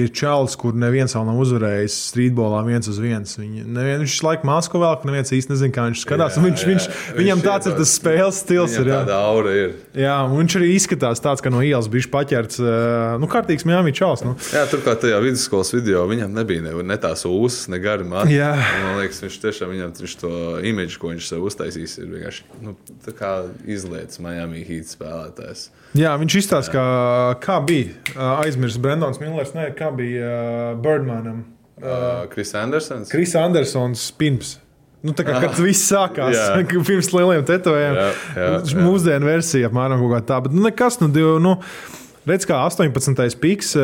Ir 0.00 0.08
čalis, 0.16 0.56
kur 0.60 0.72
neviens 0.76 1.12
vēl 1.16 1.24
nav 1.28 1.42
uzvarējis 1.44 1.98
streetbolā 2.10 2.62
viens 2.66 2.88
uz 2.88 2.98
viens. 3.00 3.36
Viņa, 3.36 3.66
nevien, 3.68 4.00
viņš 4.04 4.16
laikam 4.24 4.50
māsko 4.52 4.80
vēl, 4.80 4.96
ka 5.00 5.08
neviens 5.10 5.32
īsti 5.36 5.52
nezina, 5.52 5.72
kā 5.76 5.86
viņš 5.90 6.02
skatās. 6.06 6.36
un 6.40 6.48
viņš, 6.48 6.64
jā. 6.64 6.70
viņš, 6.72 6.88
Viņš 6.96 7.20
viņam 7.20 7.44
tāds 7.44 7.68
ir 7.70 7.76
tas 7.78 7.94
spēles 7.96 8.40
stils. 8.44 8.76
Ir, 8.80 8.90
jā. 8.92 9.02
tāda 9.04 9.20
aura 9.28 9.54
ir. 9.56 9.76
Jā, 9.96 10.16
viņš 10.32 10.58
arī 10.60 10.72
izskatās 10.76 11.20
tāds, 11.24 11.44
kā 11.44 11.52
no 11.52 11.60
ielas 11.64 11.88
bija 11.92 12.08
paķerts. 12.16 12.60
ā, 12.64 12.74
Nu, 13.20 13.28
kārtīgs 13.30 13.64
Miami 13.68 13.92
čels. 14.06 14.24
Nu. 14.26 14.34
Jā, 14.54 14.64
turklāt 14.70 15.00
tajā 15.02 15.18
vidusskolas 15.22 15.72
video 15.74 16.04
viņam 16.08 16.34
nebija 16.36 16.64
ne, 16.64 16.74
ne 16.86 16.98
tās 17.00 17.24
ūsas, 17.28 17.66
ne. 17.72 17.80
Jā. 18.30 18.52
Un 18.56 18.84
Man 18.86 19.00
liekas, 19.00 19.22
viņš 19.24 19.38
tiešām 19.42 19.72
viņam 19.74 19.94
viņš 20.00 20.16
to 20.20 20.32
imidžu, 20.66 21.00
ko 21.02 21.12
viņš 21.12 21.30
sev 21.30 21.46
uztaisīs, 21.46 21.96
ir 22.00 22.12
vienkārši 22.14 22.46
nu, 22.64 22.76
tā 23.04 23.14
kā 23.16 23.32
izlietas 23.68 24.20
Miami 24.22 24.62
Heat 24.66 24.92
spēlētājs. 24.92 25.68
Jā, 25.96 26.14
viņš 26.20 26.38
izstāsta, 26.42 26.74
kā, 26.76 26.86
kā 27.42 27.58
bija. 27.66 27.96
Ā, 28.14 28.30
Aizmirst 28.44 28.80
Brendons 28.82 29.20
Millers, 29.22 29.54
ne, 29.56 29.70
kā 29.76 29.90
bija 29.96 30.76
Birdmanam. 30.82 31.44
Uh, 31.76 32.24
Kris 32.32 32.54
Andersons. 32.56 33.10
Kris 33.12 33.34
Andersons 33.36 34.08
pirms. 34.16 34.56
Nu, 35.04 35.12
kā 35.14 35.36
tas 35.38 35.60
viss 35.62 35.86
sākās 35.86 36.34
Jā. 36.34 36.46
pirms 36.88 37.12
lieliem 37.14 37.44
tetovējumiem. 37.46 38.80
Mūsdienu 38.80 39.28
versija 39.28 39.68
apmēram 39.70 40.02
tā. 40.26 40.40
Bet 40.42 40.56
nu, 40.56 40.64
nekas, 40.64 40.98
nu, 41.02 41.10
div, 41.14 41.36
nu, 41.44 41.58
redz, 42.28 42.46
kā 42.48 42.60
18. 42.66 43.36
piks 43.42 43.74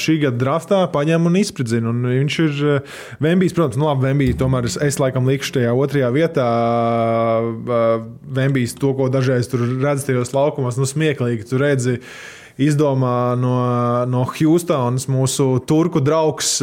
šī 0.00 0.18
gada 0.26 0.40
draftā 0.40 0.82
paņem 0.92 1.30
un 1.30 1.40
izspridzina. 1.40 1.92
Un 1.92 2.04
viņš 2.10 2.38
ir 2.44 2.62
Vembijs, 3.24 3.56
protams, 3.56 3.80
nu, 3.80 3.88
labi, 3.88 4.08
Vembijs 4.08 4.38
tomēr 4.40 4.68
es, 4.70 4.78
es 4.82 5.00
laikam 5.02 5.28
likšu 5.30 5.58
tajā 5.58 5.74
otrajā 5.76 6.12
vietā. 6.14 6.48
Vembijs 8.38 8.76
to, 8.80 8.94
ko 8.98 9.10
dažreiz 9.12 9.50
tur 9.52 9.66
redz 9.82 10.06
tajos 10.08 10.34
laukumos, 10.36 10.80
nu, 10.80 10.88
smieklīgi. 10.88 11.46
Tu 11.50 11.60
redzi, 11.60 12.00
izdomā 12.60 13.34
no, 13.38 13.54
no 14.06 14.22
Houstonas 14.28 15.08
mūsu 15.10 15.58
turku 15.66 16.02
draugs 16.04 16.56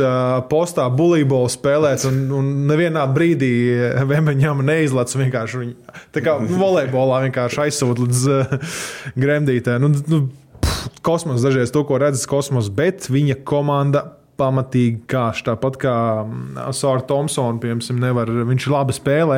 postā 0.51 0.87
bulībolu 0.93 1.51
spēlēt, 1.51 2.05
un, 2.07 2.21
un 2.37 2.51
nevienā 2.69 3.03
brīdī 3.11 3.51
viņam 4.07 4.63
neizlaiž 4.67 5.17
vienkārši 5.23 5.63
viņu. 5.63 5.97
Tā 6.15 6.23
kā 6.23 6.37
volejbolā 6.47 7.25
vienkārši 7.27 7.65
aizsūta 7.67 8.05
līdz 8.05 8.23
gremdītē. 9.23 9.77
Nu, 9.83 9.91
nu, 10.07 10.23
kosmos 11.05 11.43
dažreiz 11.45 11.71
to, 11.73 11.83
ko 11.87 11.99
redzes 12.01 12.27
kosmos, 12.29 12.71
bet 12.73 13.09
viņa 13.11 13.41
komanda. 13.47 14.07
Pamatīgi 14.41 15.03
kāš. 15.11 15.43
Tāpat 15.45 15.75
kā 15.77 15.95
Sāra 16.73 17.03
Thompsona, 17.05 17.59
piemēram, 17.61 17.99
nevar, 18.01 18.29
viņš 18.47 18.65
labi 18.71 18.95
spēlē, 18.95 19.35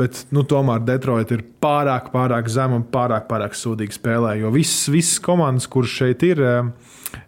bet 0.00 0.22
nu, 0.34 0.42
tomēr 0.50 0.82
Detroit 0.82 1.30
ir 1.36 1.44
pārāk, 1.62 2.08
pārāk 2.10 2.48
zema 2.50 2.80
un 2.80 2.86
pārāk, 2.90 3.28
pārāk 3.28 3.54
sūdīgi 3.54 3.94
spēlē. 3.94 4.32
Jo 4.40 4.50
visas, 4.50 4.88
visas 4.90 5.20
komandas, 5.22 5.68
kuras 5.70 5.94
šeit 5.94 6.24
ir, 6.26 6.42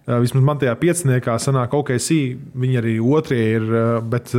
vismaz 0.09 0.49
man 0.49 0.59
tajā 0.64 0.74
pieciniekā, 0.81 1.37
sanāk, 1.45 1.77
OKC, 1.77 2.11
viņi 2.59 2.83
arī 2.83 2.97
otrie 2.99 3.45
ir. 3.61 3.70
Bet, 4.11 4.35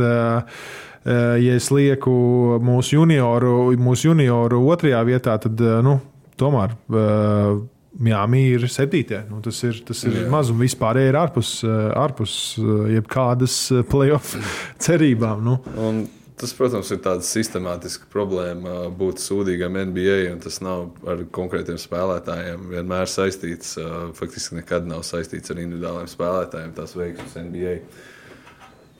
ja 1.06 1.56
es 1.56 1.70
lieku 1.72 2.12
mūsu 2.60 2.98
junioru, 2.98 3.56
mūsu 3.80 4.10
junioru 4.10 4.66
otrajā 4.68 5.00
vietā, 5.08 5.40
tad 5.46 5.64
nu, 5.86 5.96
tomēr. 6.36 6.76
Uh, 6.92 7.64
Mīra 7.98 8.26
ir 8.30 8.66
septītē. 8.70 9.24
Nu, 9.30 9.40
tas 9.42 9.58
ir, 9.66 9.80
tas 9.86 10.04
ir 10.06 10.28
maz, 10.30 10.52
un 10.52 10.60
vispār 10.62 11.00
ir 11.02 11.18
ārpus, 11.18 11.58
uh, 11.66 11.88
ārpus 11.98 12.34
uh, 12.62 12.86
jebkādas 12.94 13.56
uh, 13.74 13.82
playoff 13.88 14.36
cerībām. 14.86 15.42
Nu. 15.44 15.58
Un 15.76 16.06
Tas, 16.38 16.52
protams, 16.54 16.86
ir 16.94 17.00
tāds 17.02 17.26
sistemātisks 17.34 18.06
problēma 18.12 18.84
būt 18.94 19.18
sūdīgam 19.18 19.74
NBA, 19.88 20.28
un 20.30 20.38
tas 20.38 20.60
nav 20.62 20.84
ar 21.10 21.24
konkrētiem 21.34 21.80
spēlētājiem 21.82 22.68
vienmēr 22.76 23.10
saistīts. 23.10 23.72
Faktiski 24.14 24.60
nekad 24.60 24.86
nav 24.86 25.02
saistīts 25.02 25.50
ar 25.50 25.58
individuāliem 25.58 26.06
spēlētājiem, 26.06 26.76
tās 26.76 26.94
veiksmes 26.94 27.34
NBA. 27.42 27.74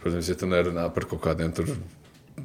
Protams, 0.02 0.32
ja 0.32 0.34
tu 0.40 0.50
nerunā 0.50 0.88
par 0.96 1.06
kaut 1.12 1.22
kādiem 1.28 1.54
tur 1.54 1.70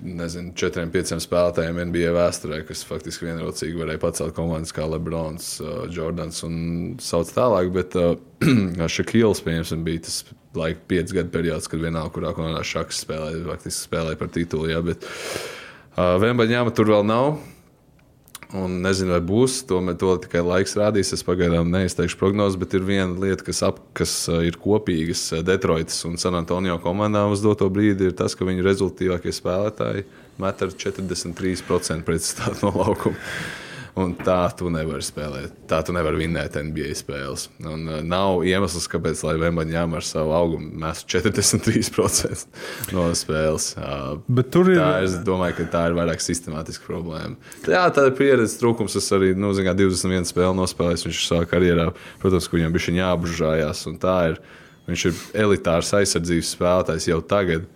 nezinu, 0.01 0.53
četriem, 0.57 0.91
pieciem 0.93 1.21
spēlētājiem 1.23 1.79
NBA 1.89 2.13
vēsturē, 2.15 2.61
kas 2.67 2.83
faktiski 2.87 3.27
vienrocīgi 3.29 3.79
varēja 3.79 4.01
pacelt 4.01 4.35
komandas 4.37 4.73
kā 4.75 4.87
Lebrons, 4.89 5.55
uh, 5.63 5.83
Jordans 5.93 6.43
un 6.47 6.55
sauc 7.03 7.31
tālāk. 7.35 7.71
Bet 7.75 7.97
uh, 7.99 8.15
Šakils, 8.95 9.43
pieņemsim, 9.45 9.85
bija 9.87 10.05
tas 10.07 10.23
laika 10.57 10.83
piecu 10.89 11.19
gadu 11.19 11.33
periods, 11.33 11.69
kad 11.69 11.81
vienalga, 11.81 12.13
kurā 12.15 12.33
komandā 12.37 12.63
šaks 12.67 13.03
spēlēja, 13.05 13.43
faktiski 13.47 13.87
spēlēja 13.87 14.21
par 14.21 14.33
titulu. 14.33 14.69
Jā, 14.73 14.83
bet 14.85 15.05
uh, 15.05 16.15
Vembaņāma 16.23 16.75
tur 16.75 16.93
vēl 16.93 17.07
nav. 17.09 17.35
Un 18.53 18.75
nezinu, 18.83 19.15
vai 19.15 19.21
būs. 19.25 19.63
To, 19.69 19.79
to 19.97 20.11
tikai 20.21 20.43
laiks 20.45 20.75
rādīs. 20.77 21.09
Es 21.15 21.25
pagaidām 21.25 21.71
neizteikšu 21.73 22.19
prognozes, 22.19 22.59
bet 22.61 22.75
ir 22.77 22.85
viena 22.85 23.09
lieta, 23.17 23.45
kas, 23.47 23.63
ap, 23.65 23.79
kas 23.97 24.13
uh, 24.29 24.43
ir 24.45 24.59
kopīgas 24.61 25.25
uh, 25.33 25.41
Detroitas 25.45 25.97
un 26.05 26.19
San 26.21 26.37
Antonio 26.37 26.77
komandām 26.83 27.33
uz 27.33 27.41
doto 27.41 27.69
brīdi, 27.73 28.11
ir 28.11 28.17
tas, 28.19 28.37
ka 28.37 28.45
viņu 28.45 28.65
rezultātīvākie 28.67 29.33
spēlētāji 29.33 30.05
met 30.41 30.61
ar 30.65 30.77
43% 30.85 32.05
pretstāvu 32.05 32.61
no 32.67 32.75
laukuma. 32.77 33.17
Un 33.93 34.15
tā 34.17 34.39
tu 34.57 34.71
nevari 34.73 35.05
spēlēt. 35.05 35.51
Tā 35.69 35.83
tu 35.85 35.93
nevari 35.93 36.23
vinnēt 36.23 36.55
NBA 36.57 36.95
spēles. 36.97 37.43
Un, 37.61 37.83
uh, 37.85 37.99
nav 38.01 38.41
iemesls, 38.49 38.87
kāpēc 38.89 39.21
Vembaņām 39.37 39.93
ar 39.99 40.05
savu 40.07 40.33
augumu 40.33 40.71
mēs 40.81 41.03
43% 41.05 42.47
no 42.95 43.05
spēles. 43.17 43.67
Uh, 43.77 44.15
Bet 44.25 44.49
tur 44.55 44.71
ir. 44.73 44.79
tā, 44.81 44.89
es 45.05 45.19
domāju, 45.27 45.59
ka 45.59 45.67
tā 45.75 45.83
ir 45.91 45.97
vairāk 45.99 46.25
sistemātiska 46.25 46.89
problēma. 46.89 47.37
Jā, 47.69 47.85
tā 47.93 48.07
ir 48.09 48.17
pieredzes 48.17 48.57
trūkums. 48.61 48.97
Es 48.97 49.11
arī 49.13 49.35
nu, 49.37 49.53
zin, 49.53 49.69
kā, 49.69 49.77
21 49.77 50.25
spēli 50.31 50.57
nospēlēju. 50.57 51.05
Viņš 51.11 51.21
savā 51.29 51.45
karjerā, 51.53 51.91
protams, 52.23 52.49
ka 52.49 52.57
viņam 52.57 52.73
bija 52.73 52.97
jāapžājās. 52.97 53.85
Viņš 54.89 55.05
ir 55.07 55.21
elitārs 55.45 55.93
aizsardzības 55.95 56.49
spēlētājs 56.57 57.11
jau 57.13 57.21
tagad. 57.23 57.69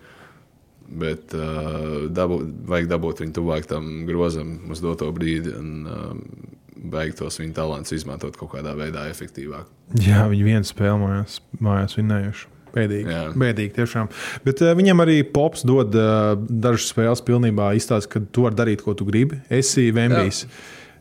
Bet 0.88 1.34
uh, 1.36 2.06
dabu, 2.08 2.40
vajag 2.68 2.86
dabūt 2.88 3.20
viņu 3.20 3.34
tuvāk 3.36 3.66
tam 3.68 4.06
grozam 4.08 4.54
uz 4.72 4.80
doto 4.80 5.10
brīdi 5.12 5.52
un 5.52 5.72
uh, 5.84 6.12
beigt 6.78 7.18
tos 7.20 7.36
viņa 7.40 7.56
talantus 7.58 7.92
izmantot 7.98 8.38
kaut 8.38 8.54
kādā 8.54 8.72
veidā 8.78 9.04
efektīvāk. 9.10 9.68
Jā, 10.00 10.24
viņi 10.30 10.46
vienu 10.46 10.68
spēli 10.68 11.02
mājās, 11.02 11.42
mājās 11.64 11.98
vinnējuši. 11.98 12.54
Bēdīgi. 12.72 13.12
Jā. 13.12 13.20
Bēdīgi 13.36 13.74
tiešām. 13.78 14.08
Bet 14.44 14.62
uh, 14.64 14.72
viņam 14.78 15.04
arī 15.04 15.18
pops 15.24 15.64
dod 15.68 15.94
uh, 15.96 16.34
dažas 16.38 16.90
spēles 16.92 17.24
pilnībā 17.26 17.72
izstāst, 17.76 18.10
ka 18.12 18.22
tu 18.24 18.46
vari 18.46 18.58
darīt, 18.58 18.84
ko 18.84 18.96
tu 18.96 19.08
gribi. 19.08 19.40
Esi 19.52 19.88
Vembijs. 19.94 20.44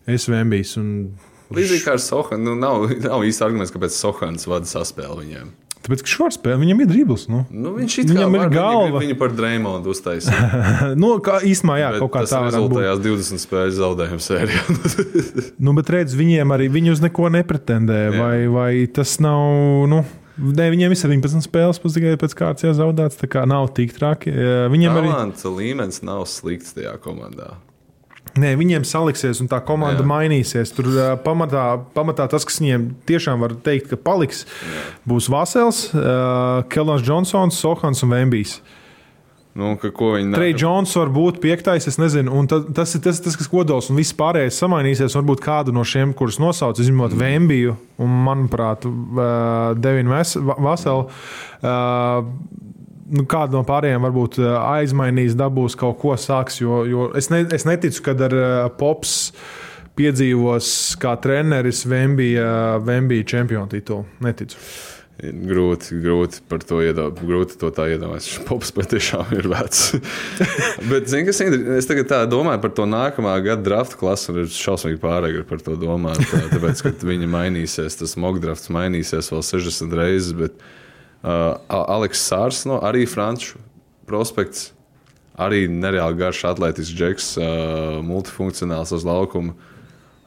Es 0.07 0.27
Vembijs. 0.31 0.75
Un... 0.79 1.13
Līdzīgi 1.53 1.83
kā 1.85 1.95
ar 1.95 2.03
Sohanu, 2.03 2.51
nu, 2.51 2.57
nav, 2.59 2.89
nav 3.03 3.23
īsti 3.27 3.47
arguments, 3.47 3.71
kāpēc 3.75 3.95
Sohans 3.95 4.47
vada 4.49 4.67
saspēli 4.67 5.23
viņiem. 5.23 5.51
Tāpēc, 5.87 6.01
ka 6.03 6.27
spēle 6.35 6.59
viņam 6.59 6.81
ir 6.83 6.89
dribbles. 6.89 7.21
Nu. 7.31 7.45
Nu, 7.47 7.71
viņš 7.77 7.93
it 8.01 8.09
Viņam 8.11 8.33
ir 8.35 8.49
galva. 8.51 8.99
Viņu, 8.99 9.15
par 9.21 9.31
Dreymondu 9.31 9.93
uztaisīja. 9.95 10.47
nu, 11.01 11.13
kā 11.23 11.37
īstenībā, 11.47 11.77
jā, 11.79 11.91
Bet 11.95 12.03
kaut 12.03 12.11
kā 12.11 12.23
tas 12.25 12.33
tā 12.35 12.41
būt. 12.43 12.51
rezultējās 12.51 13.01
20 13.05 13.43
spēļu 13.45 13.75
zaudējumu 13.79 14.25
sērijā. 14.27 14.65
Nu, 15.63 15.73
bet 15.77 15.89
redz, 15.93 16.13
viņiem 16.17 16.51
arī 16.53 16.67
viņi 16.71 16.91
uz 16.93 17.01
neko 17.03 17.31
nepretendē. 17.33 17.99
Jā. 18.09 18.15
Vai, 18.19 18.37
vai 18.51 18.71
tas 18.91 19.17
nav. 19.23 19.87
Nu, 19.89 20.03
Ne, 20.37 20.67
viņiem 20.69 20.93
ir 20.93 20.99
17 20.99 21.47
spēles, 21.47 21.79
pēc 21.81 21.95
tikai 21.97 22.11
pēc 22.21 22.35
kārtas 22.37 22.67
jāzaudēts. 22.67 23.17
Tā 23.17 23.25
kā 23.33 23.41
nav 23.49 23.71
tik 23.73 23.95
traki. 23.95 24.29
Viņiem 24.69 24.99
arī 24.99 25.09
Talanta 25.09 25.49
līmenis 25.49 26.03
nav 26.05 26.27
slikts 26.29 26.75
tajā 26.77 26.93
komandā. 27.01 27.55
Nē, 28.37 28.53
viņiem 28.59 28.85
saliksies, 28.87 29.41
un 29.43 29.49
tā 29.51 29.59
komanda 29.65 30.03
Jā. 30.03 30.09
Mainīsies. 30.09 30.73
Tur 30.77 30.89
uh, 30.91 31.11
pamatā, 31.23 31.67
pamatā 31.95 32.27
tas, 32.31 32.45
kas 32.47 32.59
viņiem 32.61 32.89
tiešām 33.09 33.43
var 33.43 33.55
teikt, 33.65 33.91
ka 33.91 33.99
paliks, 33.99 34.45
Jā. 34.45 34.83
būs 35.09 35.29
Vasels, 35.33 35.87
uh, 35.93 36.65
Kelans 36.73 37.05
Johnsons, 37.07 37.61
Sohans 37.61 38.03
un 38.05 38.13
Vembijs. 38.13 38.59
Nu, 39.57 39.71
Trey 40.35 40.53
Jones 40.53 40.91
var 40.93 41.09
būt 41.09 41.39
piektais, 41.41 41.87
es 41.89 41.95
nezinu, 41.97 42.29
un 42.37 42.45
ta, 42.45 42.59
tas 42.61 42.91
ir 42.93 43.01
tas, 43.01 43.17
tas, 43.25 43.33
kas 43.39 43.47
kodols, 43.49 43.87
un 43.89 43.97
viss 43.97 44.13
pārējais 44.13 44.59
samainīsies. 44.61 45.15
Varbūt 45.17 45.41
kādu 45.41 45.73
no 45.73 45.81
šiem, 45.81 46.11
kurus 46.13 46.37
nosauc, 46.37 46.77
izņemot 46.77 47.15
mm. 47.15 47.23
Vembiju 47.23 47.73
un, 47.97 48.19
manuprāt, 48.27 48.85
uh, 48.85 49.73
Devinu 49.81 50.13
Vaselu. 50.13 51.07
Uh, 51.57 52.29
Nu, 53.07 53.23
kādu 53.29 53.55
no 53.55 53.63
pārējiem 53.67 54.03
varbūt 54.03 54.41
uh, 54.41 54.57
aizmainīs, 54.75 55.37
dabūs 55.39 55.77
kaut 55.79 55.99
ko 56.01 56.17
sāks. 56.19 56.59
Jo, 56.59 56.81
jo 56.89 57.07
es, 57.15 57.31
ne, 57.31 57.45
es 57.55 57.63
neticu, 57.67 58.03
ka 58.03 58.17
ar 58.27 58.35
uh, 58.35 58.49
Pops 58.79 59.15
piedzīvos 59.97 60.69
kā 61.01 61.15
treneris 61.21 61.85
Vembija, 61.89 62.77
Vembija 62.83 63.25
čempionu 63.35 63.71
titulu. 63.71 64.05
Neticu. 64.25 64.59
Grūti, 65.17 65.95
grūti 65.97 66.43
par 66.45 66.61
to 66.61 66.77
iedomāties. 66.85 67.25
Grūti 67.25 67.55
to 67.57 67.71
tā 67.73 67.87
iedomāties. 67.89 68.35
Pops 68.45 68.69
patiešām 68.75 69.31
ir 69.33 69.47
vecs. 69.49 69.95
Bet, 70.91 71.07
zini, 71.09 71.25
kas 71.25 71.41
ir? 71.41 71.55
Es 71.79 71.89
tagad 71.89 72.11
tā 72.11 72.19
domāju 72.29 72.61
par 72.61 72.75
to 72.77 72.85
nākamā 72.85 73.33
gada 73.41 73.65
drafta 73.65 73.97
klasi, 73.97 74.29
un 74.29 74.43
ir 74.43 74.51
šausmīgi 74.53 75.01
pārāk 75.01 75.39
par 75.49 75.63
to 75.65 75.73
domāt. 75.81 76.21
Tā, 76.21 76.43
tāpēc, 76.51 76.83
ka 76.85 76.93
viņi 77.09 77.31
mainīsies, 77.33 77.97
tas 77.97 78.13
mock 78.21 78.37
drafts 78.43 78.69
mainīsies 78.69 79.31
vēl 79.33 79.41
60 79.47 79.97
reizes. 79.97 80.37
Bet 80.37 80.61
uh, 81.23 81.57
Aleks 81.69 82.23
Sārs, 82.27 82.65
no, 82.69 82.81
arī 82.83 83.05
franču 83.09 83.61
prospekts, 84.07 84.71
arī 85.37 85.65
nereāli 85.69 86.17
garš 86.19 86.45
atletisks 86.51 86.95
džeks, 86.97 87.31
uh, 87.39 87.97
multifunkcionāls 88.05 88.93
uz 88.95 89.05
laukuma. 89.07 89.55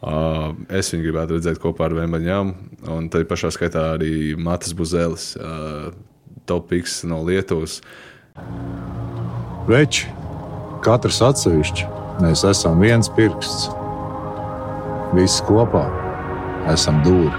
Uh, 0.00 0.54
es 0.72 0.88
viņu 0.94 1.04
gribētu 1.04 1.36
redzēt 1.36 1.58
kopā 1.60 1.90
ar 1.90 1.96
Vēmbaņām. 1.98 2.54
Un 2.88 3.10
tā 3.12 3.20
pašā 3.28 3.50
skaitā 3.52 3.90
arī 3.98 4.32
Matas 4.38 4.72
Buzelis, 4.76 5.34
uh, 5.36 5.90
topiks 6.48 7.02
no 7.04 7.20
Lietuvas. 7.26 7.80
Veči, 9.68 10.08
katrs 10.84 11.20
atsevišķi, 11.26 11.90
mēs 12.24 12.46
esam 12.48 12.80
viens 12.80 13.12
pirksts. 13.12 13.68
Visi 15.12 15.44
kopā 15.44 15.84
esam 16.72 17.02
dūri. 17.04 17.34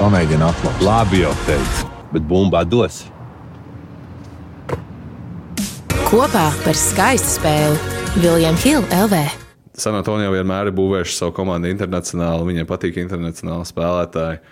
Pamēģini 0.00 0.46
atklāt. 0.48 0.82
Labi 0.82 1.22
jau 1.22 1.32
teicu, 1.46 1.91
bet 2.12 2.24
bumbā 2.28 2.62
dos. 2.68 3.04
Kopā 6.08 6.48
par 6.64 6.76
skaistu 6.76 7.38
spēli 7.38 7.78
Viljams 8.20 8.64
Hilde 8.66 9.04
LV. 9.06 9.20
San 9.80 9.96
Antonio 9.96 10.28
vienmēr 10.34 10.68
ir 10.68 10.76
būvējuši 10.76 11.14
savu 11.16 11.32
komandu 11.38 11.70
internacionāli. 11.72 12.50
Viņiem 12.50 12.68
patīk 12.68 12.98
internacionāli 13.00 13.64
spēlētāji. 13.64 14.42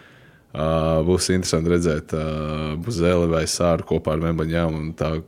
Uh, 0.51 1.05
būs 1.07 1.29
interesanti 1.31 1.71
redzēt 1.71 2.15
uh, 2.17 2.73
Buzeli 2.81 3.29
vai 3.31 3.45
Sāru 3.47 3.85
kopā 3.87 4.17
ar 4.17 4.25
tā- 4.99 5.21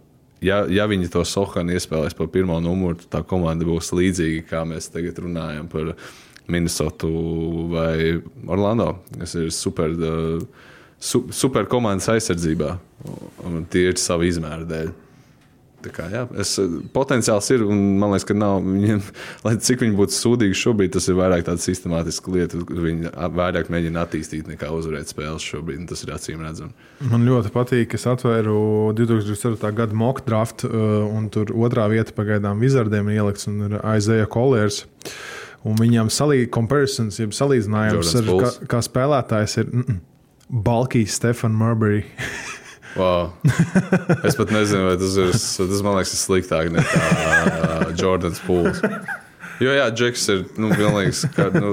Ja, 0.43 0.65
ja 0.67 0.89
viņi 0.91 1.07
to 1.13 1.21
Sohanu 1.23 1.77
iespēlēs 1.77 2.17
par 2.19 2.27
pirmo 2.27 2.57
numuru, 2.59 2.97
tad 2.99 3.11
tā 3.15 3.21
komanda 3.23 3.63
būs 3.63 3.93
līdzīga, 3.95 4.43
kā 4.49 4.65
mēs 4.67 4.91
tagad 4.91 5.21
runājam 5.23 5.69
par 5.71 5.93
Minnesotu 6.51 7.13
vai 7.71 8.19
Orlando, 8.49 8.97
kas 9.21 9.37
ir 9.39 9.53
super, 9.55 9.95
uh, 9.95 10.43
su, 11.03 11.27
super 11.35 11.69
komandas 11.71 12.11
aizsardzībā. 12.15 12.77
Un 13.49 13.65
tie 13.71 13.89
ir 13.91 13.99
savi 14.01 14.31
izmēri 14.31 14.69
dēļ. 14.71 14.93
Tā 15.83 15.91
kā, 15.91 16.05
jā, 16.13 16.21
es, 16.39 16.53
potenciāls 16.95 17.49
ir, 17.51 17.65
un 17.67 17.81
man 17.99 18.13
liekas, 18.13 18.27
ka 18.29 18.37
nav. 18.39 18.61
Viņiem, 18.63 19.01
lai 19.47 19.55
cik 19.67 19.83
viņi 19.83 19.99
būtu 19.99 20.15
sūdīgi 20.15 20.59
šobrīd, 20.61 20.93
tas 20.95 21.09
ir 21.11 21.17
vairāk 21.19 21.43
tāda 21.49 21.63
sistemātiska 21.65 22.35
lieta. 22.35 22.61
Viņi 22.63 23.11
vairāk 23.35 23.71
mēģina 23.73 24.05
attīstīt 24.07 24.51
nekā 24.53 24.71
uzvarēt 24.77 25.11
spēles 25.11 25.43
šobrīd. 25.43 25.83
Tas 25.91 26.05
ir 26.07 26.15
acīm 26.15 26.45
redzami. 26.47 26.71
Man 27.11 27.27
ļoti 27.27 27.51
patīk, 27.55 27.91
ka 27.91 27.99
es 27.99 28.07
atvēru 28.15 28.57
2024. 28.99 29.75
gada 29.83 29.99
mock 29.99 30.23
draft, 30.29 30.63
uh, 30.69 31.03
un 31.09 31.27
tur 31.35 31.51
otrā 31.51 31.89
vieta 31.91 32.15
pagaidām 32.15 32.63
Vizardiem 32.63 33.11
ir 33.11 33.19
ielikts, 33.19 33.51
un 33.51 33.67
ir 33.67 33.79
Aizēja 33.83 34.31
Kolērs. 34.31 34.85
Un 35.67 35.77
viņam 35.79 36.09
salī, 36.11 36.45
salīdzinājums 36.47 38.17
ar 38.19 38.31
kā, 38.31 38.55
kā 38.71 38.81
spēlētājs 38.83 39.61
ir 39.63 39.69
mm, 39.69 39.83
mm, 39.83 40.01
Balkijs, 40.53 41.17
Stefan 41.17 41.53
Marbury. 41.53 42.05
Wow. 42.93 43.33
Es 44.21 44.37
pat 44.37 44.51
nezinu, 44.53 44.85
vai 44.85 44.99
tas 45.01 45.15
ir. 45.17 45.31
Tas 45.33 45.81
man 45.81 45.95
liekas, 45.97 46.11
ir 46.13 46.21
sliktāk 46.21 46.67
nekā 46.75 47.05
uh, 47.07 47.87
Jordans 47.97 48.43
Pools. 48.45 48.83
Jo, 49.63 49.73
jā, 49.73 49.87
Džeks 49.97 50.27
ir 50.29 50.43
nu, 50.61 50.69
ka, 51.33 51.47
nu, 51.57 51.71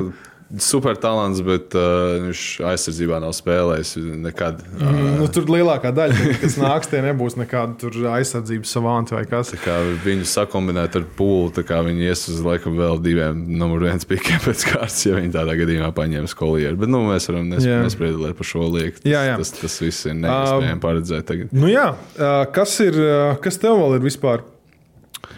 super 0.58 0.98
talants, 0.98 1.42
bet 1.46 1.76
uh, 1.78 2.18
viņš 2.26 2.44
aizsardzībā 2.72 3.20
nav 3.22 3.36
spēlējis 3.38 3.96
nekad. 4.26 4.64
Uh, 4.80 4.98
Nu, 5.20 5.28
tur 5.32 5.50
lielākā 5.52 5.92
daļa, 5.96 6.34
kas 6.42 6.56
nāks, 6.60 6.90
tie 6.92 7.02
nebūs 7.04 7.36
nekāda 7.40 7.92
aizsardzības 8.16 8.74
savanti 8.74 9.16
vai 9.18 9.26
kas. 9.30 9.52
Kā 9.62 9.78
viņu 10.06 10.28
sakombinēt 10.30 10.96
ar 11.00 11.08
pūli, 11.18 11.54
tā 11.58 11.66
kā 11.68 11.82
viņi 11.86 12.08
ies 12.10 12.26
uz 12.32 12.44
laikam 12.46 12.78
vēl 12.80 13.02
diviem 13.04 13.42
numur 13.60 13.84
viens 13.86 14.08
pikiem 14.10 14.40
pēc 14.46 14.68
kārtas, 14.72 15.02
ja 15.06 15.18
viņi 15.18 15.34
tādā 15.36 15.58
gadījumā 15.60 15.92
paņems 15.98 16.38
kolieru. 16.40 16.80
Bet 16.80 16.94
nu, 16.94 17.04
mēs 17.10 17.30
varam 17.32 17.50
nespriedzelēt 17.52 18.38
par 18.40 18.50
šo 18.50 18.70
lietu. 18.72 19.04
Jā, 19.10 19.26
jā. 19.32 19.40
Tas, 19.42 19.54
tas 19.60 19.82
viss 19.84 20.08
ir 20.10 20.18
neiespējami 20.22 20.84
paredzēt 20.84 21.28
tagad. 21.30 21.52
Nu, 21.56 21.68
jā, 21.72 21.92
uh, 21.94 22.46
kas, 22.56 22.80
ir, 22.86 22.98
uh, 22.98 23.36
kas 23.44 23.62
tev 23.62 23.82
vēl 23.82 24.00
ir 24.00 24.08
vispār? 24.08 24.48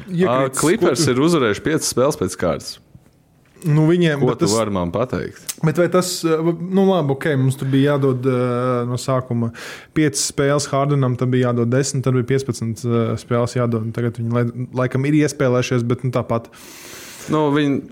iekrits. 0.09 0.61
Klipers 0.61 1.03
ir 1.09 1.21
uzvarējuši 1.21 1.63
5 1.65 1.87
spēles 1.87 2.19
pēc 2.19 2.37
kārtas. 2.39 2.77
Nu, 3.67 3.83
viņiem, 3.89 4.19
Ko 4.23 4.33
tu 4.33 4.45
tas, 4.47 4.53
vari 4.57 4.73
man 4.73 4.89
pateikt? 4.93 5.43
bet 5.61 5.77
vai 5.77 5.85
tas, 5.93 6.09
uh, 6.25 6.49
nu, 6.57 6.87
labi, 6.89 7.13
ok, 7.13 7.27
mums 7.37 7.59
tur 7.59 7.69
bija 7.69 7.93
jādod 7.95 8.25
uh, 8.25 8.81
no 8.89 8.97
sākuma 8.97 9.51
5 9.97 10.17
spēles 10.17 10.65
Hardenam, 10.71 11.13
tad 11.19 11.29
bija 11.33 11.51
jādod 11.51 11.69
10, 11.69 12.01
tad 12.05 12.17
bija 12.17 12.25
15 12.39 12.85
uh, 12.89 12.99
spēles 13.21 13.53
jādod. 13.59 13.91
Tagad 13.93 14.17
viņi 14.17 14.33
lai, 14.33 14.45
laikam 14.81 15.05
ir 15.05 15.19
iespēlējušies, 15.21 15.85
bet 15.85 16.01
nu, 16.07 16.11
tāpat. 16.15 16.49
Nu, 17.29 17.49
viņi 17.53 17.83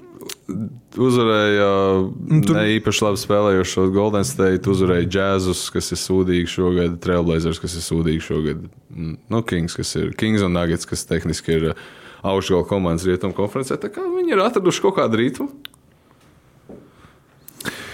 uzvarēja 1.00 1.68
tur- 2.46 2.58
ne 2.58 2.66
īpaši 2.80 3.04
labi 3.06 3.22
spēlējošo 3.22 3.86
Golden 3.94 4.26
State, 4.28 4.66
uzvarēja 4.70 5.08
Jēzus, 5.14 5.68
kas 5.74 5.92
ir 5.94 6.02
sūdīgi 6.02 6.50
šogad, 6.50 6.98
Trailblazers, 7.04 7.62
kas 7.62 7.76
ir 7.78 7.86
sūdīgi 7.86 8.26
šogad, 8.26 8.66
mm, 8.90 9.16
nu, 9.30 9.42
Kings, 9.44 9.78
kas 9.78 9.94
ir 10.02 10.12
Kings 10.18 10.42
un 10.46 10.54
Nuggets, 10.58 10.90
kas 10.90 11.06
tehniski 11.10 11.56
ir 11.60 11.68
augšgala 12.24 12.68
komandas 12.70 13.08
rietumu 13.08 13.36
konferencē. 13.38 13.80
Viņi 13.80 14.36
ir 14.36 14.44
atraduši 14.44 14.86
kaut 14.86 14.98
kādu 15.00 15.22
ritmu. 15.22 15.50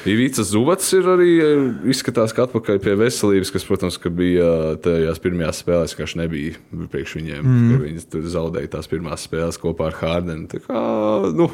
Ivīts 0.06 0.38
Zubats 0.46 0.92
ir 0.94 1.08
arī 1.10 1.32
eh, 1.42 1.64
izskatās, 1.90 2.34
ka 2.36 2.46
atpakaļ 2.46 2.78
pie 2.84 2.94
veselības, 3.00 3.50
kas, 3.54 3.66
protams, 3.66 3.98
ka 4.02 4.12
bija 4.14 4.46
eh, 4.46 4.78
tajās 4.86 5.22
pirmajās 5.24 5.64
spēlēs, 5.64 5.98
kas 5.98 6.14
nebija 6.20 6.60
priekš 6.94 7.18
viņiem. 7.18 7.42
Mm. 7.42 7.80
Viņi 7.88 8.06
tur 8.14 8.28
zaudēja 8.30 8.76
tās 8.78 8.90
pirmās 8.92 9.26
spēles 9.26 9.58
kopā 9.62 9.90
ar 9.90 10.00
Hārdenu. 10.04 10.62
Nu, 11.34 11.50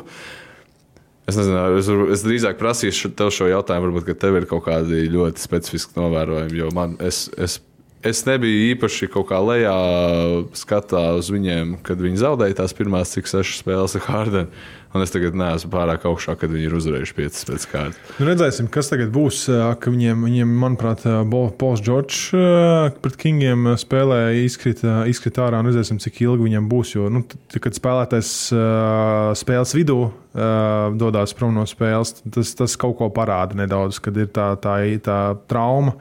Es 1.30 1.38
nezinu, 1.38 1.78
es, 1.78 1.88
es 2.18 2.24
drīzāk 2.26 2.58
prasīšu 2.60 3.14
tev 3.16 3.30
šo 3.32 3.46
jautājumu, 3.48 3.88
varbūt, 3.88 4.08
ka 4.10 4.16
tev 4.26 4.40
ir 4.40 4.48
kaut 4.50 4.66
kādi 4.66 5.06
ļoti 5.14 5.40
specifiski 5.40 5.94
novērojumi. 5.96 6.58
Jo 6.58 6.72
man, 6.76 6.98
es, 7.00 7.28
es, 7.40 7.60
es 8.04 8.24
nebiju 8.26 8.72
īpaši 8.72 9.10
kaut 9.14 9.30
kā 9.30 9.40
lejā 9.44 9.76
skatā 10.58 11.04
uz 11.20 11.30
viņiem, 11.34 11.78
kad 11.86 12.02
viņi 12.02 12.22
zaudēja 12.22 12.62
tās 12.62 12.76
pirmās 12.78 13.14
cik 13.14 13.30
sešas 13.30 13.62
spēles 13.64 13.98
ar 14.00 14.08
Hārdenu. 14.08 14.64
Un 14.92 15.00
es 15.06 15.14
tagad 15.14 15.36
neesmu 15.40 15.70
pārāk 15.72 16.04
augšā, 16.10 16.34
kad 16.36 16.52
viņi 16.52 16.66
ir 16.68 16.74
uzvarējuši 16.76 17.14
piecas 17.16 17.46
pēc 17.48 17.66
kārtas. 17.72 18.16
Nu, 18.18 18.26
redzēsim, 18.28 18.68
kas 18.72 18.92
tagad 18.92 19.14
būs. 19.16 19.46
Viņiem, 19.86 20.26
viņiem 20.28 20.52
manuprāt, 20.60 21.06
Pols 21.60 21.80
Džordžs 21.80 22.34
pret 23.00 23.16
Kingiem 23.22 23.70
ā, 23.72 23.78
spēlē 23.80 24.20
izkrita, 24.44 25.06
izkrita 25.08 25.46
ārā. 25.48 25.62
un 25.64 25.72
Redzēsim, 25.72 26.02
cik 26.04 26.20
ilgi 26.26 26.50
viņam 26.50 26.68
būs. 26.72 26.96
Jo, 26.98 27.08
nu, 27.14 27.24
kad 27.56 27.80
spēlētājs 27.80 28.34
spēles 29.40 29.76
vidū 29.80 30.02
dodas 31.00 31.36
prom 31.36 31.56
no 31.56 31.64
spēles, 31.68 32.18
tas, 32.28 32.54
tas 32.60 32.76
kaut 32.80 32.98
ko 33.00 33.08
parāda 33.16 33.56
nedaudz, 33.64 34.00
kad 34.04 34.20
ir 34.20 34.28
tā, 34.36 34.52
tā, 34.60 34.78
tā 35.04 35.20
trauma. 35.52 35.96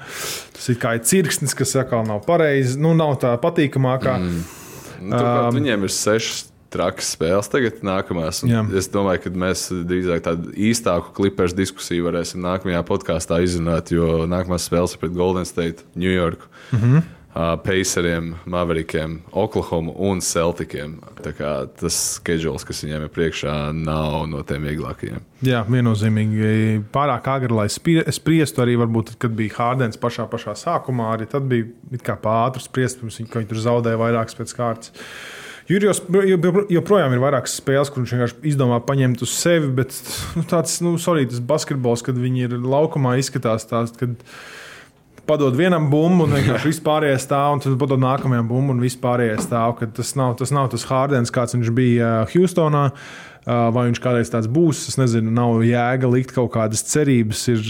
Tas 0.55 0.70
ir 0.70 0.82
kā 0.82 0.99
ir 0.99 1.07
cirksnis, 1.07 1.55
kas 1.59 1.78
atkal 1.78 2.07
nav 2.11 2.24
pareizi, 2.26 2.78
nu, 2.82 2.97
nav 2.99 3.20
tā 3.22 3.36
patīkamākā. 3.43 4.18
Mm. 4.18 4.47
Nu, 5.01 5.16
turklāt 5.16 5.55
viņiem 5.57 5.86
ir 5.86 5.93
sešas 5.95 6.49
trakas 6.71 7.12
spēles 7.16 7.51
tagad, 7.51 7.81
nākamās. 7.87 8.43
Es 8.79 8.89
domāju, 8.93 9.25
ka 9.27 9.31
mēs 9.45 9.68
drīzāk 9.91 10.25
tādu 10.27 10.53
īstāku 10.55 11.14
kliperu 11.16 11.57
diskusiju 11.59 12.07
varēsim 12.09 12.43
nākamajā 12.45 12.83
podkāstā 12.87 13.41
izrunāt, 13.45 13.91
jo 13.95 14.27
nākamās 14.31 14.68
spēles 14.71 14.95
ir 14.95 15.03
pret 15.03 15.16
Golden 15.16 15.49
State, 15.49 15.85
New 15.95 16.12
York. 16.12 16.47
Mm 16.73 16.79
-hmm. 16.79 17.09
Paceriem, 17.62 18.35
Maverikiem, 18.45 19.21
Oklahoma 19.31 19.93
un 19.97 20.21
Celticiem. 20.21 20.97
Tā 21.23 21.31
kā 21.33 21.68
Tas 21.79 21.95
schedules, 22.16 22.64
kas 22.64 22.83
viņiem 22.83 23.05
ir 23.07 23.09
priekšā, 23.14 23.73
nav 23.73 24.27
no 24.27 24.43
tiem 24.43 24.66
vieglākajiem. 24.66 25.21
Jā, 25.47 25.62
viennozīmīgi. 25.68 26.83
Pārāk 26.93 27.29
agri, 27.31 27.55
lai 27.55 27.68
sprie- 27.68 28.03
spriestu 28.11 28.64
arī, 28.64 28.75
varbūt, 28.77 29.14
kad 29.18 29.31
bija 29.31 29.55
Hārdens 29.55 29.97
pašā, 29.97 30.27
pašā 30.27 30.57
sākumā, 30.59 31.14
arī 31.14 31.29
tad 31.31 31.43
bija 31.43 31.66
kā 32.03 32.18
pāri 32.18 32.61
spriest, 32.61 33.01
pirms 33.01 33.21
viņi, 33.21 33.31
viņi 33.31 33.49
tur 33.49 33.59
zaudēja 33.59 33.97
vairākas 33.97 34.35
pēc 34.35 34.57
kārtas. 34.57 34.91
Jurijos 35.71 36.01
joprojām 36.73 37.12
ir 37.14 37.21
vairākas 37.23 37.55
spēles, 37.61 37.91
kur 37.93 38.03
viņš 38.03 38.14
vienkārši 38.16 38.41
izdomā 38.51 38.81
paņemt 38.83 39.23
uz 39.23 39.35
sevi, 39.39 39.68
bet 39.81 39.95
nu, 40.39 40.43
tāds 40.51 40.81
nu, 40.83 40.97
solīts 40.99 41.43
basketbols, 41.47 42.03
kad 42.07 42.18
viņi 42.18 42.49
ir 42.49 42.57
laukumā, 42.59 43.14
izskatās 43.21 43.68
tāds, 43.71 43.95
kad 44.01 44.16
padod 45.31 45.57
vienam 45.59 45.87
bumbu 45.93 46.26
un 46.26 46.35
vienkārši 46.35 46.72
vispārējais 46.72 47.24
stāv, 47.28 47.55
un 47.57 47.64
tad 47.64 47.78
padod 47.81 48.03
nākamajam 48.03 48.51
bumbu 48.51 48.74
un 48.74 48.83
vispārējais 48.83 49.47
stāv. 49.47 49.78
Tas 49.97 50.14
nav 50.18 50.37
tas, 50.41 50.55
nav 50.55 50.70
tas 50.74 50.87
Hārdens, 50.91 51.35
kāds 51.35 51.55
viņš 51.57 51.74
bija 51.76 52.14
uh, 52.20 52.33
Houstonā. 52.35 52.91
Uh, 52.91 53.26
Vai 53.51 53.87
viņš 53.87 53.99
kādreiz 54.05 54.28
tāds 54.28 54.51
būs, 54.53 54.83
es 54.91 54.99
nezinu, 55.01 55.31
nav 55.33 55.62
jēga 55.64 56.11
likt 56.12 56.35
kaut 56.37 56.51
kādas 56.53 56.83
cerības. 56.85 57.47
Ir, 57.49 57.62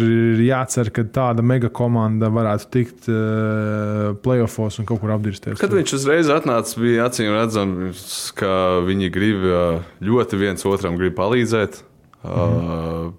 jācer, 0.42 0.90
ka 0.90 1.04
tāda 1.14 1.44
mega 1.46 1.70
komanda 1.70 2.26
varētu 2.34 2.66
tikt 2.74 3.06
uh, 3.06 4.10
playoffs 4.24 4.80
un 4.82 4.88
kaut 4.88 4.98
kur 5.00 5.14
apdirsties. 5.14 5.60
Kad 5.62 5.76
viņš 5.78 5.94
uzreiz 6.00 6.32
atnāca, 6.34 6.74
bija 6.82 7.06
acīm 7.06 7.30
redzams, 7.36 8.02
ka 8.36 8.82
viņi 8.88 9.12
grib 9.14 9.46
ļoti 10.10 10.42
viens 10.42 10.66
otram 10.66 10.98
grib 10.98 11.14
palīdzēt. 11.20 11.84
Mm. 12.26 13.14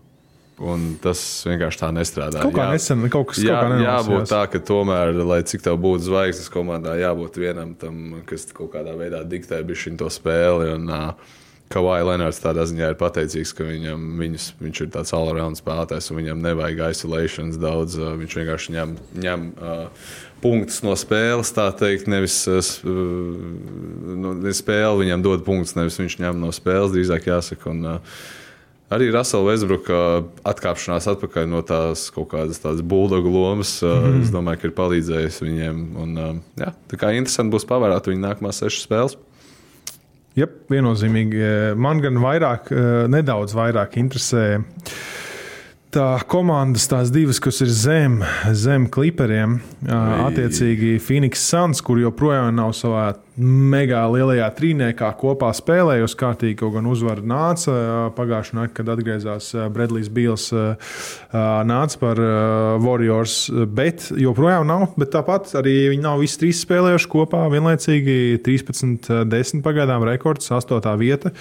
Un 0.62 0.84
tas 1.02 1.20
vienkārši 1.48 1.80
tā 1.82 1.90
nestrādā. 1.96 2.42
Kaut 2.46 2.54
kā 2.54 2.68
nesen, 2.70 3.02
kaut 3.10 3.32
kas 3.32 3.40
Jā, 3.42 3.58
kaut 3.58 3.74
kā 3.74 3.82
jābūt 3.82 4.12
nenolasījās. 4.14 4.30
tā, 4.30 4.42
ka 4.54 4.60
tomēr, 4.68 5.14
lai 5.26 5.40
cik 5.50 5.64
tev 5.66 5.80
būtu 5.82 6.06
zvaigznes 6.06 6.52
komandā, 6.54 6.94
jābūt 7.02 7.40
vienam 7.42 7.72
tam, 7.82 8.22
kas 8.30 8.46
kaut 8.54 8.74
kādā 8.76 8.94
veidā 9.00 9.24
diktē 9.26 9.64
bišķiņ 9.66 10.02
to 10.02 10.10
spēli. 10.14 10.74
Un, 10.76 10.90
uh, 10.92 11.38
Kavai 11.72 12.02
Lenārds 12.04 12.42
tādā 12.44 12.66
ziņā 12.68 12.90
ir 12.92 12.98
pateicīgs, 13.00 13.54
ka 13.56 13.64
viņam, 13.64 14.02
viņus, 14.20 14.48
viņš 14.60 14.82
ir 14.84 14.90
tāds 14.92 15.14
all-around 15.16 15.60
spēlētājs 15.60 16.12
un 16.12 16.20
viņam 16.20 16.44
nevajag 16.44 16.84
isolations 16.92 17.60
daudz. 17.62 17.96
ā, 17.96 18.12
Viņš 18.20 18.36
vienkārši 18.42 18.76
ņem, 18.76 18.92
ņem 19.24 19.46
uh, 19.56 20.12
punktus 20.44 20.82
no 20.84 20.98
spēles, 21.00 21.54
tā 21.56 21.70
teikt, 21.80 22.12
nevis 22.12 22.36
uh, 22.52 22.60
uh, 22.60 24.20
nu, 24.26 24.36
spēle 24.58 25.00
viņam 25.00 25.24
dod 25.26 25.48
punktus, 25.48 25.78
nevis 25.80 26.00
viņš 26.02 26.20
ņem 26.26 26.44
no 26.44 26.52
spēles, 26.56 26.92
drīzāk 26.96 27.32
jāsaka. 27.32 27.72
Un, 27.72 27.88
uh, 27.96 28.22
Arī 28.92 29.08
Rasela 29.14 29.48
Vesbruka 29.48 29.98
atkāpšanās 30.48 31.08
atpakaļ 31.14 31.46
no 31.48 31.62
tās 31.64 32.10
kaut 32.12 32.34
kādas 32.34 32.60
tādas 32.60 32.84
buldogu 32.84 33.32
lomas, 33.32 33.78
mm. 33.80 33.88
-hmm. 33.88 34.22
es 34.26 34.34
domāju, 34.34 34.60
ka 34.60 34.68
ir 34.68 34.78
palīdzējis 34.80 35.42
viņiem. 35.46 35.82
Un, 36.04 36.18
jā, 36.60 36.74
tā 36.92 37.00
kā 37.00 37.14
interesanti 37.16 37.56
būs 37.56 37.68
pavērāt 37.70 38.12
viņu 38.12 38.26
nākamās 38.26 38.60
sešas 38.60 38.88
spēles. 38.90 39.18
Jā, 40.36 40.48
viennozīmīgi. 40.72 41.76
Man 41.76 42.00
gan 42.04 42.20
vairāk, 42.24 42.72
nedaudz 43.12 43.56
vairāk 43.56 43.98
interesē 44.00 44.62
tā 45.92 46.08
komandas, 46.32 46.88
tās 46.88 47.12
divas, 47.12 47.40
kas 47.44 47.62
ir 47.64 47.72
zem, 47.76 48.22
zem 48.56 48.88
kliperiem. 48.92 49.60
Attiecīgi, 49.92 50.96
Phoenix 51.04 51.44
Suns, 51.52 51.84
kur 51.84 52.00
joprojām 52.00 52.56
nav 52.56 52.72
savā 52.78 53.12
mega 53.40 54.02
lielajā 54.12 54.50
trīniekā 54.58 55.08
kopā 55.20 55.54
spēlējusi 55.56 56.18
kārtīgi, 56.20 56.58
kaut 56.60 56.74
gan 56.76 56.88
uzvara 56.92 57.24
nāca 57.24 57.74
pagājušā 58.18 58.58
naktī, 58.58 58.76
kad 58.82 58.92
atgriezās 58.92 59.48
Bredlijs 59.72 60.10
Bīls, 60.12 60.50
nāca 61.32 62.02
par 62.02 62.20
Warriors, 62.84 63.46
bet 63.72 64.10
joprojām 64.20 64.68
nav. 64.68 64.90
Bet 65.00 65.14
tāpat 65.16 65.54
arī 65.62 65.76
viņi 65.94 66.04
nav 66.04 66.20
visi 66.20 66.42
trīs 66.42 66.64
spēlējuši 66.66 67.10
kopā 67.12 67.46
vienlaicīgi 67.54 68.42
13-10 68.44 69.64
pagaidām 69.64 70.04
rekords, 70.10 70.52
8. 70.52 70.92
vieta. 71.00 71.32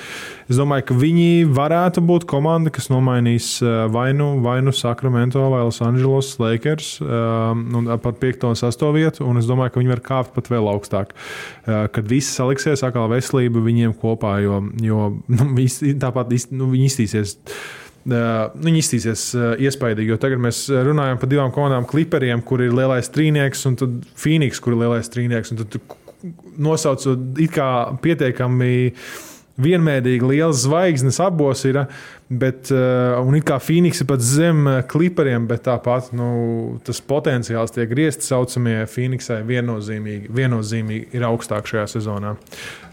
Es 0.47 0.61
domāju, 0.61 0.87
ka 0.93 0.99
viņi 1.01 1.49
varētu 1.51 2.05
būt 2.07 2.29
komanda, 2.31 2.71
kas 2.75 2.91
nomainīs 2.93 3.57
ā, 3.65 3.89
vai 3.91 4.13
nu, 4.15 4.37
vai 4.45 4.61
nu 4.63 4.75
Sacramento 4.75 5.43
vai 5.51 5.65
Los 5.67 5.83
Angeles 5.83 6.37
Lakers 6.39 7.01
un 7.03 7.91
par 7.99 8.15
5. 8.23 8.47
un 8.47 8.59
6. 8.59 8.89
vietu, 8.95 9.27
un 9.27 9.43
es 9.43 9.51
domāju, 9.51 9.75
ka 9.75 9.83
viņi 9.83 9.95
var 9.97 10.05
kāpt 10.07 10.35
pat 10.39 10.51
vēl 10.55 10.71
augstāk. 10.71 11.15
Uh, 11.67 11.80
kad 11.95 12.09
viss 12.11 12.37
saliksies, 12.37 12.85
atkal 12.87 13.09
veselība 13.13 13.63
viņiem 13.65 13.95
kopā, 14.01 14.37
jo, 14.45 14.61
jo 14.85 15.11
nu, 15.31 15.47
viņi 15.59 15.95
tāpat 16.03 16.35
nu, 16.55 16.71
viņi 16.73 16.91
iztīsies. 16.91 17.37
Uh, 18.01 18.49
viņi 18.57 18.81
iztīsies 18.81 19.23
uh, 19.37 19.51
iespaidīgi, 19.61 20.15
jo 20.15 20.17
tagad 20.21 20.41
mēs 20.41 20.63
runājam 20.73 21.19
par 21.21 21.29
divām 21.29 21.51
komandām, 21.53 21.85
kliperiem, 21.89 22.41
kur 22.49 22.63
ir 22.65 22.73
lielais 22.73 23.13
trīnieks, 23.13 23.67
un 23.69 23.77
tad 23.77 23.99
Phoenix, 24.17 24.61
kur 24.65 24.73
ir 24.73 24.81
lielais 24.87 25.13
trīnieks. 25.13 25.53
Tad 25.61 25.77
nosaucot 26.61 27.41
it 27.41 27.53
kā 27.53 27.69
pietiekami 28.01 28.73
vienmērīgi 29.61 30.29
liels 30.31 30.63
zvaigznes 30.65 31.19
abos 31.23 31.65
ir, 31.69 31.83
bet 32.31 32.71
uh, 32.75 33.19
un 33.25 33.37
it 33.39 33.47
kā 33.49 33.59
Phoenix 33.63 34.03
ir 34.03 34.09
pat 34.11 34.23
zem 34.25 34.63
uh, 34.69 34.79
kliperiem, 34.87 35.49
bet 35.51 35.65
tāpat 35.67 36.13
nu, 36.17 36.31
tas 36.87 37.03
potenciāls 37.03 37.75
tie 37.75 37.89
griezti 37.91 38.29
saucamie 38.29 38.85
Phoenixai 38.91 39.41
viennozīmīgi, 39.49 40.31
viennozīmīgi 40.37 41.11
ir 41.19 41.27
augstāk 41.29 41.69
šajā 41.71 41.89
sezonā. 41.97 42.37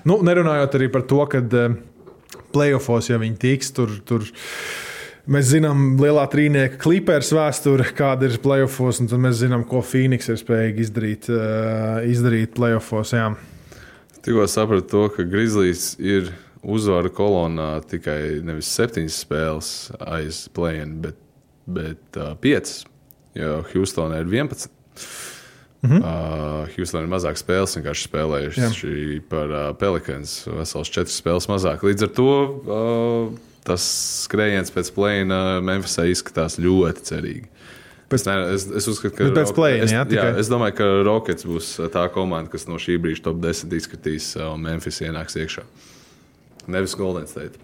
Nu, 0.07 0.19
nerunājot 0.25 0.79
arī 0.79 0.91
par 0.93 1.05
to, 1.09 1.21
ka 1.29 1.43
uh, 1.45 1.77
playoffs, 2.55 3.11
ja 3.11 3.21
viņi 3.21 3.41
tiks 3.47 3.73
tur. 3.77 3.97
tur 4.07 4.27
Mēs 5.27 5.49
zinām, 5.49 5.97
lielā 5.99 6.21
trīnieka 6.31 6.77
klipers 6.79 7.33
vēsture, 7.35 7.89
kāda 7.91 8.29
ir 8.29 8.37
playoffs, 8.39 9.01
un 9.03 9.25
mēs 9.25 9.41
zinām, 9.41 9.65
ko 9.67 9.81
Phoenix 9.83 10.29
ir 10.31 10.37
spējīgi 10.39 10.85
izdarīt, 10.85 11.27
izdarīt 12.07 12.53
playoffs. 12.55 13.11
Tikko 14.23 14.45
sapratu 14.47 14.87
to, 14.87 15.01
ka 15.11 15.25
Grizzlies 15.27 15.97
ir 15.99 16.31
uzvaru 16.67 17.11
kolonā 17.15 17.69
tikai 17.87 18.41
nevis 18.45 18.69
septiņas 18.75 19.21
spēles 19.23 19.71
aiz 20.03 20.43
plēna, 20.55 20.99
bet, 21.07 21.19
bet 21.65 22.19
uh, 22.19 22.33
piecas, 22.43 22.81
jo 23.37 23.61
Houstonā 23.73 24.21
ir 24.23 24.31
11. 24.33 24.69
Mm 25.81 25.89
-hmm. 25.89 25.99
uh, 26.01 26.69
Houston 26.75 27.03
ir 27.03 27.09
mazāk 27.09 27.37
spēles, 27.37 27.77
vienkārši 27.77 28.07
spēlējuši 28.09 29.21
par 29.29 29.49
uh, 29.49 29.75
Pelikans. 29.77 30.47
Vesels 30.47 30.89
četras 30.89 31.21
spēles 31.21 31.47
mazāk. 31.47 31.83
Līdz 31.85 32.03
ar 32.03 32.09
to 32.09 32.31
uh, 32.33 33.39
tas 33.63 33.83
skrējiens 34.25 34.73
pēc 34.73 34.91
plēna 34.95 35.61
Memphisā 35.61 36.07
izskatās 36.09 36.57
ļoti 36.59 37.03
cerīgi. 37.03 37.47
Pēc, 38.07 38.23
ne, 38.25 38.35
es, 38.55 38.63
es 38.71 38.87
uzskatu, 38.87 39.15
ka 39.15 39.23
pēc 39.35 39.51
plēna, 39.55 39.83
es, 39.83 39.91
jā, 39.91 39.99
jā, 39.99 40.05
tikai. 40.07 40.39
es 40.39 40.47
domāju, 40.47 40.77
ka 40.79 40.85
Rockets 41.03 41.45
būs 41.45 41.73
tā 41.91 42.07
komanda, 42.09 42.49
kas 42.49 42.67
no 42.67 42.79
šī 42.79 42.95
brīža 43.03 43.25
top 43.25 43.41
10 43.43 43.73
izskatīs 43.75 44.35
un 44.39 44.63
Memphis 44.63 45.01
ienāks 45.03 45.35
iekšā. 45.35 45.65
Nevis 46.71 46.95
Golden 46.99 47.27
State. 47.29 47.59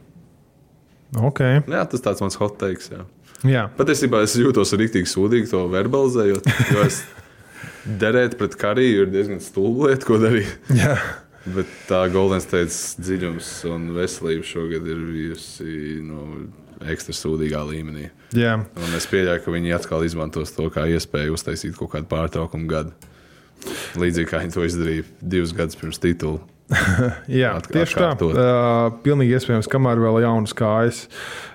Okay. 1.13 1.61
Jā, 1.69 1.83
tas 1.89 2.01
tāds 2.01 2.23
mans 2.23 2.37
hot 2.41 2.57
takes. 2.61 2.89
Jā. 2.93 3.03
Jā. 3.43 3.65
Patiesībā 3.77 4.23
es 4.23 4.37
jūtos 4.39 4.71
rīktīgi 4.79 5.09
sūdīgi 5.11 5.51
to 5.51 5.65
verbalizējot. 5.71 6.47
Jo 6.71 6.85
es 6.87 7.01
derēt 7.83 8.37
pret 8.39 8.55
kariju 8.59 9.05
ir 9.05 9.13
diezgan 9.13 9.43
stulba 9.43 9.91
lieta, 9.91 10.07
ko 10.07 10.19
darīt. 10.21 10.55
Jā. 10.81 10.95
Bet 11.43 11.67
tā 11.89 12.05
Golden 12.07 12.39
State 12.39 12.71
dziļums 13.03 13.49
un 13.67 13.89
veselība 13.97 14.47
šogad 14.47 14.85
ir 14.87 15.01
bijusi 15.09 15.97
nu, 15.99 16.45
ekstra 16.87 17.15
sūdīgā 17.17 17.59
līmenī. 17.67 18.07
Jā. 18.37 18.55
Un 18.79 18.95
es 18.95 19.07
pieļauju, 19.11 19.43
ka 19.43 19.51
viņi 19.51 19.75
atkal 19.75 20.05
izmantos 20.07 20.55
to 20.55 20.69
kā 20.71 20.85
iespēju 20.95 21.35
uztaisīt 21.35 21.75
kaut 21.75 21.91
kādu 21.97 22.07
pārtraukumu 22.11 22.69
gadu. 22.71 22.95
Līdzīgi 23.99 24.29
kā 24.31 24.41
viņi 24.43 24.55
to 24.55 24.65
izdarīja 24.65 25.05
divus 25.21 25.53
gadus 25.57 25.77
pirms 25.79 25.99
titula. 26.01 26.41
Jā, 27.41 27.55
Atk- 27.59 27.73
tieši 27.75 27.95
tā. 27.97 28.11
atkārtot. 28.13 28.37
Uh, 28.37 28.93
pilnīgi 29.05 29.35
iespējams, 29.37 29.67
kamēr 29.69 29.99
vēl 30.01 30.21
ir 30.21 30.25
jaunas 30.27 30.55
kājas. 30.57 31.03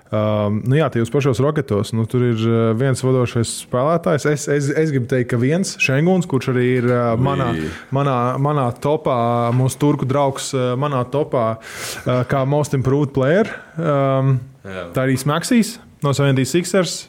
Um, 0.08 0.62
nu 0.64 0.78
jā, 0.78 0.86
tajos 0.88 1.10
pašos 1.12 1.40
raketos. 1.44 1.90
Nu, 1.92 2.06
tur 2.08 2.22
ir 2.30 2.38
uh, 2.48 2.70
viens 2.78 3.02
vadošais 3.04 3.50
spēlētājs. 3.66 4.24
Es, 4.30 4.46
es, 4.48 4.68
es 4.72 4.92
gribu 4.94 5.08
teikt, 5.10 5.28
ka 5.34 5.40
viens 5.40 5.74
Šenguns, 5.84 6.24
kurš 6.30 6.48
arī 6.54 6.64
ir 6.78 6.86
uh, 6.88 7.10
manā, 7.20 7.50
manā, 7.92 8.14
manā 8.40 8.68
topā, 8.80 9.18
mūsu 9.56 9.76
turku 9.82 10.08
draugs, 10.08 10.48
uh, 10.56 10.70
manā 10.80 11.02
topā, 11.12 11.46
uh, 11.58 12.22
kā 12.30 12.44
most 12.48 12.76
improved 12.78 13.12
player. 13.16 13.50
Um, 13.76 14.38
Jā. 14.64 14.86
tā 14.96 15.04
arī 15.08 15.18
Smaksīs 15.20 15.74
no 16.04 16.14
76ers. 16.16 17.02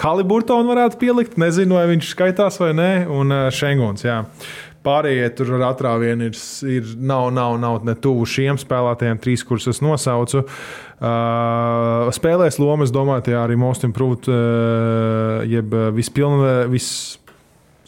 Haliburtonu 0.00 0.72
varētu 0.72 0.98
pielikt. 1.00 1.38
Nezinu, 1.40 1.76
vai 1.76 1.86
viņš 1.92 2.10
skaitās 2.14 2.58
vai 2.60 2.72
nē. 2.76 2.90
Un 3.12 3.34
uh, 3.34 3.46
Šenguns. 3.54 4.04
Jā. 4.06 4.22
Pārējie 4.80 5.26
tur 5.36 5.50
ar 5.58 5.66
atrāvienu 5.74 6.30
ir, 6.30 6.36
ir 6.72 6.92
nav, 6.96 7.26
nav, 7.36 7.58
nav 7.60 7.82
ne 7.84 7.92
tuvu 8.00 8.24
šiem 8.24 8.56
spēlētājiem, 8.60 9.18
trīs, 9.20 9.44
kurus 9.44 9.68
es 9.68 9.82
nosaucu. 9.84 10.40
Uh, 10.40 12.08
spēlēs 12.16 12.56
lomu, 12.62 12.86
es 12.88 12.94
domāju, 12.94 13.26
tie 13.28 13.36
arī 13.36 13.58
most 13.60 13.84
improved, 13.84 14.30
uh, 14.32 15.44
jeb 15.44 15.76
vispilnē, 15.96 16.54
vis 16.72 16.88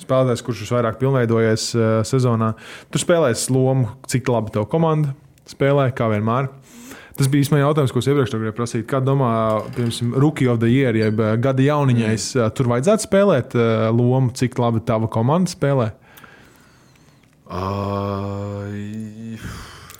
spēlētājs, 0.04 0.44
kurš 0.44 0.66
visvairāk 0.66 1.00
pilnveidojies 1.00 1.66
uh, 1.78 1.88
sezonā. 2.04 2.52
Tur 2.92 3.06
spēlēs 3.06 3.48
lomu, 3.54 3.88
cik 4.12 4.28
labi 4.28 4.52
tev 4.52 4.68
komanda 4.68 5.16
spēlē, 5.48 5.88
kā 5.96 6.08
vienmēr. 6.12 6.50
Tas 7.18 7.28
bija 7.28 7.44
īstenībā 7.44 7.60
jautājums, 7.66 7.92
ko 7.92 8.00
es 8.00 8.08
iepriekš 8.08 8.32
gribēju 8.32 8.54
prasīt. 8.56 8.84
Kā 8.88 9.02
domā, 9.04 9.32
piemēram, 9.76 10.14
Rookie 10.22 10.48
of 10.48 10.62
the 10.62 10.70
Year, 10.72 10.96
jeb 10.96 11.20
uh, 11.20 11.34
gada 11.42 11.64
jauniņais, 11.66 12.30
mm. 12.38 12.54
tur 12.56 12.70
vajadzētu 12.72 13.04
spēlēt 13.08 13.56
uh, 13.58 13.90
lomu, 13.92 14.32
cik 14.38 14.56
labi 14.62 14.80
tava 14.88 15.10
komanda 15.12 15.52
spēlē? 15.52 15.90
Ai, 17.52 19.36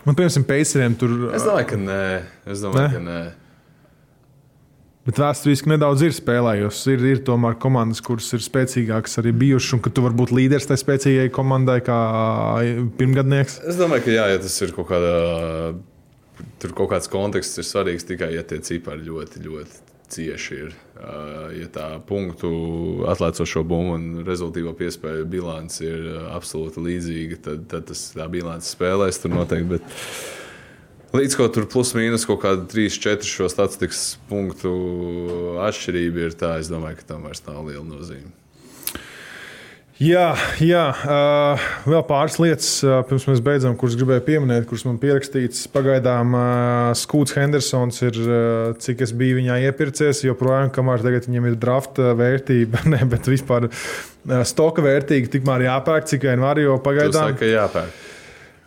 Man, 0.03 0.17
piemēram, 0.19 0.45
Paceriem 0.49 0.97
tur. 0.99 1.13
es 1.37 1.45
domāju, 1.47 1.69
ka 1.71 1.77
nē. 1.79 2.03
Es 2.51 2.65
domāju, 2.65 2.89
Ne? 2.89 2.97
ka 2.97 3.03
nē. 3.07 3.21
Bet 5.07 5.19
vēsturiski 5.19 5.67
nedaudz 5.71 6.03
ir 6.07 6.13
spēlējusi. 6.15 6.93
Ir, 6.95 7.05
ir 7.11 7.21
tomēr 7.27 7.57
komandas, 7.59 8.01
kuras 8.07 8.29
ir 8.35 8.43
spēcīgākas, 8.43 9.19
arī 9.19 9.33
bijušas, 9.35 9.77
un 9.77 9.81
ka 9.83 9.91
tu 9.91 10.03
vari 10.05 10.15
būt 10.19 10.31
līderis 10.35 10.69
tai 10.71 10.79
spēcīgajai 10.79 11.31
komandai, 11.35 11.81
kā 11.83 11.97
pirmgadnieks. 12.99 13.61
Es 13.67 13.79
domāju, 13.81 14.07
ka 14.07 14.15
jā, 14.15 14.27
ja 14.31 14.43
tas 14.43 14.55
ir 14.63 14.75
kaut 14.77 14.89
kādā. 14.91 15.15
Tur 16.63 16.75
kaut 16.79 16.93
kāds 16.93 17.11
konteksts 17.11 17.61
ir 17.61 17.67
svarīgs 17.67 18.07
tikai, 18.09 18.33
ja 18.37 18.45
tie 18.47 18.61
cipari 18.65 19.05
ļoti, 19.07 19.43
ļoti 19.47 19.81
cieši 20.13 20.59
ir. 20.67 20.75
Uh, 20.97 21.31
Ja 21.53 21.69
tā 21.73 21.87
punktu 22.09 22.49
atlaicošo 23.11 23.65
bumbu 23.69 23.97
un 23.97 24.05
rezultātīvo 24.27 24.73
piespēju 24.79 25.27
bilants 25.29 25.83
ir 25.85 26.07
uh, 26.07 26.29
absolūti 26.37 26.85
līdzīga, 26.85 27.41
tad, 27.45 27.65
tad 27.73 27.89
tas 27.91 28.05
tā 28.15 28.29
bilants 28.33 28.71
spēlēs 28.73 29.21
tur 29.23 29.35
noteikti. 29.35 29.79
Bet 29.79 31.19
līdz 31.19 31.39
kaut 31.41 31.57
tur 31.57 31.69
plus 31.73 31.93
mīnus 31.99 32.27
kaut 32.29 32.43
kāda 32.45 32.69
3-4 32.73 33.29
šo 33.29 33.51
statistikas 33.53 34.05
punktu 34.31 34.73
atšķirība 35.65 36.29
ir 36.29 36.39
tā, 36.39 36.55
es 36.63 36.73
domāju, 36.73 37.03
ka 37.03 37.13
tam 37.15 37.29
vairs 37.29 37.45
nav 37.49 37.67
liela 37.69 37.85
nozīme. 37.89 38.33
Jā, 40.01 40.33
jā 40.63 40.83
uh, 40.89 41.65
vēl 41.85 42.01
pāris 42.09 42.39
lietas, 42.41 42.69
uh, 42.87 43.03
pirms 43.07 43.27
mēs 43.29 43.43
beidzam, 43.45 43.75
kuras 43.79 43.97
gribēju 43.99 44.25
pieminēt, 44.25 44.65
kuras 44.71 44.87
man 44.89 44.97
pierakstīts. 45.03 45.67
Pagaidām 45.73 46.33
uh, 46.35 46.93
Skūts 46.97 47.37
Hendersons 47.37 48.01
ir, 48.07 48.17
uh, 48.25 48.73
cik 48.83 49.05
es 49.05 49.13
biju 49.17 49.39
viņā 49.43 49.61
iepircies, 49.69 50.25
joprojām, 50.25 50.73
kamēr 50.75 51.05
tagad 51.05 51.29
viņam 51.29 51.51
ir 51.51 51.59
drafta 51.61 52.15
vērtība, 52.19 52.87
ne, 52.95 53.03
bet 53.13 53.29
vispār 53.31 53.69
uh, 53.69 54.41
stoka 54.49 54.85
vērtīga, 54.85 55.31
tikmēr 55.37 55.69
jāpērk, 55.69 56.09
cik 56.15 56.27
vien 56.31 56.43
var, 56.43 56.63
jo 56.63 56.81
pagaidām. 56.83 57.37
saka, 57.37 57.53
jāpērk. 57.53 58.12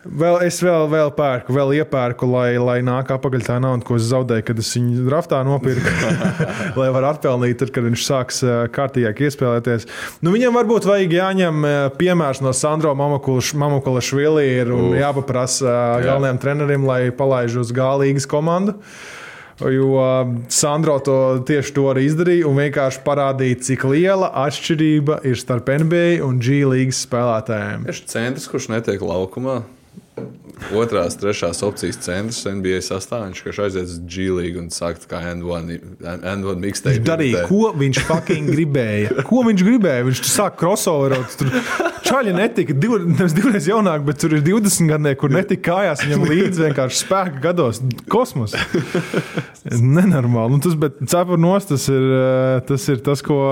Vēl, 0.06 0.36
es 0.46 0.58
vēl, 0.62 0.86
vēl 0.90 1.10
pērku, 1.16 1.54
vēl 1.56 1.72
iepērku, 1.80 2.28
lai, 2.30 2.48
lai 2.62 2.76
nāk 2.86 3.10
apakaļ 3.16 3.42
tā 3.46 3.56
nauda, 3.62 3.84
ko 3.86 3.96
es 3.98 4.06
zaudēju, 4.10 4.44
kad 4.46 4.60
es 4.62 4.70
viņu 4.76 5.06
draftā 5.08 5.40
nopirku. 5.46 5.90
lai 6.80 6.88
varētu 6.94 7.10
atpelnīt, 7.16 7.58
tad, 7.62 7.72
kad 7.74 7.86
viņš 7.88 8.06
sāks 8.06 8.40
ā, 8.46 8.56
kārtījāk 8.72 9.24
iespēlēties. 9.26 9.88
Nu, 10.22 10.32
viņam 10.34 10.56
varbūt 10.60 10.86
vajag 10.88 11.16
jāņem 11.18 11.66
ā, 11.66 11.74
piemērs 11.98 12.42
no 12.44 12.54
Sandro 12.56 12.94
Mamukula 12.98 14.02
Švili 14.04 14.48
un 14.66 14.92
Uf. 14.92 14.96
jāpaprasa 15.00 15.66
ā, 15.66 15.84
galvenajam 16.06 16.42
trenerim, 16.44 16.86
lai 16.86 17.02
palaiž 17.14 17.60
uz 17.64 17.74
gālīgas 17.74 18.28
komandu. 18.30 18.78
Jo 19.56 20.02
Sandro 20.52 20.98
to 21.00 21.14
tieši 21.48 21.72
to 21.72 21.86
arī 21.88 22.02
izdarīja 22.10 22.44
un 22.44 22.58
vienkārši 22.60 23.00
parādīja, 23.06 23.62
cik 23.70 23.86
liela 23.88 24.28
atšķirība 24.44 25.22
ir 25.24 25.40
starp 25.40 25.70
NBA 25.80 26.20
un 26.26 26.36
G 26.44 26.60
līnijas 26.68 27.00
spēlētājiem. 27.06 27.86
Tieši 27.88 28.04
centrs, 28.12 28.50
kurš 28.52 28.68
netiek 28.74 29.00
laukumā. 29.00 29.62
Otrās, 30.72 31.14
trešās 31.20 31.58
opcijas 31.66 31.98
centrs 32.00 32.38
NBA 32.48 32.78
sastāvā. 32.84 33.28
Viņš 33.28 33.40
vienkārši 33.42 33.62
aiziet 33.66 33.90
uz 33.90 33.98
G 34.08 34.24
līniju 34.32 34.62
un 34.62 34.70
sāk 34.72 35.02
kā 35.10 35.20
N1 35.34 36.62
mixtape. 36.62 36.94
Viņš 36.96 37.04
darīja, 37.06 37.42
ko 37.50 37.74
viņš 37.76 38.00
fucking 38.08 38.48
gribēja. 38.54 39.26
Ko 39.28 39.42
viņš 39.46 39.64
gribēja? 39.66 40.06
Viņš 40.08 40.22
sāk 40.30 40.56
crossoverot. 40.62 41.36
Tur 41.36 41.52
čaļi 42.06 42.32
netika 42.38 42.76
div, 42.76 42.96
nevis 43.04 43.36
divreiz 43.36 43.68
jaunāk, 43.68 44.06
bet 44.08 44.22
tur 44.22 44.38
ir 44.38 44.42
20 44.46 44.90
gadnieki, 44.94 45.20
kur 45.20 45.36
netika 45.36 45.66
kājās 45.68 46.06
viņam 46.06 46.24
līdzi 46.32 46.64
vienkārši 46.64 47.02
spēka 47.02 47.44
gados. 47.50 47.82
Kosmos. 48.10 48.56
Nenormāli. 49.68 50.56
Nu, 50.56 50.64
tas, 50.64 50.80
bet 50.80 50.98
cepur 51.04 51.40
nost, 51.42 51.68
tas 51.74 51.86
ir 51.92 52.10
eh, 52.16 52.64
tas, 52.66 52.88
ir 52.92 53.04
tas 53.04 53.24
ko. 53.26 53.42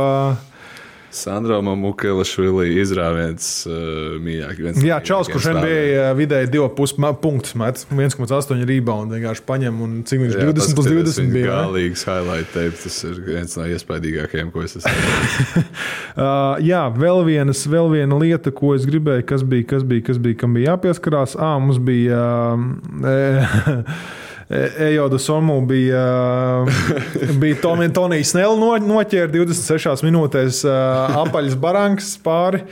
Sandra 1.15 1.61
Mamukela 1.63 2.25
Švilī 2.27 2.73
izrāviens 2.83 3.47
uh, 3.69 4.17
mīļāk. 4.23 4.59
viens 4.59 4.81
no 4.81 4.87
Jā, 4.89 4.99
Čāls, 5.05 5.31
kurš 5.31 5.47
NBA 5.55 5.77
eh, 5.93 6.09
vidēji 6.19 6.51
2,5 6.57 7.21
punktus 7.23 7.55
met, 7.61 7.85
1,8 7.95 8.65
rebound 8.67 9.15
vienkārši 9.15 9.45
paņem 9.47 9.79
un 9.85 9.95
cik 10.09 10.25
viņš 10.25 10.35
Jā, 10.35 10.49
20 10.49 10.59
plus 10.59 10.75
paskatieties 10.81 11.21
20 11.21 11.23
viņa 11.23 11.37
bija. 11.37 11.53
Galīgs 11.55 12.05
highlight 12.09 12.51
tape. 12.55 12.81
Tas 12.83 12.99
ir 13.07 13.23
viens 13.29 13.55
no 13.59 13.69
iespaidīgākajiem, 13.71 14.51
ko 14.55 14.67
es 14.67 14.79
esmu. 14.81 15.65
Uh, 16.15 16.55
jā, 16.63 16.85
vēl, 16.95 17.25
vienas, 17.27 17.65
vēl 17.67 17.89
viena 17.91 18.15
lieta, 18.21 18.53
ko 18.55 18.71
es 18.77 18.85
gribēju, 18.87 19.25
kas 19.27 19.43
bija, 19.51 19.67
kas 19.73 19.83
bija, 19.83 20.05
kas 20.07 20.21
bija 20.23 20.39
kam 20.39 20.55
bija 20.55 20.77
jāpieskarās. 20.77 21.35
À, 21.35 21.57
mums 21.59 21.81
bija. 21.83 22.21
Uh, 22.55 24.23
Ejoda 24.51 25.19
Somu 25.19 25.61
bija, 25.67 26.05
bija 27.41 27.61
Tomija 27.63 27.93
Tonijs 27.97 28.35
Snell 28.35 28.59
no, 28.61 28.75
noķēra 28.77 29.31
26 29.33 30.05
minūtēs 30.05 30.61
uh, 30.69 31.17
apaļas 31.25 31.57
barankas 31.61 32.15
pāri. 32.25 32.65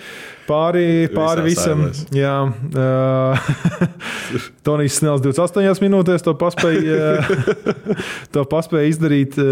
Pāri, 0.43 1.07
pāri 1.15 1.47
visam. 1.47 1.85
ailēs. 1.87 2.03
Jā, 2.13 2.35
uh, 2.51 3.53
Tonijs 4.67 4.99
Snells 4.99 5.23
28 5.25 5.81
minūtēs 5.87 6.27
to 6.27 6.35
paspēja, 6.37 6.99
uh, 7.23 7.73
to 8.35 8.45
paspēja 8.51 8.93
izdarīt. 8.93 9.39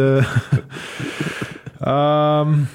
Um, 1.80 2.66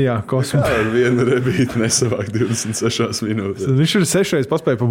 jā, 0.00 0.16
kosmos. 0.30 0.64
Ar 0.66 0.88
vienu 0.92 1.24
rebīti 1.28 1.78
nesavākt 1.80 2.34
26 2.34 3.22
minūtes? 3.28 3.66
Viņš 3.78 3.94
ir 4.00 4.06
sešreiz 4.10 4.48
paspējis 4.50 4.80
pa, 4.82 4.88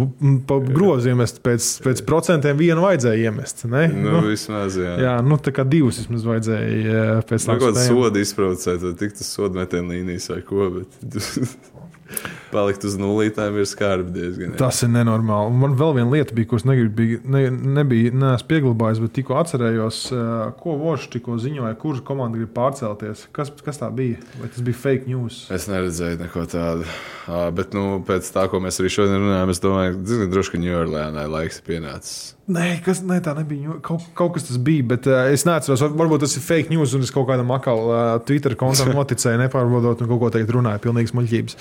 pa 0.50 0.58
grozu 0.64 1.12
iemest. 1.12 1.42
Pēc, 1.44 1.68
pēc 1.84 2.02
procentiem 2.08 2.56
vienu 2.60 2.84
vajadzēja 2.86 3.28
iemest. 3.30 3.64
Ne? 3.70 3.86
Nu, 3.92 4.20
vismaz, 4.28 4.78
jā. 4.80 4.94
jā, 5.04 5.14
nu 5.26 5.38
tā 5.42 5.52
kā 5.56 5.66
divus 5.68 6.00
vismaz 6.02 6.24
vajadzēja 6.28 6.70
eh, 6.70 7.12
pēc 7.28 7.44
Nu, 7.44 7.52
tam. 7.52 7.60
kaut 7.60 7.68
kāda 7.70 7.84
spējām. 7.84 8.00
soda 8.04 8.24
izprovocēt, 8.24 8.80
tad 8.86 8.98
tik 9.02 9.16
tas 9.20 9.34
soda 9.36 9.60
metienu 9.62 9.94
līnijas 9.96 10.30
vai 10.32 10.40
ko. 10.46 10.70
Bet... 10.78 10.98
palikt 12.54 12.84
uz 12.86 12.94
nulītēm 13.00 13.58
ir 13.60 13.66
skarbi 13.68 14.14
diezgan. 14.14 14.52
jā. 14.54 14.60
Tas 14.62 14.78
ir 14.86 14.92
nenormāli. 14.94 15.50
Un 15.50 15.58
Man 15.64 15.74
vēl 15.80 15.94
viena 15.98 16.12
lieta 16.14 16.36
bija, 16.36 16.48
kuras 16.52 16.64
negribu, 16.68 17.08
ne, 17.34 17.42
nebija 17.50 18.12
neesmu 18.14 18.48
pieglabājis, 18.50 19.00
bet 19.02 19.14
tikko 19.18 19.36
atcerējos, 19.42 19.98
ko 20.62 20.76
Vošs 20.80 21.10
tikko 21.16 21.36
ziņoja, 21.42 21.74
kurš 21.82 22.04
komanda 22.06 22.38
grib 22.40 22.52
pārcelties. 22.56 23.26
Kas, 23.34 23.50
kas 23.66 23.80
tā 23.82 23.90
bija? 23.94 24.20
Vai 24.40 24.48
tas 24.54 24.62
bija 24.66 24.80
fake 24.84 25.10
news? 25.10 25.42
Es 25.54 25.66
neredzēju 25.70 26.22
neko 26.22 26.46
tādu. 26.54 26.86
Bet, 27.56 27.74
nu, 27.76 27.98
pēc 28.06 28.26
tā, 28.34 28.46
ko 28.52 28.60
mēs 28.60 28.78
arī 28.82 28.90
šodien 28.92 29.18
runājam, 29.22 29.50
es 29.54 29.62
domāju, 29.64 29.98
ka 30.04 30.30
droši 30.34 30.54
vien 30.56 30.66
Ņujorkā 30.68 31.26
laiks 31.32 31.60
ir 31.62 31.66
pienācis. 31.70 32.16
Nē, 32.44 32.64
kas, 32.84 32.98
nē, 33.00 33.22
tā 33.24 33.32
nebija. 33.38 33.78
Kaut, 33.86 34.02
kaut 34.18 34.34
kas 34.36 34.44
tas 34.50 34.58
bija, 34.60 34.84
bet 34.90 35.06
uh, 35.08 35.22
es 35.32 35.46
neatceros. 35.48 35.80
var- 35.80 35.94
Varbūt 36.04 36.26
tas 36.26 36.34
ir 36.36 36.42
fake 36.44 36.68
news, 36.74 36.92
un 36.92 37.00
es 37.06 37.10
kaut 37.14 37.24
kādam 37.30 37.48
akal 37.56 37.80
uh, 37.88 38.00
Twitter 38.28 38.52
kontam 38.60 38.92
noticēju, 38.98 39.40
nepārbaudot, 39.46 40.02
un 40.04 40.10
kaut 40.12 40.20
ko 40.26 40.28
teikt 40.34 40.52
runāju, 40.52 40.82
pilnīgs 40.84 41.14
muļķības. 41.16 41.56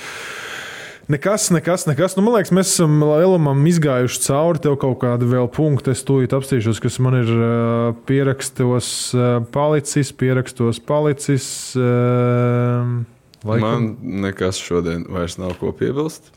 Nekas, 1.12 1.49
nekas, 1.51 1.84
nekas. 1.89 2.14
Nu, 2.16 2.24
man 2.24 2.38
liekas, 2.38 2.54
mēs 2.56 2.70
esam 2.78 2.93
Lielamam 3.04 3.60
izgājuši 3.68 4.22
cauri. 4.24 4.62
Tev 4.64 4.78
kaut 4.80 5.01
kāda 5.01 5.28
vēl 5.28 5.49
punkta, 5.51 5.91
es 5.91 6.04
tūlīt 6.08 6.32
apstīšos, 6.36 6.80
kas 6.84 6.95
man 7.04 7.18
ir 7.20 7.32
uh, 7.34 7.89
pierakstos, 8.08 8.88
uh, 9.18 9.34
palicis, 9.51 10.14
pierakstos, 10.16 10.80
palicis. 10.88 11.47
Uh, 11.76 13.04
Man 13.43 13.89
nekas 14.24 14.56
šodien 14.64 15.04
vairs 15.12 15.36
nav 15.36 15.58
ko 15.60 15.74
piebilst. 15.76 16.30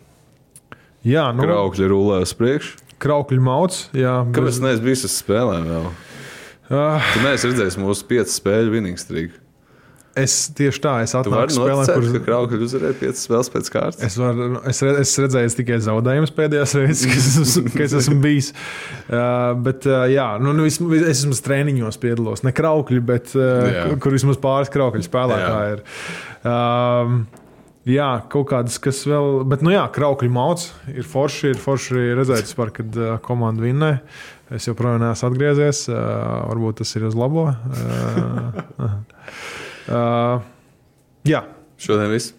Jā, 1.07 1.29
nu, 1.31 1.45
Kraukļi 1.47 1.87
rulē 1.93 2.17
uz 2.25 2.33
priekšu. 2.35 2.81
kraukļu 2.99 3.39
mauts. 3.47 3.85
Jā, 3.95 4.25
Kāpēc 4.35 4.59
neesmu 4.65 4.89
bijis 4.89 5.05
uz 5.07 5.15
spēlēm 5.23 5.69
vēl? 5.71 5.87
Uh, 6.67 7.13
Tu 7.15 7.23
neesi 7.23 7.47
redzējis 7.53 7.77
mūsu 7.79 8.09
piecu 8.11 8.33
spēļu 8.35 8.73
winning 8.75 8.99
streak. 8.99 9.37
Es 10.19 10.35
tieši 10.57 10.81
tā, 10.85 10.93
es 11.05 11.13
atnāku 11.19 11.57
noticēt, 11.61 11.93
kuras 11.95 12.15
ka 12.17 12.21
Kraukļi 12.27 12.61
uzvarēja 12.67 12.97
piecas 13.01 13.25
spēles 13.27 13.51
pēc 13.53 13.71
kārtas. 13.75 14.03
Es, 14.09 14.17
varu, 14.21 14.49
es, 14.71 14.81
re, 14.87 14.95
es 15.03 15.13
redzēju 15.23 15.55
tikai 15.61 15.79
zaudējumus 15.85 16.33
pēdējās 16.37 16.75
reizes, 16.81 17.07
kad 17.13 17.21
es, 17.21 17.37
esmu- 17.45 17.73
kad 17.75 17.85
es 17.89 17.97
esmu 18.03 18.19
bijis. 18.25 18.53
Uh, 19.07 19.53
bet, 19.63 19.85
uh, 19.87 20.03
jā, 20.11 20.25
nu, 20.43 20.51
nu, 20.57 20.65
es 20.67 20.81
esmu 20.81 21.37
treniņos 21.47 21.95
piedalos. 22.03 22.41
Ne 22.43 22.51
kraukļi, 22.57 22.99
bet 23.07 23.31
uh, 23.39 23.69
Jā. 23.71 23.85
kur 24.03 24.11
vismaz 24.17 24.35
pāris 24.43 24.71
kraukļu 24.75 25.05
spēlētāji 25.07 25.77
ir. 25.77 25.83
Um, 26.43 27.21
jā, 27.87 28.09
kaut 28.33 28.49
kādas, 28.51 28.81
kas 28.83 29.05
vēl. 29.07 29.45
Bet, 29.47 29.63
nu 29.63 29.71
jā, 29.71 29.85
kraukļu 29.95 30.33
mauts 30.35 30.73
ir 30.91 31.07
forši. 31.07 31.53
Ir 31.55 31.63
forši 31.63 32.03
redzēt, 32.19 32.49
vispār, 32.51 32.75
kad 32.81 32.99
uh, 32.99 33.13
komanda 33.23 33.63
vinnē. 33.63 33.93
Es 34.59 34.67
joprojām 34.67 34.99
neesmu 35.05 35.31
atgriezies. 35.31 35.85
Uh, 35.87 36.01
varbūt 36.51 36.83
tas 36.83 36.97
ir 36.99 37.07
uz 37.07 37.15
labo. 37.19 37.47
Uh, 37.55 38.91
uh, 39.91 40.43
jā, 41.29 41.43
Šodien 41.77 42.11
viss. 42.13 42.33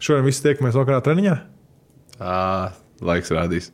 šodien 0.00 0.24
viss 0.26 0.40
tiekamies 0.44 0.76
vakarā 0.78 1.02
treniņā. 1.04 1.36
Ā, 2.18 2.36
Laiks 3.04 3.30
rādīs. 3.34 3.70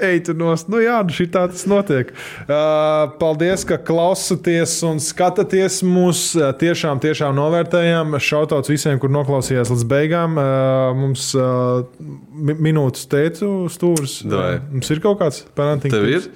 Ej, 0.00 0.22
tur 0.24 0.36
nost. 0.40 0.66
Nu, 0.72 0.78
jā, 0.80 0.96
šī 1.12 1.26
tā 1.32 1.42
tas 1.52 1.66
notiek. 1.68 2.08
Uh, 2.46 3.12
paldies, 3.20 3.66
ka 3.68 3.76
klausāties 3.84 4.78
un 4.88 4.96
skatāties 5.02 5.82
mūs. 5.84 6.22
Tiešām, 6.60 7.02
tiešām 7.04 7.36
novērtējam. 7.36 8.16
Šautauts 8.16 8.72
visiem, 8.72 8.96
kur 9.02 9.12
noklausījās 9.12 9.70
līdz 9.74 9.84
beigām. 9.90 10.38
Uh, 10.40 10.96
mums 10.96 11.28
uh, 11.36 11.84
mi 12.32 12.56
minūtes 12.70 13.04
teicu 13.12 13.68
stūris. 13.72 14.22
Mums 14.24 14.90
ir 14.94 15.04
kaut 15.04 15.20
kāds 15.20 15.44
parantiņš. 15.58 15.94
Tev 15.98 16.08
ir? 16.10 16.30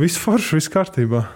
Viss 0.00 0.18
forši, 0.20 0.56
viss 0.58 0.72
kārtībā. 0.72 1.26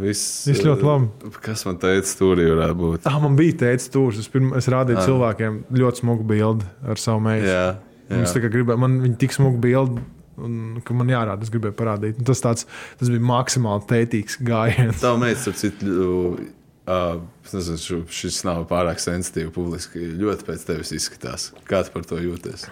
Viss, 0.00 0.46
Viss 0.48 0.62
ļoti 0.64 0.86
labi. 0.86 1.32
Kas 1.44 1.64
man 1.68 1.78
teica, 1.82 2.06
stūrī 2.08 2.46
varētu 2.52 2.76
būt? 2.78 3.08
Ah, 3.10 3.18
man 3.22 3.36
bija 3.38 3.56
teicis 3.64 3.88
stūris. 3.90 4.20
Es, 4.22 4.28
pirm, 4.32 4.52
es 4.58 4.68
rādīju 4.70 5.00
Ah. 5.00 5.06
cilvēkiem 5.08 5.58
ļoti 5.80 6.02
smuku 6.04 6.26
bildi 6.28 6.68
ar 6.86 7.00
savu 7.02 7.20
meitu. 7.24 7.46
Jā, 7.50 7.64
jā. 8.10 8.22
tā 8.34 8.42
kā 8.44 8.50
gribēju, 8.54 8.78
man 8.78 9.00
viņa 9.04 9.18
tik 9.24 9.34
smuka 9.36 9.60
bildi. 9.64 10.04
Un, 10.38 10.78
ka 10.86 10.94
man 10.94 11.08
jārāda, 11.10 11.42
es 11.42 11.50
gribēju 11.50 11.74
parādīt. 11.74 12.18
Un 12.20 12.24
Tas, 12.28 12.38
tāds, 12.44 12.66
tas 13.00 13.08
bija 13.10 13.24
maksimāli 13.26 13.82
tētīgs 13.90 14.36
gājiens. 14.46 15.00
Tā 15.02 15.10
meita, 15.18 15.50
ap 15.50 15.56
citu, 15.58 16.38
uh, 16.86 17.16
nezinu, 17.50 18.04
šis 18.06 18.44
nav 18.46 18.68
pārāk 18.70 19.02
sensitīvs 19.02 19.50
publiski. 19.56 20.04
Ļoti 20.20 20.46
pēc 20.46 20.62
tevis 20.68 20.94
izskatās. 20.94 21.48
Kā 21.66 21.82
tu 21.82 21.90
par 21.96 22.06
to 22.06 22.20
jūties? 22.22 22.68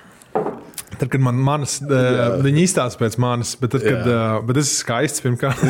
Tad, 0.96 1.10
kad 1.12 1.20
man 1.20 1.40
manas, 1.44 1.78
uh, 1.84 2.38
viņi 2.44 2.66
izstāsta 2.66 3.00
pēc 3.02 3.18
manis, 3.20 3.54
bet, 3.60 3.74
tad, 3.76 3.84
kad, 3.84 4.06
uh, 4.08 4.38
bet 4.46 4.60
tas 4.60 4.70
ir 4.70 4.78
skaists 4.80 5.24
pirmkārt. 5.24 5.60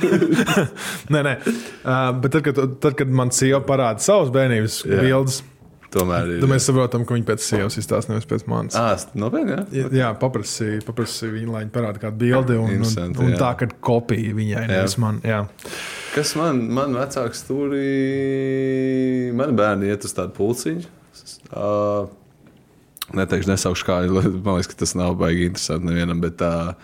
nē, 1.14 1.22
nē. 1.26 1.36
Uh, 1.82 2.10
bet 2.22 2.36
tad, 2.36 2.44
kad, 2.46 2.60
tad, 2.82 2.98
kad 3.00 3.16
man 3.22 3.32
sieva 3.34 3.62
parāda 3.66 4.02
savus 4.04 4.30
bērnības 4.34 4.82
bildes, 4.90 5.42
Tomēr 5.90 6.36
ir. 6.36 6.44
mēs 6.46 6.68
saprotam, 6.68 7.02
ka 7.06 7.16
viņi 7.16 7.26
pēc 7.26 7.42
sievas 7.42 7.76
izstāsta 7.80 8.12
nevis 8.12 8.28
pēc 8.30 8.44
manis. 8.50 8.76
Ah, 8.78 8.94
nopietni, 9.18 9.56
jā? 9.74 9.88
Jā, 9.94 10.10
paprasīju, 10.20 10.84
paprasīju 10.86 11.34
viņu, 11.34 11.54
lai 11.54 11.64
viņi 11.64 11.72
parāda 11.74 12.02
kādu 12.04 12.20
bildi. 12.20 12.58
Un, 12.60 12.68
un, 12.68 12.76
Interesanti, 12.76 13.18
un 13.24 13.34
jā. 13.34 13.40
tā, 13.40 13.50
ka 13.58 13.68
kopija 13.90 14.36
viņai 14.36 14.62
nevis 14.70 14.94
man. 15.02 15.18
Jā. 15.26 15.42
Kas 16.14 16.36
man, 16.38 16.62
man 16.78 16.94
vecāks 16.98 17.42
stūrī, 17.42 17.90
mani 19.34 19.58
bērni 19.58 19.90
iet 19.90 20.06
uz 20.06 20.14
tādu 20.14 20.34
pulciņu. 20.38 20.86
Uh, 21.50 22.06
neteikšu, 23.16 23.52
nesaukšu 23.52 23.86
kā, 23.86 24.00
man 24.46 24.58
liekas, 24.58 24.70
ka 24.72 24.80
tas 24.82 24.96
nav 24.98 25.16
baigi 25.20 25.48
interesanti 25.50 25.90
nevienam, 25.90 26.20
bet 26.22 26.42
uh, 26.44 26.74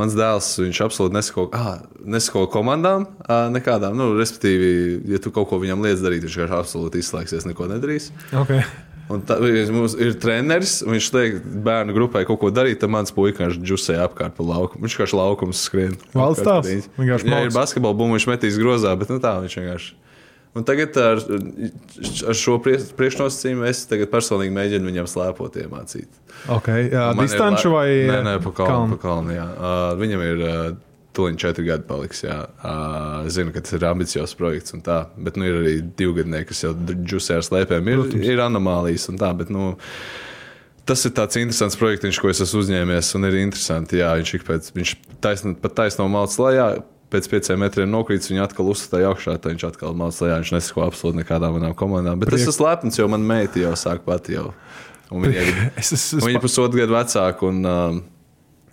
mans 0.00 0.16
dēls, 0.16 0.52
viņš 0.62 0.82
absolūti 0.86 1.18
nesako, 1.18 1.48
ah, 1.56 1.80
nesako 2.04 2.46
komandām 2.52 3.06
uh, 3.06 3.48
nekādām. 3.54 3.96
Nu, 3.98 4.12
respektīvi, 4.18 5.00
ja 5.12 5.22
tu 5.22 5.32
kaut 5.34 5.50
ko 5.50 5.60
viņam 5.62 5.82
liec 5.86 6.02
darīt, 6.02 6.24
viņš 6.26 6.38
vienkārši 6.40 6.60
absolūti 6.60 7.02
izslēgsies, 7.02 7.48
neko 7.50 7.68
nedarīs. 7.70 8.10
Okay. 8.44 8.64
Un 9.10 9.24
tā, 9.26 9.40
mums 9.74 9.96
ir 9.98 10.14
treneris, 10.22 10.76
viņš 10.86 11.06
liek 11.16 11.38
bērnu 11.66 11.94
grupai 11.96 12.22
kaut 12.28 12.38
ko 12.44 12.52
darīt, 12.54 12.78
tad 12.82 12.92
mans 12.94 13.10
puika 13.14 13.40
vienkārši 13.40 13.64
džusēja 13.66 14.04
apkārt 14.06 14.36
pa 14.36 14.46
laukumu. 14.46 14.84
Viņš 14.84 14.94
vienkārši 14.94 15.18
laukums 15.18 15.62
skrien. 15.66 15.96
Valsts 16.14 16.46
tās, 16.46 16.68
riņķi. 16.68 16.92
vienkārši 17.00 17.32
Ja 17.32 17.40
ir 17.42 17.50
basketbola 17.56 17.98
bumba, 17.98 18.14
viņš 18.20 18.28
metīs 18.30 18.60
grozā, 18.60 18.94
bet 19.00 19.10
nu, 19.10 19.18
tā 19.22 19.34
viņš 19.42 19.56
vienkārši. 19.58 19.90
Un 20.58 20.64
tagad 20.66 20.96
ar, 20.98 21.20
ar 21.22 22.34
šo 22.34 22.56
prie- 22.58 22.80
priekšnosacījumu 22.98 23.68
es 23.68 23.84
tagad 23.86 24.10
personīgi 24.10 24.50
mēģinu 24.56 24.88
viņam 24.90 25.06
slēpot 25.06 25.54
iemācīt. 25.62 26.08
Okay. 26.50 26.88
Jā, 26.90 27.04
ir 27.14 27.20
distanču 27.22 27.70
la- 27.70 27.76
vai 27.76 27.90
Nē, 28.10 28.16
nē, 28.26 28.32
pa 28.42 28.50
kalnu. 28.58 28.96
Pa 28.96 29.02
kalnu 29.04 29.36
jā. 29.36 29.44
uh, 29.46 29.92
viņam 30.00 30.24
ir 30.26 30.42
uh, 30.42 30.72
tuliņi 31.14 31.38
četri 31.38 31.66
gadi 31.68 31.86
paliks. 31.86 32.24
Jā. 32.26 32.40
Uh, 32.66 33.28
zinu, 33.30 33.54
ka 33.54 33.62
tas 33.62 33.76
ir 33.78 33.86
ambiciozs 33.86 34.34
projekts 34.38 34.74
un 34.74 34.82
tā, 34.82 35.04
bet 35.18 35.38
nu, 35.38 35.46
ir 35.46 35.60
arī 35.62 35.76
divgadnieki, 36.02 36.50
kas 36.50 36.64
jau 36.66 36.74
džusē 36.74 37.38
ar 37.38 37.46
slēpēm. 37.46 37.86
Ir, 37.86 38.02
Protams. 38.02 38.26
ir 38.34 38.42
anomālijas 38.48 39.06
un 39.12 39.18
tā, 39.22 39.30
bet 39.38 39.50
nu, 39.54 39.76
tas 40.90 41.04
ir 41.06 41.14
tāds 41.14 41.38
interesants 41.38 41.78
projekts, 41.78 42.18
ko 42.18 42.30
es 42.34 42.42
esmu 42.42 42.64
uzņēmies. 42.64 43.14
Un 43.14 43.30
ir 43.30 43.38
interesanti, 43.44 44.02
jā, 44.02 44.16
viņš, 44.18 44.34
pēc, 44.50 44.72
viņš 44.74 44.96
taisn, 45.22 45.54
pat 45.62 45.78
taisno 45.78 46.10
malts 46.10 46.42
lejā. 46.42 46.72
Pēc 47.10 47.26
pieciem 47.26 47.58
metriem 47.58 47.90
nokrīt, 47.90 48.22
viņa 48.30 48.44
atkal 48.46 48.68
uzstāja 48.70 49.08
augšā, 49.10 49.34
tad 49.42 49.50
viņš 49.56 49.64
atkal 49.66 49.96
lejā. 49.98 50.36
Viņš 50.44 50.52
nesako 50.54 50.84
absolūti 50.86 51.18
nekādām 51.24 51.56
manām 51.58 51.74
komandām. 51.74 52.20
Bet 52.22 52.30
Priek- 52.30 52.44
tas 52.44 52.52
ir 52.52 52.58
slepns, 52.60 52.98
jo 53.00 53.08
man 53.10 53.24
meita 53.26 53.58
jau 53.58 53.72
sāk 53.74 54.04
pati 54.06 54.36
jau. 54.38 54.52
Viņa 55.10 55.42
ir 55.42 55.58
Es 55.80 55.90
Viņa 56.14 56.36
ir 56.38 56.44
pusotru 56.44 56.78
gadu 56.84 56.94
vecāka, 56.94 57.48
un 57.50 57.66
um, 57.66 57.98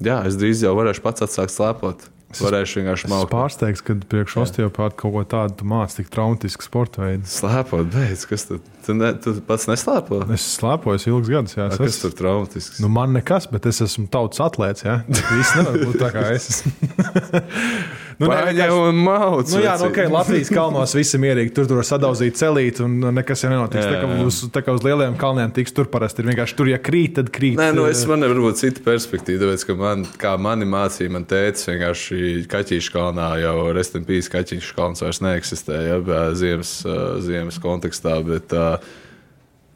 jā, 0.06 0.20
es 0.30 0.38
drīz 0.38 0.62
jau 0.68 0.76
varēšu 0.78 1.02
pats 1.02 1.26
atsākt 1.26 1.56
slēpot. 1.56 2.06
Varēšu 2.38 2.82
vienkārši 2.82 3.06
Es 3.06 3.08
esmu 3.08 3.16
malkt. 3.16 3.32
pārsteigts, 3.32 3.82
ka 3.88 3.94
priekš 4.12 4.34
osteopāta 4.44 4.98
kaut 5.00 5.14
ko 5.16 5.22
tādu 5.32 5.64
mācīja, 5.72 6.02
tik 6.04 6.10
traumatisku 6.14 6.66
sporta 6.66 7.06
veidu. 7.06 7.24
Slēpot, 7.32 7.88
beidz, 7.94 8.26
kas 8.30 8.44
tu, 8.50 8.58
tu, 8.88 8.96
ne, 8.98 9.12
tu 9.22 9.36
pats 9.48 9.68
neslēpo? 9.70 10.22
Es 10.34 10.46
slēpoju 10.58 11.04
ilgus 11.12 11.32
gadus, 11.34 11.58
jā. 11.60 11.68
A, 11.68 11.76
Es 11.76 11.82
Kas 11.82 11.94
esmu- 11.98 12.08
tur 12.08 12.16
traumatisks? 12.24 12.80
Nu, 12.84 12.90
man 12.92 13.14
nekas, 13.18 13.50
bet 13.52 13.68
es 13.70 13.84
esmu 13.86 14.08
tautas 14.14 14.40
atlētājs. 14.48 14.86
Ja? 14.88 14.98
Viss 15.12 15.54
nevar 15.60 15.78
būt 15.84 16.00
tā, 16.02 16.12
kā 16.16 16.26
es 16.34 16.64
nu, 18.18 18.28
Paņem 18.28 18.48
vienkārši- 18.50 18.78
un 18.90 19.00
mauc. 19.06 19.52
Nu, 19.54 19.60
jā, 19.62 19.76
nu, 19.82 19.90
okay, 19.92 20.08
Latvijas 20.12 20.50
kalnos 20.54 20.94
viss 20.98 21.14
ir 21.18 21.22
mierīgi. 21.22 21.52
Tur 21.58 21.68
tur 21.70 21.80
var 21.82 21.88
sadauzīt 21.88 22.38
celīt, 22.40 22.80
un 22.84 22.96
nekas 23.14 23.44
jau 23.46 23.52
nenotiks. 23.54 23.84
Jā, 23.86 23.92
Tā 23.94 24.02
kā 24.02 24.10
jā. 24.18 24.26
uz, 24.26 24.40
tā 24.56 24.64
kā 24.66 24.74
uz 24.78 24.86
lieliem 24.86 25.18
kalniem 25.20 25.54
tiks 25.56 25.76
tur 25.78 25.90
parasti 25.92 26.24
ir 26.24 26.30
vienkārši 26.32 26.58
tur, 26.58 26.72
ja 26.72 26.80
krīt, 26.82 27.16
tad 27.20 27.30
krīt. 27.36 27.58
Nē, 27.60 27.70
nu, 27.78 27.86
es 27.90 28.04
eh, 28.04 28.10
man 28.10 28.24
nevaru 28.26 28.48
būt 28.48 28.62
cita 28.64 28.84
perspektīva, 28.86 29.44
tāpēc, 29.46 29.66
ka 29.70 29.78
man, 29.80 30.06
kā 30.22 30.34
mani 30.42 30.66
mācīja, 30.70 31.14
man 31.14 31.28
teica, 31.30 31.68
vienkārši 31.74 32.48
kaķīšu 32.52 32.94
kalnā 32.96 33.30
jau 33.44 33.56
Restempīs 33.78 34.32
kaķīšu 34.34 34.76
kalns 34.78 35.04
vairs 35.06 35.22
neeksistē, 35.26 35.78
ja, 35.92 36.00
ziemas, 36.38 36.74
ā, 36.88 36.98
ziemas 37.26 37.60
kontekstā, 37.62 38.18
bet 38.26 38.54
uh, 38.58 38.77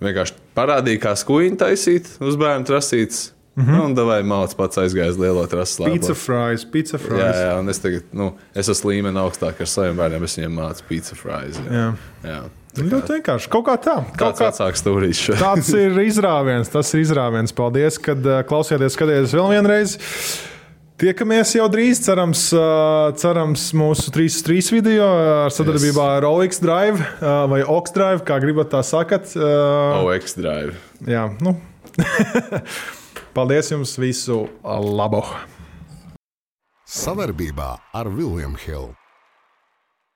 vienkārši 0.01 0.33
parādīja, 0.57 1.01
kā 1.03 1.13
skuiņu 1.19 1.59
taisīt 1.61 2.09
uz 2.19 2.39
bērnu 2.41 2.67
trasītes. 2.69 3.31
Mm 3.51 3.65
-hmm. 3.67 3.81
Un 3.83 3.93
davai 3.95 4.21
mācīt 4.23 4.55
pats 4.55 4.77
aizgājis 4.79 5.17
lielo 5.19 5.43
trasu. 5.47 5.83
Pizza 5.83 6.13
fries, 6.15 6.63
pizza 6.65 6.97
Jā, 6.97 7.03
fries. 7.03 7.35
jā, 7.35 7.59
un 7.59 7.69
es 7.69 7.79
tagad, 7.83 8.03
nu, 8.13 8.29
es 8.55 8.69
esmu 8.69 8.91
līmeni 8.91 9.19
augstāk 9.19 9.59
ar 9.59 9.67
saviem 9.67 9.97
bērniem. 9.97 10.23
Es 10.23 10.37
viņiem 10.37 10.55
mācu 10.55 10.83
pizza 10.87 11.15
fries. 11.15 11.59
Jā, 11.59 11.71
Jā. 11.71 11.93
jā. 12.23 12.41
Nu, 12.77 12.83
Ļoti 12.83 13.17
vienkārši. 13.17 13.49
Kaut 13.51 13.65
kā 13.67 13.75
tā. 13.75 13.97
Kaut 14.17 14.37
kā 14.39 14.47
vecāks 14.47 14.79
stūrīs? 14.79 15.25
Tāds 15.35 15.73
ir 15.75 15.91
izrāviens. 15.99 16.71
Tas 16.71 16.93
ir 16.93 17.01
izrāviens. 17.01 17.51
Paldies, 17.51 17.97
kad 17.99 18.25
uh, 18.25 18.39
klausījāties, 18.47 18.95
skatījāties 18.95 19.33
vēl 19.35 19.49
vienreiz. 19.49 19.97
Tiekamies 21.01 21.55
jau 21.55 21.63
drīz, 21.65 21.97
cerams, 22.05 22.43
cerams 23.17 23.63
mūsu 23.73 24.11
3-3 24.13 24.67
video 24.75 25.07
ar 25.47 25.49
sadarbībā 25.49 26.03
yes. 26.05 26.17
ar 26.19 26.27
OX 26.29 26.61
Drive 26.61 27.07
vai 27.49 27.63
OX 27.65 27.95
Drive, 27.95 28.21
kā 28.27 28.37
gribat 28.43 28.69
tā 28.69 28.83
sakat. 28.85 29.33
OX 29.33 30.37
Drive. 30.37 30.77
Jā, 31.09 31.25
nu. 31.41 31.55
Paldies 33.33 33.73
jums 33.73 33.97
visu 33.97 34.43
labu! 34.61 35.25
Savarbībā 36.85 37.73
ar 37.97 38.13
Vilnius 38.13 38.67
Hilu. 38.67 39.00